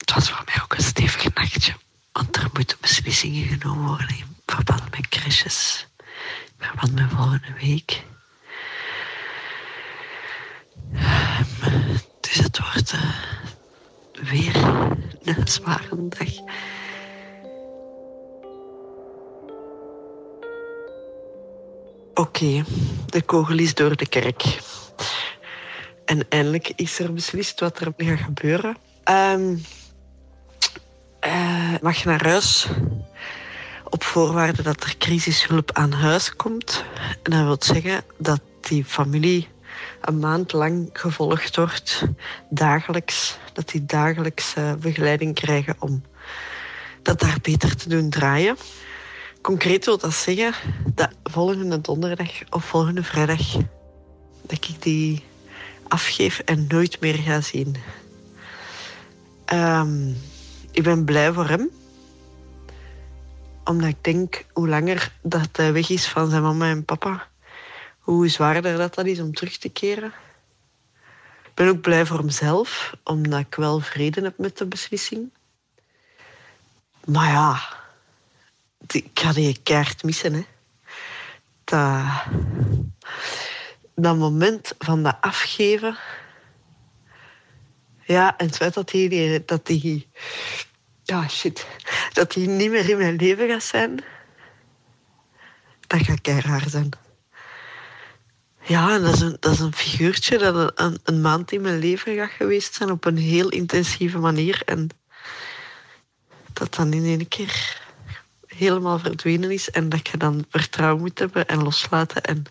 Het 0.04 0.14
was 0.14 0.30
voor 0.30 0.42
mij 0.44 0.62
ook 0.62 0.74
een 0.74 0.82
stevig 0.84 1.34
nachtje. 1.34 1.72
Want 2.12 2.36
er 2.36 2.50
moeten 2.52 2.76
beslissingen 2.80 3.46
genomen 3.48 3.86
worden 3.86 4.08
in 4.08 4.24
verband 4.46 4.90
met 4.90 5.08
crashes. 5.08 5.86
In 5.98 6.04
verband 6.58 6.94
met 6.94 7.10
volgende 7.10 7.52
week. 7.60 8.02
Ehm, 10.94 11.96
Dus 12.20 12.34
het 12.34 12.58
wordt 12.58 12.92
eh, 12.92 13.14
weer 14.30 14.56
een 15.22 15.48
zware 15.48 16.08
dag. 16.08 16.28
Oké, 22.14 22.64
de 23.06 23.22
kogel 23.22 23.58
is 23.58 23.74
door 23.74 23.96
de 23.96 24.08
kerk. 24.08 24.60
En 26.04 26.28
eindelijk 26.28 26.72
is 26.76 26.98
er 26.98 27.12
beslist 27.12 27.60
wat 27.60 27.80
er 27.80 27.92
gaat 27.96 28.18
gebeuren. 28.18 28.76
Ehm 29.04 29.56
eh, 31.24 31.74
mag 31.82 31.96
je 31.96 32.08
naar 32.08 32.24
huis 32.24 32.66
op 33.84 34.04
voorwaarde 34.04 34.62
dat 34.62 34.82
er 34.82 34.96
crisishulp 34.98 35.72
aan 35.72 35.92
huis 35.92 36.36
komt. 36.36 36.84
En 37.22 37.30
dat 37.30 37.42
wil 37.42 37.56
zeggen 37.58 38.04
dat 38.18 38.40
die 38.60 38.84
familie 38.84 39.48
een 40.00 40.18
maand 40.18 40.52
lang 40.52 40.90
gevolgd 40.92 41.56
wordt, 41.56 42.02
dagelijks. 42.50 43.38
Dat 43.52 43.68
die 43.68 43.84
dagelijks 43.84 44.54
begeleiding 44.80 45.34
krijgen 45.34 45.76
om 45.78 46.02
dat 47.02 47.20
daar 47.20 47.38
beter 47.42 47.76
te 47.76 47.88
doen 47.88 48.10
draaien. 48.10 48.56
Concreet 49.40 49.84
wil 49.84 49.98
dat 49.98 50.14
zeggen 50.14 50.54
dat 50.94 51.10
volgende 51.22 51.80
donderdag 51.80 52.30
of 52.50 52.64
volgende 52.64 53.02
vrijdag 53.02 53.52
dat 54.42 54.68
ik 54.68 54.82
die 54.82 55.24
afgeef 55.88 56.38
en 56.38 56.66
nooit 56.68 57.00
meer 57.00 57.14
ga 57.14 57.40
zien. 57.40 57.76
Ehm, 59.44 60.12
ik 60.74 60.82
ben 60.82 61.04
blij 61.04 61.32
voor 61.32 61.48
hem. 61.48 61.70
Omdat 63.64 63.88
ik 63.88 64.04
denk, 64.04 64.44
hoe 64.52 64.68
langer 64.68 65.12
dat 65.22 65.48
hij 65.52 65.72
weg 65.72 65.90
is 65.90 66.08
van 66.08 66.30
zijn 66.30 66.42
mama 66.42 66.70
en 66.70 66.84
papa, 66.84 67.28
hoe 67.98 68.28
zwaarder 68.28 68.76
dat, 68.76 68.94
dat 68.94 69.06
is 69.06 69.20
om 69.20 69.34
terug 69.34 69.58
te 69.58 69.68
keren. 69.68 70.12
Ik 71.44 71.54
ben 71.54 71.68
ook 71.68 71.80
blij 71.80 72.06
voor 72.06 72.18
hemzelf, 72.18 72.96
omdat 73.04 73.40
ik 73.40 73.54
wel 73.54 73.80
vrede 73.80 74.20
heb 74.20 74.38
met 74.38 74.58
de 74.58 74.66
beslissing. 74.66 75.30
Maar 77.04 77.30
ja, 77.30 77.60
ik 78.86 79.10
ga 79.14 79.32
die 79.32 79.58
kaart 79.62 80.02
missen. 80.02 80.32
Hè. 80.32 80.44
Dat, 81.64 82.04
dat 83.94 84.16
moment 84.16 84.74
van 84.78 85.02
dat 85.02 85.16
afgeven. 85.20 85.98
Ja, 88.06 88.36
en 88.36 88.46
het 88.46 88.56
feit 88.56 88.74
dat 88.74 88.88
die, 88.90 89.44
dat 89.44 89.66
die, 89.66 90.08
ja 91.02 91.28
shit, 91.28 91.66
dat 92.12 92.32
die 92.32 92.48
niet 92.48 92.70
meer 92.70 92.88
in 92.88 92.98
mijn 92.98 93.16
leven 93.16 93.48
gaat 93.48 93.62
zijn, 93.62 94.04
dat 95.86 96.00
gaat 96.00 96.20
keihard 96.20 96.70
zijn. 96.70 96.90
Ja, 98.66 98.94
en 98.94 99.02
dat 99.02 99.14
is 99.14 99.20
een, 99.20 99.36
dat 99.40 99.52
is 99.52 99.60
een 99.60 99.74
figuurtje 99.74 100.38
dat 100.38 100.54
een, 100.54 100.70
een, 100.74 100.98
een 101.04 101.20
maand 101.20 101.52
in 101.52 101.60
mijn 101.60 101.78
leven 101.78 102.16
gaat 102.16 102.30
geweest 102.30 102.74
zijn 102.74 102.90
op 102.90 103.04
een 103.04 103.16
heel 103.16 103.48
intensieve 103.48 104.18
manier. 104.18 104.62
En 104.64 104.88
dat 106.52 106.74
dan 106.74 106.92
in 106.92 107.04
één 107.04 107.28
keer 107.28 107.82
helemaal 108.46 108.98
verdwenen 108.98 109.50
is 109.50 109.70
en 109.70 109.88
dat 109.88 110.08
je 110.08 110.16
dan 110.16 110.44
vertrouwen 110.48 111.00
moet 111.00 111.18
hebben 111.18 111.46
en 111.46 111.62
loslaten 111.62 112.22
en, 112.22 112.44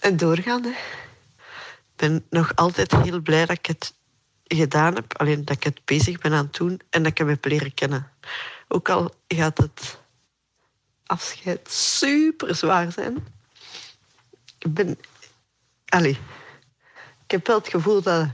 en 0.00 0.16
doorgaan. 0.16 0.62
Hè. 0.62 0.70
Ik 0.70 1.96
ben 1.96 2.24
nog 2.30 2.56
altijd 2.56 2.92
heel 2.92 3.20
blij 3.20 3.46
dat 3.46 3.58
ik 3.58 3.66
het 3.66 3.94
gedaan 4.48 4.94
heb, 4.94 5.18
alleen 5.18 5.44
dat 5.44 5.56
ik 5.56 5.64
het 5.64 5.80
bezig 5.84 6.18
ben 6.18 6.32
aan 6.32 6.44
het 6.44 6.54
doen 6.54 6.80
en 6.90 7.02
dat 7.02 7.12
ik 7.12 7.18
hem 7.18 7.28
heb 7.28 7.44
leren 7.44 7.74
kennen. 7.74 8.10
Ook 8.68 8.88
al 8.88 9.14
gaat 9.28 9.58
het 9.58 9.98
afscheid 11.06 11.70
super 11.70 12.54
zwaar 12.54 12.92
zijn. 12.92 13.26
Ik 14.58 14.74
ben... 14.74 14.98
Allee, 15.86 16.18
ik 17.24 17.30
heb 17.30 17.46
wel 17.46 17.58
het 17.58 17.68
gevoel 17.68 18.02
dat, 18.02 18.28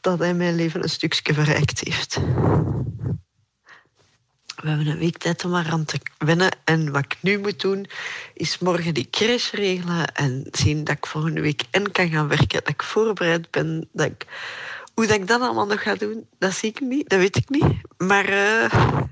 dat 0.00 0.18
hij 0.18 0.34
mijn 0.34 0.54
leven 0.54 0.82
een 0.82 0.88
stukje 0.88 1.34
verrijkt 1.34 1.80
heeft. 1.80 2.18
We 4.62 4.68
hebben 4.68 4.86
een 4.86 4.98
week 4.98 5.18
tijd 5.18 5.44
om 5.44 5.54
eraan 5.54 5.84
te 5.84 6.00
wennen. 6.18 6.50
En 6.64 6.92
wat 6.92 7.04
ik 7.04 7.16
nu 7.20 7.38
moet 7.38 7.60
doen, 7.60 7.86
is 8.34 8.58
morgen 8.58 8.94
die 8.94 9.10
crash 9.10 9.50
regelen 9.50 10.14
en 10.14 10.46
zien 10.50 10.84
dat 10.84 10.96
ik 10.96 11.06
volgende 11.06 11.40
week 11.40 11.62
en 11.70 11.92
kan 11.92 12.08
gaan 12.08 12.28
werken. 12.28 12.48
Dat 12.48 12.68
ik 12.68 12.82
voorbereid 12.82 13.50
ben. 13.50 13.88
Dat 13.92 14.06
ik... 14.06 14.26
Hoe 14.98 15.06
dat 15.06 15.16
ik 15.16 15.26
dat 15.26 15.40
allemaal 15.40 15.66
nog 15.66 15.82
ga 15.82 15.94
doen, 15.94 16.28
dat 16.38 16.52
zie 16.52 16.70
ik 16.70 16.80
niet. 16.80 17.08
Dat 17.08 17.18
weet 17.18 17.36
ik 17.36 17.48
niet. 17.48 17.64
Maar 17.96 18.24
eh, 18.24 19.02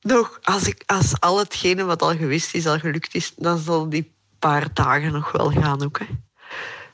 nog, 0.00 0.38
als, 0.42 0.66
ik, 0.66 0.82
als 0.86 1.20
al 1.20 1.38
hetgene 1.38 1.84
wat 1.84 2.02
al 2.02 2.16
geweest 2.16 2.54
is, 2.54 2.66
al 2.66 2.78
gelukt 2.78 3.14
is, 3.14 3.32
dan 3.36 3.58
zal 3.58 3.88
die 3.88 4.14
paar 4.38 4.72
dagen 4.72 5.12
nog 5.12 5.32
wel 5.32 5.50
gaan 5.50 5.84
ook. 5.84 5.98
Hè. 5.98 6.06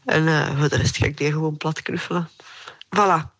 En 0.05 0.29
eh, 0.29 0.59
voor 0.59 0.69
de 0.69 0.77
rest 0.77 0.97
ga 0.97 1.07
ik 1.07 1.17
die 1.17 1.33
gewoon 1.33 1.57
plat 1.57 1.83
knuffelen. 1.83 2.29
Voilà. 2.97 3.31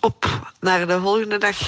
Op 0.00 0.52
naar 0.60 0.86
de 0.86 1.00
volgende 1.00 1.38
dag. 1.38 1.58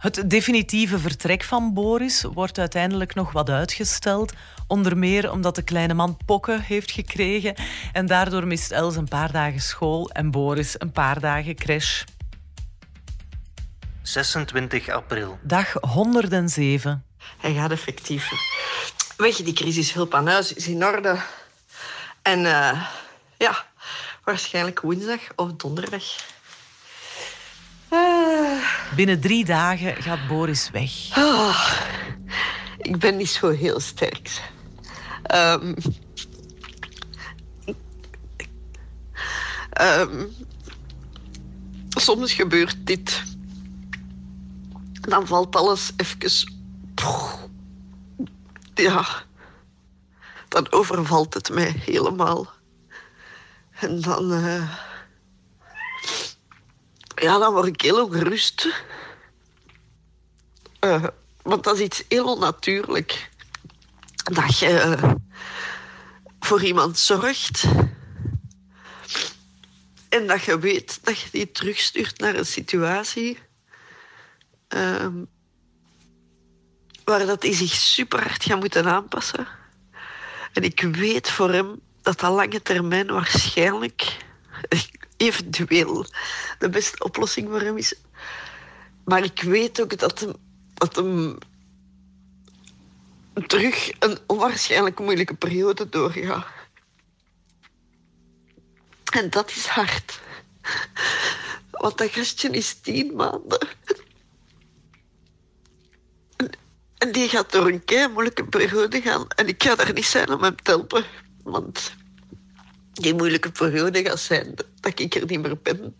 Het 0.00 0.30
definitieve 0.30 0.98
vertrek 0.98 1.44
van 1.44 1.74
Boris 1.74 2.22
wordt 2.22 2.58
uiteindelijk 2.58 3.14
nog 3.14 3.32
wat 3.32 3.50
uitgesteld. 3.50 4.32
Onder 4.66 4.96
meer 4.96 5.30
omdat 5.30 5.54
de 5.54 5.62
kleine 5.62 5.94
man 5.94 6.16
pokken 6.26 6.60
heeft 6.60 6.90
gekregen. 6.90 7.54
En 7.92 8.06
daardoor 8.06 8.46
mist 8.46 8.70
Els 8.70 8.96
een 8.96 9.08
paar 9.08 9.32
dagen 9.32 9.60
school 9.60 10.10
en 10.10 10.30
Boris 10.30 10.74
een 10.78 10.92
paar 10.92 11.20
dagen 11.20 11.54
crash. 11.54 12.04
26 14.02 14.88
april. 14.88 15.38
Dag 15.42 15.72
107. 15.80 17.04
Hij 17.38 17.54
gaat 17.54 17.70
effectief 17.70 18.30
weg. 19.16 19.36
Die 19.36 19.54
crisishulp 19.54 20.14
aan 20.14 20.26
huis 20.26 20.52
is 20.52 20.68
in 20.68 20.84
orde. 20.84 21.16
En 22.22 22.46
eh, 22.46 22.82
ja, 23.38 23.64
waarschijnlijk 24.24 24.80
woensdag 24.80 25.20
of 25.36 25.52
donderdag. 25.52 26.04
Ah, 27.90 28.62
Binnen 28.96 29.20
drie 29.20 29.44
dagen 29.44 30.02
gaat 30.02 30.28
Boris 30.28 30.70
weg. 30.70 30.90
ah, 31.16 31.72
ik 32.78 32.98
ben 32.98 33.16
niet 33.16 33.28
zo 33.28 33.48
heel 33.50 33.80
sterk. 33.80 34.42
Ehm, 35.22 35.74
ehm, 39.70 40.26
soms 41.88 42.32
gebeurt 42.32 42.76
dit. 42.86 43.22
Dan 45.00 45.26
valt 45.26 45.56
alles 45.56 45.92
even. 45.96 46.58
Ja. 48.74 49.06
Dan 50.48 50.72
overvalt 50.72 51.34
het 51.34 51.50
mij 51.50 51.74
helemaal. 51.84 52.48
En 53.80 54.00
dan. 54.00 54.32
eh, 54.32 54.89
ja, 57.20 57.38
dan 57.38 57.52
word 57.52 57.66
ik 57.66 57.80
heel 57.80 58.04
ongerust. 58.04 58.68
Eh, 60.78 61.04
want 61.42 61.64
dat 61.64 61.74
is 61.74 61.80
iets 61.80 62.04
heel 62.08 62.24
onnatuurlijk. 62.34 63.30
Dat 64.24 64.58
je 64.58 64.78
eh, 64.78 65.12
voor 66.40 66.62
iemand 66.62 66.98
zorgt. 66.98 67.64
En 70.08 70.26
dat 70.26 70.42
je 70.42 70.58
weet 70.58 71.04
dat 71.04 71.20
je 71.20 71.28
die 71.30 71.50
terugstuurt 71.50 72.18
naar 72.18 72.34
een 72.34 72.46
situatie. 72.46 73.38
ehm, 74.68 75.24
waar 77.04 77.26
dat 77.26 77.42
hij 77.42 77.54
zich 77.54 77.72
super 77.72 78.22
hard 78.22 78.44
gaat 78.44 78.58
moeten 78.58 78.86
aanpassen. 78.86 79.46
En 80.52 80.62
ik 80.62 80.80
weet 80.80 81.30
voor 81.30 81.52
hem 81.52 81.80
dat 82.02 82.20
dat 82.20 82.32
lange 82.32 82.62
termijn 82.62 83.06
waarschijnlijk 83.06 84.16
eventueel 85.20 86.06
de 86.58 86.68
beste 86.68 87.04
oplossing 87.04 87.48
voor 87.48 87.60
hem 87.60 87.76
is. 87.76 87.94
Maar 89.04 89.24
ik 89.24 89.42
weet 89.42 89.80
ook 89.80 89.98
dat 89.98 90.20
hem, 90.20 90.32
dat 90.74 90.96
hem 90.96 91.38
terug 93.46 93.92
een 93.98 94.18
onwaarschijnlijk 94.26 94.98
moeilijke 94.98 95.34
periode 95.34 95.88
doorgaat. 95.88 96.46
En 99.12 99.30
dat 99.30 99.50
is 99.50 99.66
hard. 99.66 100.20
Want 101.70 101.98
dat 101.98 102.10
gastje 102.10 102.50
is 102.50 102.74
tien 102.74 103.14
maanden. 103.14 103.68
En- 106.98 107.12
die 107.12 107.28
gaat 107.28 107.52
door 107.52 107.66
een 107.68 107.84
kei 107.84 108.08
moeilijke 108.08 108.44
periode 108.44 109.00
gaan. 109.00 109.28
En 109.28 109.48
ik 109.48 109.62
ga 109.62 109.74
daar 109.74 109.92
niet 109.92 110.04
zijn 110.04 110.32
om 110.32 110.42
hem 110.42 110.62
te 110.62 110.70
helpen. 110.70 111.04
Want 111.42 111.92
die 113.00 113.14
moeilijke 113.14 113.50
periode 113.50 114.04
gaat 114.04 114.20
zijn 114.20 114.54
dat 114.80 114.98
ik 115.00 115.14
er 115.14 115.26
niet 115.26 115.40
meer 115.40 115.58
ben. 115.62 115.96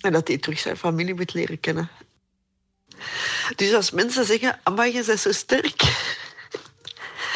En 0.00 0.12
dat 0.12 0.28
hij 0.28 0.38
terug 0.38 0.58
zijn 0.58 0.76
familie 0.76 1.14
moet 1.14 1.34
leren 1.34 1.60
kennen. 1.60 1.90
Dus 3.56 3.74
als 3.74 3.90
mensen 3.90 4.24
zeggen, 4.24 4.60
amai, 4.62 4.94
je 4.94 5.04
bent 5.04 5.20
zo 5.20 5.32
sterk. 5.32 5.78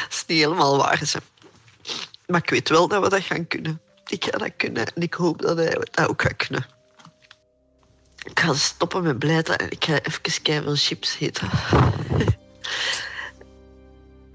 Dat 0.05 0.13
is 0.13 0.25
niet 0.27 0.39
helemaal 0.39 0.77
waar. 0.77 1.07
Ze. 1.07 1.19
Maar 2.27 2.43
ik 2.43 2.51
weet 2.51 2.69
wel 2.69 2.89
dat 2.89 3.03
we 3.03 3.09
dat 3.09 3.23
gaan 3.23 3.47
kunnen. 3.47 3.81
Ik 4.07 4.25
ga 4.25 4.39
dat 4.39 4.53
kunnen 4.57 4.87
en 4.95 5.03
ik 5.03 5.15
hoop 5.15 5.43
dat 5.43 5.57
hij 5.57 5.71
dat 5.91 6.09
ook 6.09 6.23
gaat 6.23 6.37
kunnen. 6.37 6.67
Ik 8.23 8.41
ga 8.41 8.55
stoppen 8.55 9.03
met 9.03 9.19
blijten 9.19 9.59
en 9.59 9.71
ik 9.71 9.85
ga 9.85 10.01
even 10.03 10.43
keiveel 10.43 10.77
chips 10.77 11.17
eten. 11.21 11.51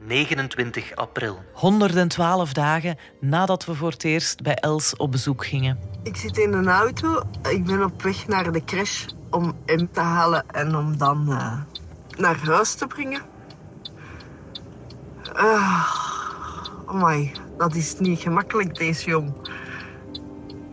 29 0.06 0.96
april. 0.96 1.40
112 1.54 2.54
dagen 2.54 2.98
nadat 3.20 3.66
we 3.66 3.76
voor 3.76 3.92
het 3.92 4.04
eerst 4.04 4.42
bij 4.42 4.56
Els 4.56 4.96
op 4.96 5.12
bezoek 5.12 5.46
gingen. 5.46 5.80
Ik 6.04 6.16
zit 6.16 6.38
in 6.38 6.54
een 6.54 6.68
auto. 6.68 7.22
Ik 7.50 7.66
ben 7.66 7.84
op 7.84 8.02
weg 8.02 8.28
naar 8.28 8.52
de 8.52 8.64
crash 8.64 9.06
om 9.30 9.54
hem 9.66 9.92
te 9.92 10.00
halen 10.00 10.44
en 10.52 10.76
om 10.76 10.98
dan 10.98 11.32
eh, 11.32 11.58
naar 12.18 12.40
huis 12.46 12.74
te 12.74 12.88
brengen. 12.88 13.22
Ah, 15.34 15.94
amai, 16.86 17.32
dat 17.58 17.76
is 17.76 18.00
niet 18.00 18.20
gemakkelijk, 18.20 18.76
deze 18.76 19.10
jong. 19.10 19.34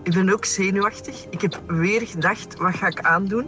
Ik 0.03 0.13
ben 0.13 0.33
ook 0.33 0.45
zenuwachtig. 0.45 1.27
Ik 1.31 1.41
heb 1.41 1.63
weer 1.67 2.07
gedacht, 2.07 2.59
wat 2.59 2.75
ga 2.75 2.87
ik 2.87 3.01
aandoen? 3.01 3.47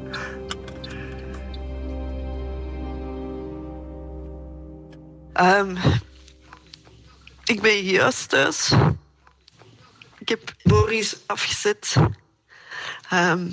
Ehm, 5.38 5.76
Ik 7.44 7.60
ben 7.60 7.82
juist 7.82 8.28
thuis. 8.28 8.72
Ik 10.18 10.28
heb 10.28 10.54
Boris 10.62 11.16
afgezet. 11.26 11.96
Ehm, 13.08 13.50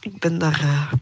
ik 0.00 0.18
ben 0.18 0.38
daar 0.38 0.60
eh, 0.60 0.92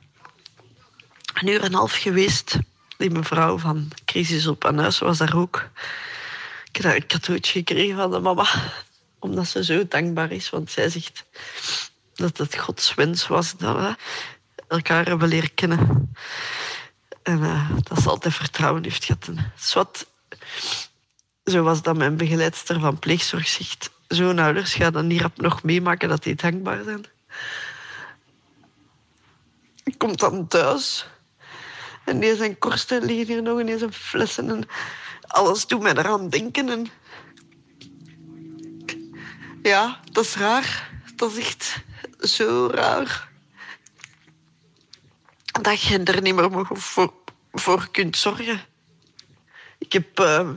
een 1.34 1.48
uur 1.48 1.60
en 1.60 1.66
een 1.66 1.74
half 1.74 1.94
geweest. 1.94 2.58
Die 2.96 3.10
mevrouw 3.10 3.58
van 3.58 3.90
Crisis 4.04 4.46
op 4.46 4.64
aan 4.64 4.78
huis 4.78 4.98
was 4.98 5.18
daar 5.18 5.36
ook. 5.36 5.68
Ik 6.72 6.82
heb 6.82 6.94
een 6.94 7.06
cadeautje 7.06 7.52
gekregen 7.52 7.96
van 7.96 8.10
de 8.10 8.20
mama. 8.20 8.46
Omdat 9.18 9.48
ze 9.48 9.64
zo 9.64 9.88
dankbaar 9.88 10.32
is. 10.32 10.50
Want 10.50 10.70
zij 10.70 10.88
zegt 10.88 11.24
dat 12.14 12.38
het 12.38 12.58
Gods 12.58 12.94
wens 12.94 13.26
was 13.26 13.56
dat 13.56 13.76
we 13.76 13.96
elkaar 14.68 15.06
hebben 15.06 15.28
leren 15.28 15.54
kennen. 15.54 16.12
En 17.22 17.42
eh, 17.42 17.70
dat 17.82 18.02
ze 18.02 18.08
altijd 18.08 18.34
vertrouwen 18.34 18.82
heeft 18.82 19.04
gehad. 19.04 19.26
En 19.28 19.52
zwart, 19.56 20.06
zo 21.44 21.62
was 21.62 21.82
dat 21.82 21.96
mijn 21.96 22.16
begeleidster 22.16 22.80
van 22.80 22.98
pleegzorg 22.98 23.48
zegt. 23.48 23.90
Zo'n 24.08 24.38
ouders 24.38 24.74
gaan 24.74 24.92
dan 24.92 25.06
niet 25.06 25.20
rap 25.20 25.40
nog 25.40 25.62
meemaken 25.62 26.08
dat 26.08 26.22
die 26.22 26.34
dankbaar 26.34 26.82
zijn. 26.84 27.04
Ik 29.84 29.98
kom 29.98 30.16
dan 30.16 30.48
thuis. 30.48 31.06
En 32.04 32.20
die 32.20 32.36
zijn 32.36 32.58
korsten 32.58 33.04
liggen 33.04 33.26
hier 33.26 33.42
nog 33.42 33.60
ineens 33.60 33.82
een 33.82 33.92
flessen. 33.92 34.50
En 34.50 34.68
alles 35.26 35.66
doet 35.66 35.80
mij 35.80 35.94
eraan 35.94 36.28
denken. 36.28 36.68
En... 36.68 36.86
Ja, 39.62 40.00
dat 40.12 40.24
is 40.24 40.34
raar. 40.34 40.90
Dat 41.16 41.32
is 41.32 41.38
echt 41.38 41.82
zo 42.18 42.68
raar. 42.72 43.29
Dat 45.62 45.80
je 45.80 46.02
er 46.02 46.22
niet 46.22 46.34
meer 46.34 46.66
voor, 46.72 47.12
voor 47.52 47.90
kunt 47.90 48.16
zorgen. 48.16 48.60
Ik 49.78 49.92
heb, 49.92 50.18
eh, 50.18 50.50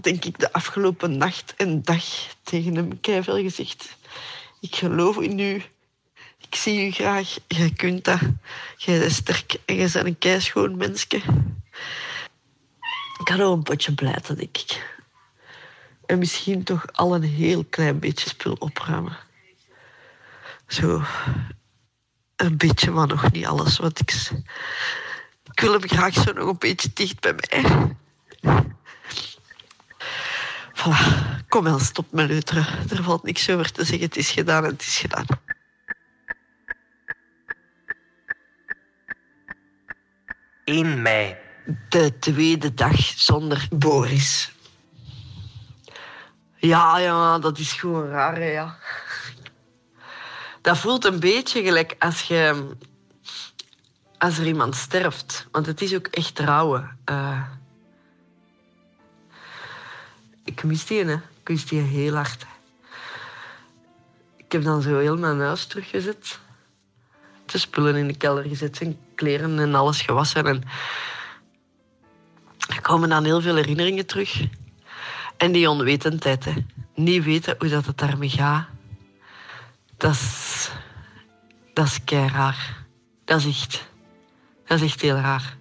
denk 0.00 0.24
ik, 0.24 0.38
de 0.38 0.52
afgelopen 0.52 1.16
nacht 1.16 1.54
en 1.56 1.82
dag 1.82 2.04
tegen 2.42 2.74
hem 2.74 3.00
keihard 3.00 3.40
gezegd. 3.40 3.96
Ik 4.60 4.76
geloof 4.76 5.20
in 5.20 5.38
u. 5.38 5.62
Ik 6.40 6.54
zie 6.54 6.86
u 6.86 6.90
graag. 6.90 7.36
Jij 7.46 7.70
kunt 7.70 8.04
dat. 8.04 8.20
Jij 8.76 8.98
bent 8.98 9.12
sterk 9.12 9.56
en 9.64 9.74
jij 9.74 9.90
bent 9.92 10.06
een 10.06 10.18
keischoon 10.18 10.76
mensje. 10.76 11.16
Ik 13.18 13.24
kan 13.24 13.40
ook 13.40 13.56
een 13.56 13.62
potje 13.62 13.94
blijten, 13.94 14.36
denk 14.36 14.58
ik. 14.58 14.96
En 16.06 16.18
misschien 16.18 16.64
toch 16.64 16.92
al 16.92 17.14
een 17.14 17.22
heel 17.22 17.64
klein 17.64 17.98
beetje 17.98 18.28
spul 18.28 18.56
opruimen. 18.58 19.16
Zo. 20.66 21.02
Een 22.36 22.56
beetje, 22.56 22.90
maar 22.90 23.06
nog 23.06 23.32
niet 23.32 23.46
alles. 23.46 23.78
Want 23.78 24.00
ik, 24.00 24.10
ik 25.52 25.60
wil 25.60 25.72
hem 25.72 25.88
graag 25.88 26.14
zo 26.14 26.32
nog 26.32 26.48
een 26.48 26.58
beetje 26.58 26.90
dicht 26.94 27.20
bij 27.20 27.34
mij. 27.34 27.96
Voilà. 30.74 31.34
Kom 31.48 31.64
wel, 31.64 31.78
stop 31.78 32.12
met 32.12 32.28
leuteren. 32.28 32.66
Er 32.90 33.02
valt 33.02 33.22
niks 33.22 33.50
over 33.50 33.72
te 33.72 33.84
zeggen. 33.84 34.06
Het 34.06 34.16
is 34.16 34.30
gedaan 34.30 34.64
en 34.64 34.70
het 34.70 34.82
is 34.82 34.98
gedaan. 34.98 35.26
...1 40.64 41.00
mei. 41.02 41.36
De 41.88 42.18
tweede 42.18 42.74
dag 42.74 42.96
zonder 42.96 43.68
Boris. 43.70 44.52
Ja, 46.56 46.98
ja, 46.98 47.38
dat 47.38 47.58
is 47.58 47.72
gewoon 47.72 48.08
raar, 48.08 48.34
hè, 48.34 48.50
ja. 48.50 48.78
Dat 50.64 50.78
voelt 50.78 51.04
een 51.04 51.20
beetje 51.20 51.62
gelijk 51.62 51.96
als 51.98 52.22
je... 52.22 52.70
Als 54.18 54.38
er 54.38 54.46
iemand 54.46 54.76
sterft. 54.76 55.46
Want 55.50 55.66
het 55.66 55.82
is 55.82 55.94
ook 55.94 56.06
echt 56.06 56.38
rouwen. 56.38 56.98
Eh, 57.04 57.42
ik 60.44 60.64
mis 60.64 60.86
die, 60.86 61.04
hè. 61.04 61.12
Ik 61.12 61.48
mis 61.48 61.66
die 61.66 61.80
heel 61.80 62.14
hard. 62.14 62.46
Ik 64.36 64.52
heb 64.52 64.62
dan 64.62 64.82
zo 64.82 64.98
heel 64.98 65.16
mijn 65.16 65.40
huis 65.40 65.66
teruggezet. 65.66 66.38
De 67.46 67.58
spullen 67.58 67.96
in 67.96 68.06
de 68.06 68.16
kelder 68.16 68.44
gezet, 68.44 68.76
zijn 68.76 68.98
kleren 69.14 69.58
en 69.58 69.74
alles 69.74 70.02
gewassen. 70.02 70.46
En 70.46 70.62
er 72.68 72.80
komen 72.80 73.08
dan 73.08 73.24
heel 73.24 73.40
veel 73.40 73.56
herinneringen 73.56 74.06
terug. 74.06 74.44
En 75.36 75.52
die 75.52 75.70
onwetendheid, 75.70 76.44
hè. 76.44 76.52
Niet 76.94 77.24
weten 77.24 77.56
hoe 77.58 77.68
dat 77.68 77.86
het 77.86 77.98
daarmee 77.98 78.28
gaat. 78.30 78.66
Dat 79.96 80.12
is... 80.12 80.53
Dat 81.74 81.86
is 81.86 82.04
kei 82.04 82.28
raar. 82.28 82.84
Dat 83.24 83.38
is 83.38 83.46
echt... 83.46 83.88
Dat 84.66 84.80
is 84.80 84.84
echt 84.84 85.00
heel 85.00 85.16
raar. 85.16 85.56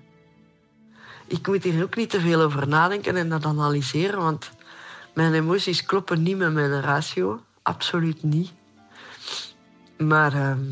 Ik 1.27 1.47
moet 1.47 1.63
hier 1.63 1.83
ook 1.83 1.95
niet 1.95 2.09
te 2.09 2.19
veel 2.19 2.41
over 2.41 2.67
nadenken 2.67 3.15
en 3.15 3.29
dat 3.29 3.45
analyseren, 3.45 4.19
want 4.19 4.51
mijn 5.13 5.33
emoties 5.33 5.85
kloppen 5.85 6.23
niet 6.23 6.37
met 6.37 6.53
mijn 6.53 6.81
ratio. 6.81 7.43
Absoluut 7.61 8.23
niet. 8.23 8.51
Maar 9.97 10.33
ehm 10.33 10.69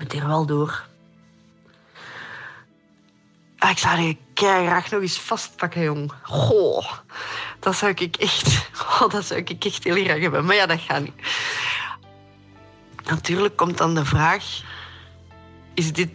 ik 0.00 0.06
moet 0.06 0.12
hier 0.12 0.26
wel 0.26 0.46
door. 0.46 0.86
Ah, 3.58 3.70
ik 3.70 3.78
zou 3.78 4.00
je 4.00 4.16
graag 4.34 4.90
nog 4.90 5.00
eens 5.00 5.18
vastpakken, 5.18 5.82
jong. 5.82 6.12
Goh, 6.22 6.92
dat 7.58 7.76
zou 7.76 7.92
ik 7.96 8.16
echt... 8.16 8.68
Oh, 9.00 9.08
dat 9.08 9.24
zou 9.24 9.40
ik 9.40 9.64
echt 9.64 9.84
heel 9.84 10.04
graag 10.04 10.20
hebben. 10.20 10.44
Maar 10.44 10.54
ja, 10.54 10.66
dat 10.66 10.80
gaat 10.80 11.02
niet. 11.02 11.14
Natuurlijk 13.10 13.56
komt 13.56 13.78
dan 13.78 13.94
de 13.94 14.04
vraag... 14.04 14.44
Is 15.74 15.92
dit... 15.92 16.10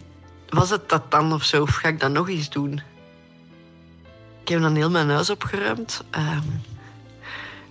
Was 0.48 0.70
het 0.70 0.88
dat 0.88 1.10
dan 1.10 1.32
of 1.32 1.44
zo? 1.44 1.62
Of 1.62 1.74
ga 1.74 1.88
ik 1.88 2.00
dat 2.00 2.10
nog 2.10 2.28
eens 2.28 2.50
doen? 2.50 2.80
Ik 4.42 4.48
heb 4.48 4.60
dan 4.60 4.74
heel 4.74 4.90
mijn 4.90 5.10
huis 5.10 5.30
opgeruimd. 5.30 6.04
ehm, 6.10 6.42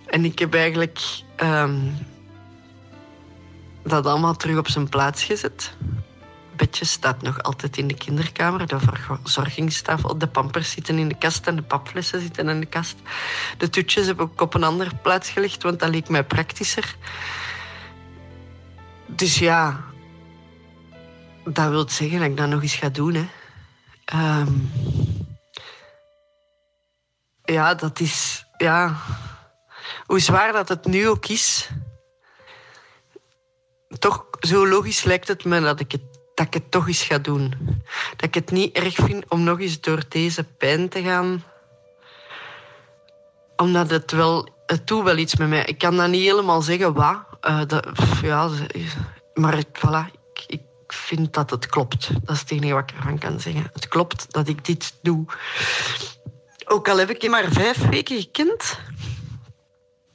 en 0.06 0.24
ik 0.24 0.38
heb 0.38 0.54
eigenlijk... 0.54 1.00
ehm, 1.36 1.78
dat 3.82 4.06
allemaal 4.06 4.36
terug 4.36 4.58
op 4.58 4.68
zijn 4.68 4.88
plaats 4.88 5.24
gezet 5.24 5.76
bedje 6.56 6.84
staat 6.84 7.22
nog 7.22 7.42
altijd 7.42 7.76
in 7.76 7.86
de 7.86 7.94
kinderkamer. 7.94 8.66
De 8.66 8.78
verzorgingstafel, 8.80 10.18
de 10.18 10.26
pampers 10.26 10.70
zitten 10.70 10.98
in 10.98 11.08
de 11.08 11.18
kast 11.18 11.46
en 11.46 11.56
de 11.56 11.62
papflessen 11.62 12.20
zitten 12.20 12.48
in 12.48 12.60
de 12.60 12.66
kast. 12.66 12.96
De 13.58 13.70
toetjes 13.70 14.06
heb 14.06 14.20
ik 14.20 14.40
op 14.40 14.54
een 14.54 14.64
andere 14.64 14.90
plaats 15.02 15.30
gelegd, 15.30 15.62
want 15.62 15.80
dat 15.80 15.88
leek 15.88 16.08
mij 16.08 16.24
praktischer. 16.24 16.96
Dus 19.06 19.38
ja, 19.38 19.84
dat 21.44 21.68
wil 21.68 21.88
zeggen 21.88 22.18
dat 22.18 22.28
ik 22.28 22.36
dat 22.36 22.48
nog 22.48 22.62
eens 22.62 22.74
ga 22.74 22.88
doen. 22.88 23.14
Hè. 23.14 23.26
Ehm, 24.04 24.52
ja, 27.44 27.74
dat 27.74 28.00
is... 28.00 28.46
Ja, 28.56 28.96
hoe 30.06 30.18
zwaar 30.18 30.52
dat 30.52 30.68
het 30.68 30.84
nu 30.84 31.08
ook 31.08 31.26
is... 31.26 31.70
Toch, 33.98 34.26
zo 34.40 34.66
logisch 34.66 35.04
lijkt 35.04 35.28
het 35.28 35.44
me 35.44 35.60
dat 35.60 35.80
ik 35.80 35.92
het 35.92 36.16
dat 36.36 36.46
ik 36.46 36.54
het 36.54 36.70
toch 36.70 36.86
eens 36.86 37.02
ga 37.02 37.18
doen. 37.18 37.54
Dat 38.16 38.28
ik 38.28 38.34
het 38.34 38.50
niet 38.50 38.76
erg 38.76 38.94
vind 38.94 39.24
om 39.28 39.42
nog 39.42 39.60
eens 39.60 39.80
door 39.80 40.02
deze 40.08 40.44
pijn 40.44 40.88
te 40.88 41.02
gaan. 41.02 41.44
Omdat 43.56 43.90
het 43.90 44.10
wel... 44.10 44.54
Het 44.66 44.86
doet 44.86 45.04
wel 45.04 45.16
iets 45.16 45.36
met 45.36 45.48
mij. 45.48 45.64
Ik 45.64 45.78
kan 45.78 45.96
dat 45.96 46.08
niet 46.08 46.24
helemaal 46.24 46.62
zeggen 46.62 46.92
wat. 46.92 47.25
Eh, 47.46 47.60
dat, 47.66 47.86
ja, 48.22 48.50
maar 49.34 49.62
voilà, 49.72 50.12
ik, 50.12 50.44
ik 50.46 50.62
vind 50.86 51.34
dat 51.34 51.50
het 51.50 51.66
klopt. 51.66 52.08
Dat 52.24 52.34
is 52.34 52.40
het 52.40 52.50
enige 52.50 52.72
wat 52.72 52.90
ik 52.90 52.96
ervan 52.96 53.18
kan 53.18 53.40
zeggen. 53.40 53.70
Het 53.72 53.88
klopt 53.88 54.32
dat 54.32 54.48
ik 54.48 54.64
dit 54.64 54.94
doe. 55.02 55.24
Ook 56.64 56.88
al 56.88 56.98
heb 56.98 57.10
ik 57.10 57.22
hem 57.22 57.30
maar 57.30 57.52
vijf 57.52 57.88
weken 57.88 58.20
gekend. 58.20 58.78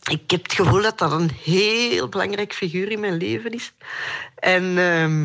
Ik 0.09 0.31
heb 0.31 0.43
het 0.43 0.53
gevoel 0.53 0.81
dat 0.81 0.97
dat 0.97 1.11
een 1.11 1.31
heel 1.43 2.09
belangrijk 2.09 2.53
figuur 2.53 2.91
in 2.91 2.99
mijn 2.99 3.17
leven 3.17 3.51
is. 3.51 3.73
En... 4.35 4.77
ehm, 4.77 5.23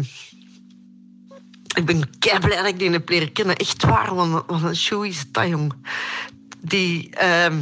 ik 1.76 1.84
ben 1.84 2.18
kei 2.18 2.38
blij 2.38 2.56
dat 2.56 2.66
ik 2.66 2.78
die 2.78 2.90
heb 2.90 3.08
leren 3.08 3.32
kennen. 3.32 3.56
Echt 3.56 3.82
waar, 3.82 4.14
want 4.14 4.50
een 4.50 4.76
show 4.76 5.04
is 5.04 5.32
dat. 5.32 5.74
Die... 6.58 7.10
ehm, 7.10 7.58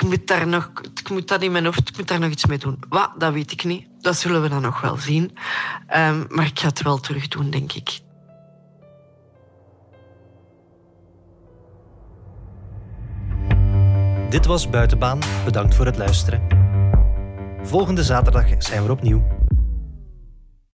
ik 0.00 0.06
moet 0.06 0.26
daar 0.26 0.46
nog... 0.46 0.70
Ik 0.94 1.10
moet 1.10 1.28
dat 1.28 1.42
in 1.42 1.52
mijn 1.52 1.64
hoofd... 1.64 1.88
Ik 1.88 1.96
moet 1.96 2.08
daar 2.08 2.20
nog 2.20 2.30
iets 2.30 2.46
mee 2.46 2.58
doen. 2.58 2.78
Wat? 2.88 3.10
Dat 3.18 3.32
weet 3.32 3.52
ik 3.52 3.64
niet. 3.64 3.86
Dat 4.00 4.16
zullen 4.16 4.42
we 4.42 4.48
dan 4.48 4.62
nog 4.62 4.80
wel 4.80 4.96
zien. 4.96 5.36
Ehm, 5.86 6.24
maar 6.28 6.46
ik 6.46 6.58
ga 6.58 6.66
het 6.66 6.82
wel 6.82 6.98
terug 6.98 7.28
doen, 7.28 7.50
denk 7.50 7.72
ik. 7.72 8.00
Dit 14.30 14.46
was 14.46 14.70
Buitenbaan. 14.70 15.18
Bedankt 15.44 15.74
voor 15.74 15.86
het 15.86 15.96
luisteren. 15.96 16.42
Volgende 17.62 18.04
zaterdag 18.04 18.46
zijn 18.58 18.84
we 18.84 18.90
opnieuw. 18.90 19.39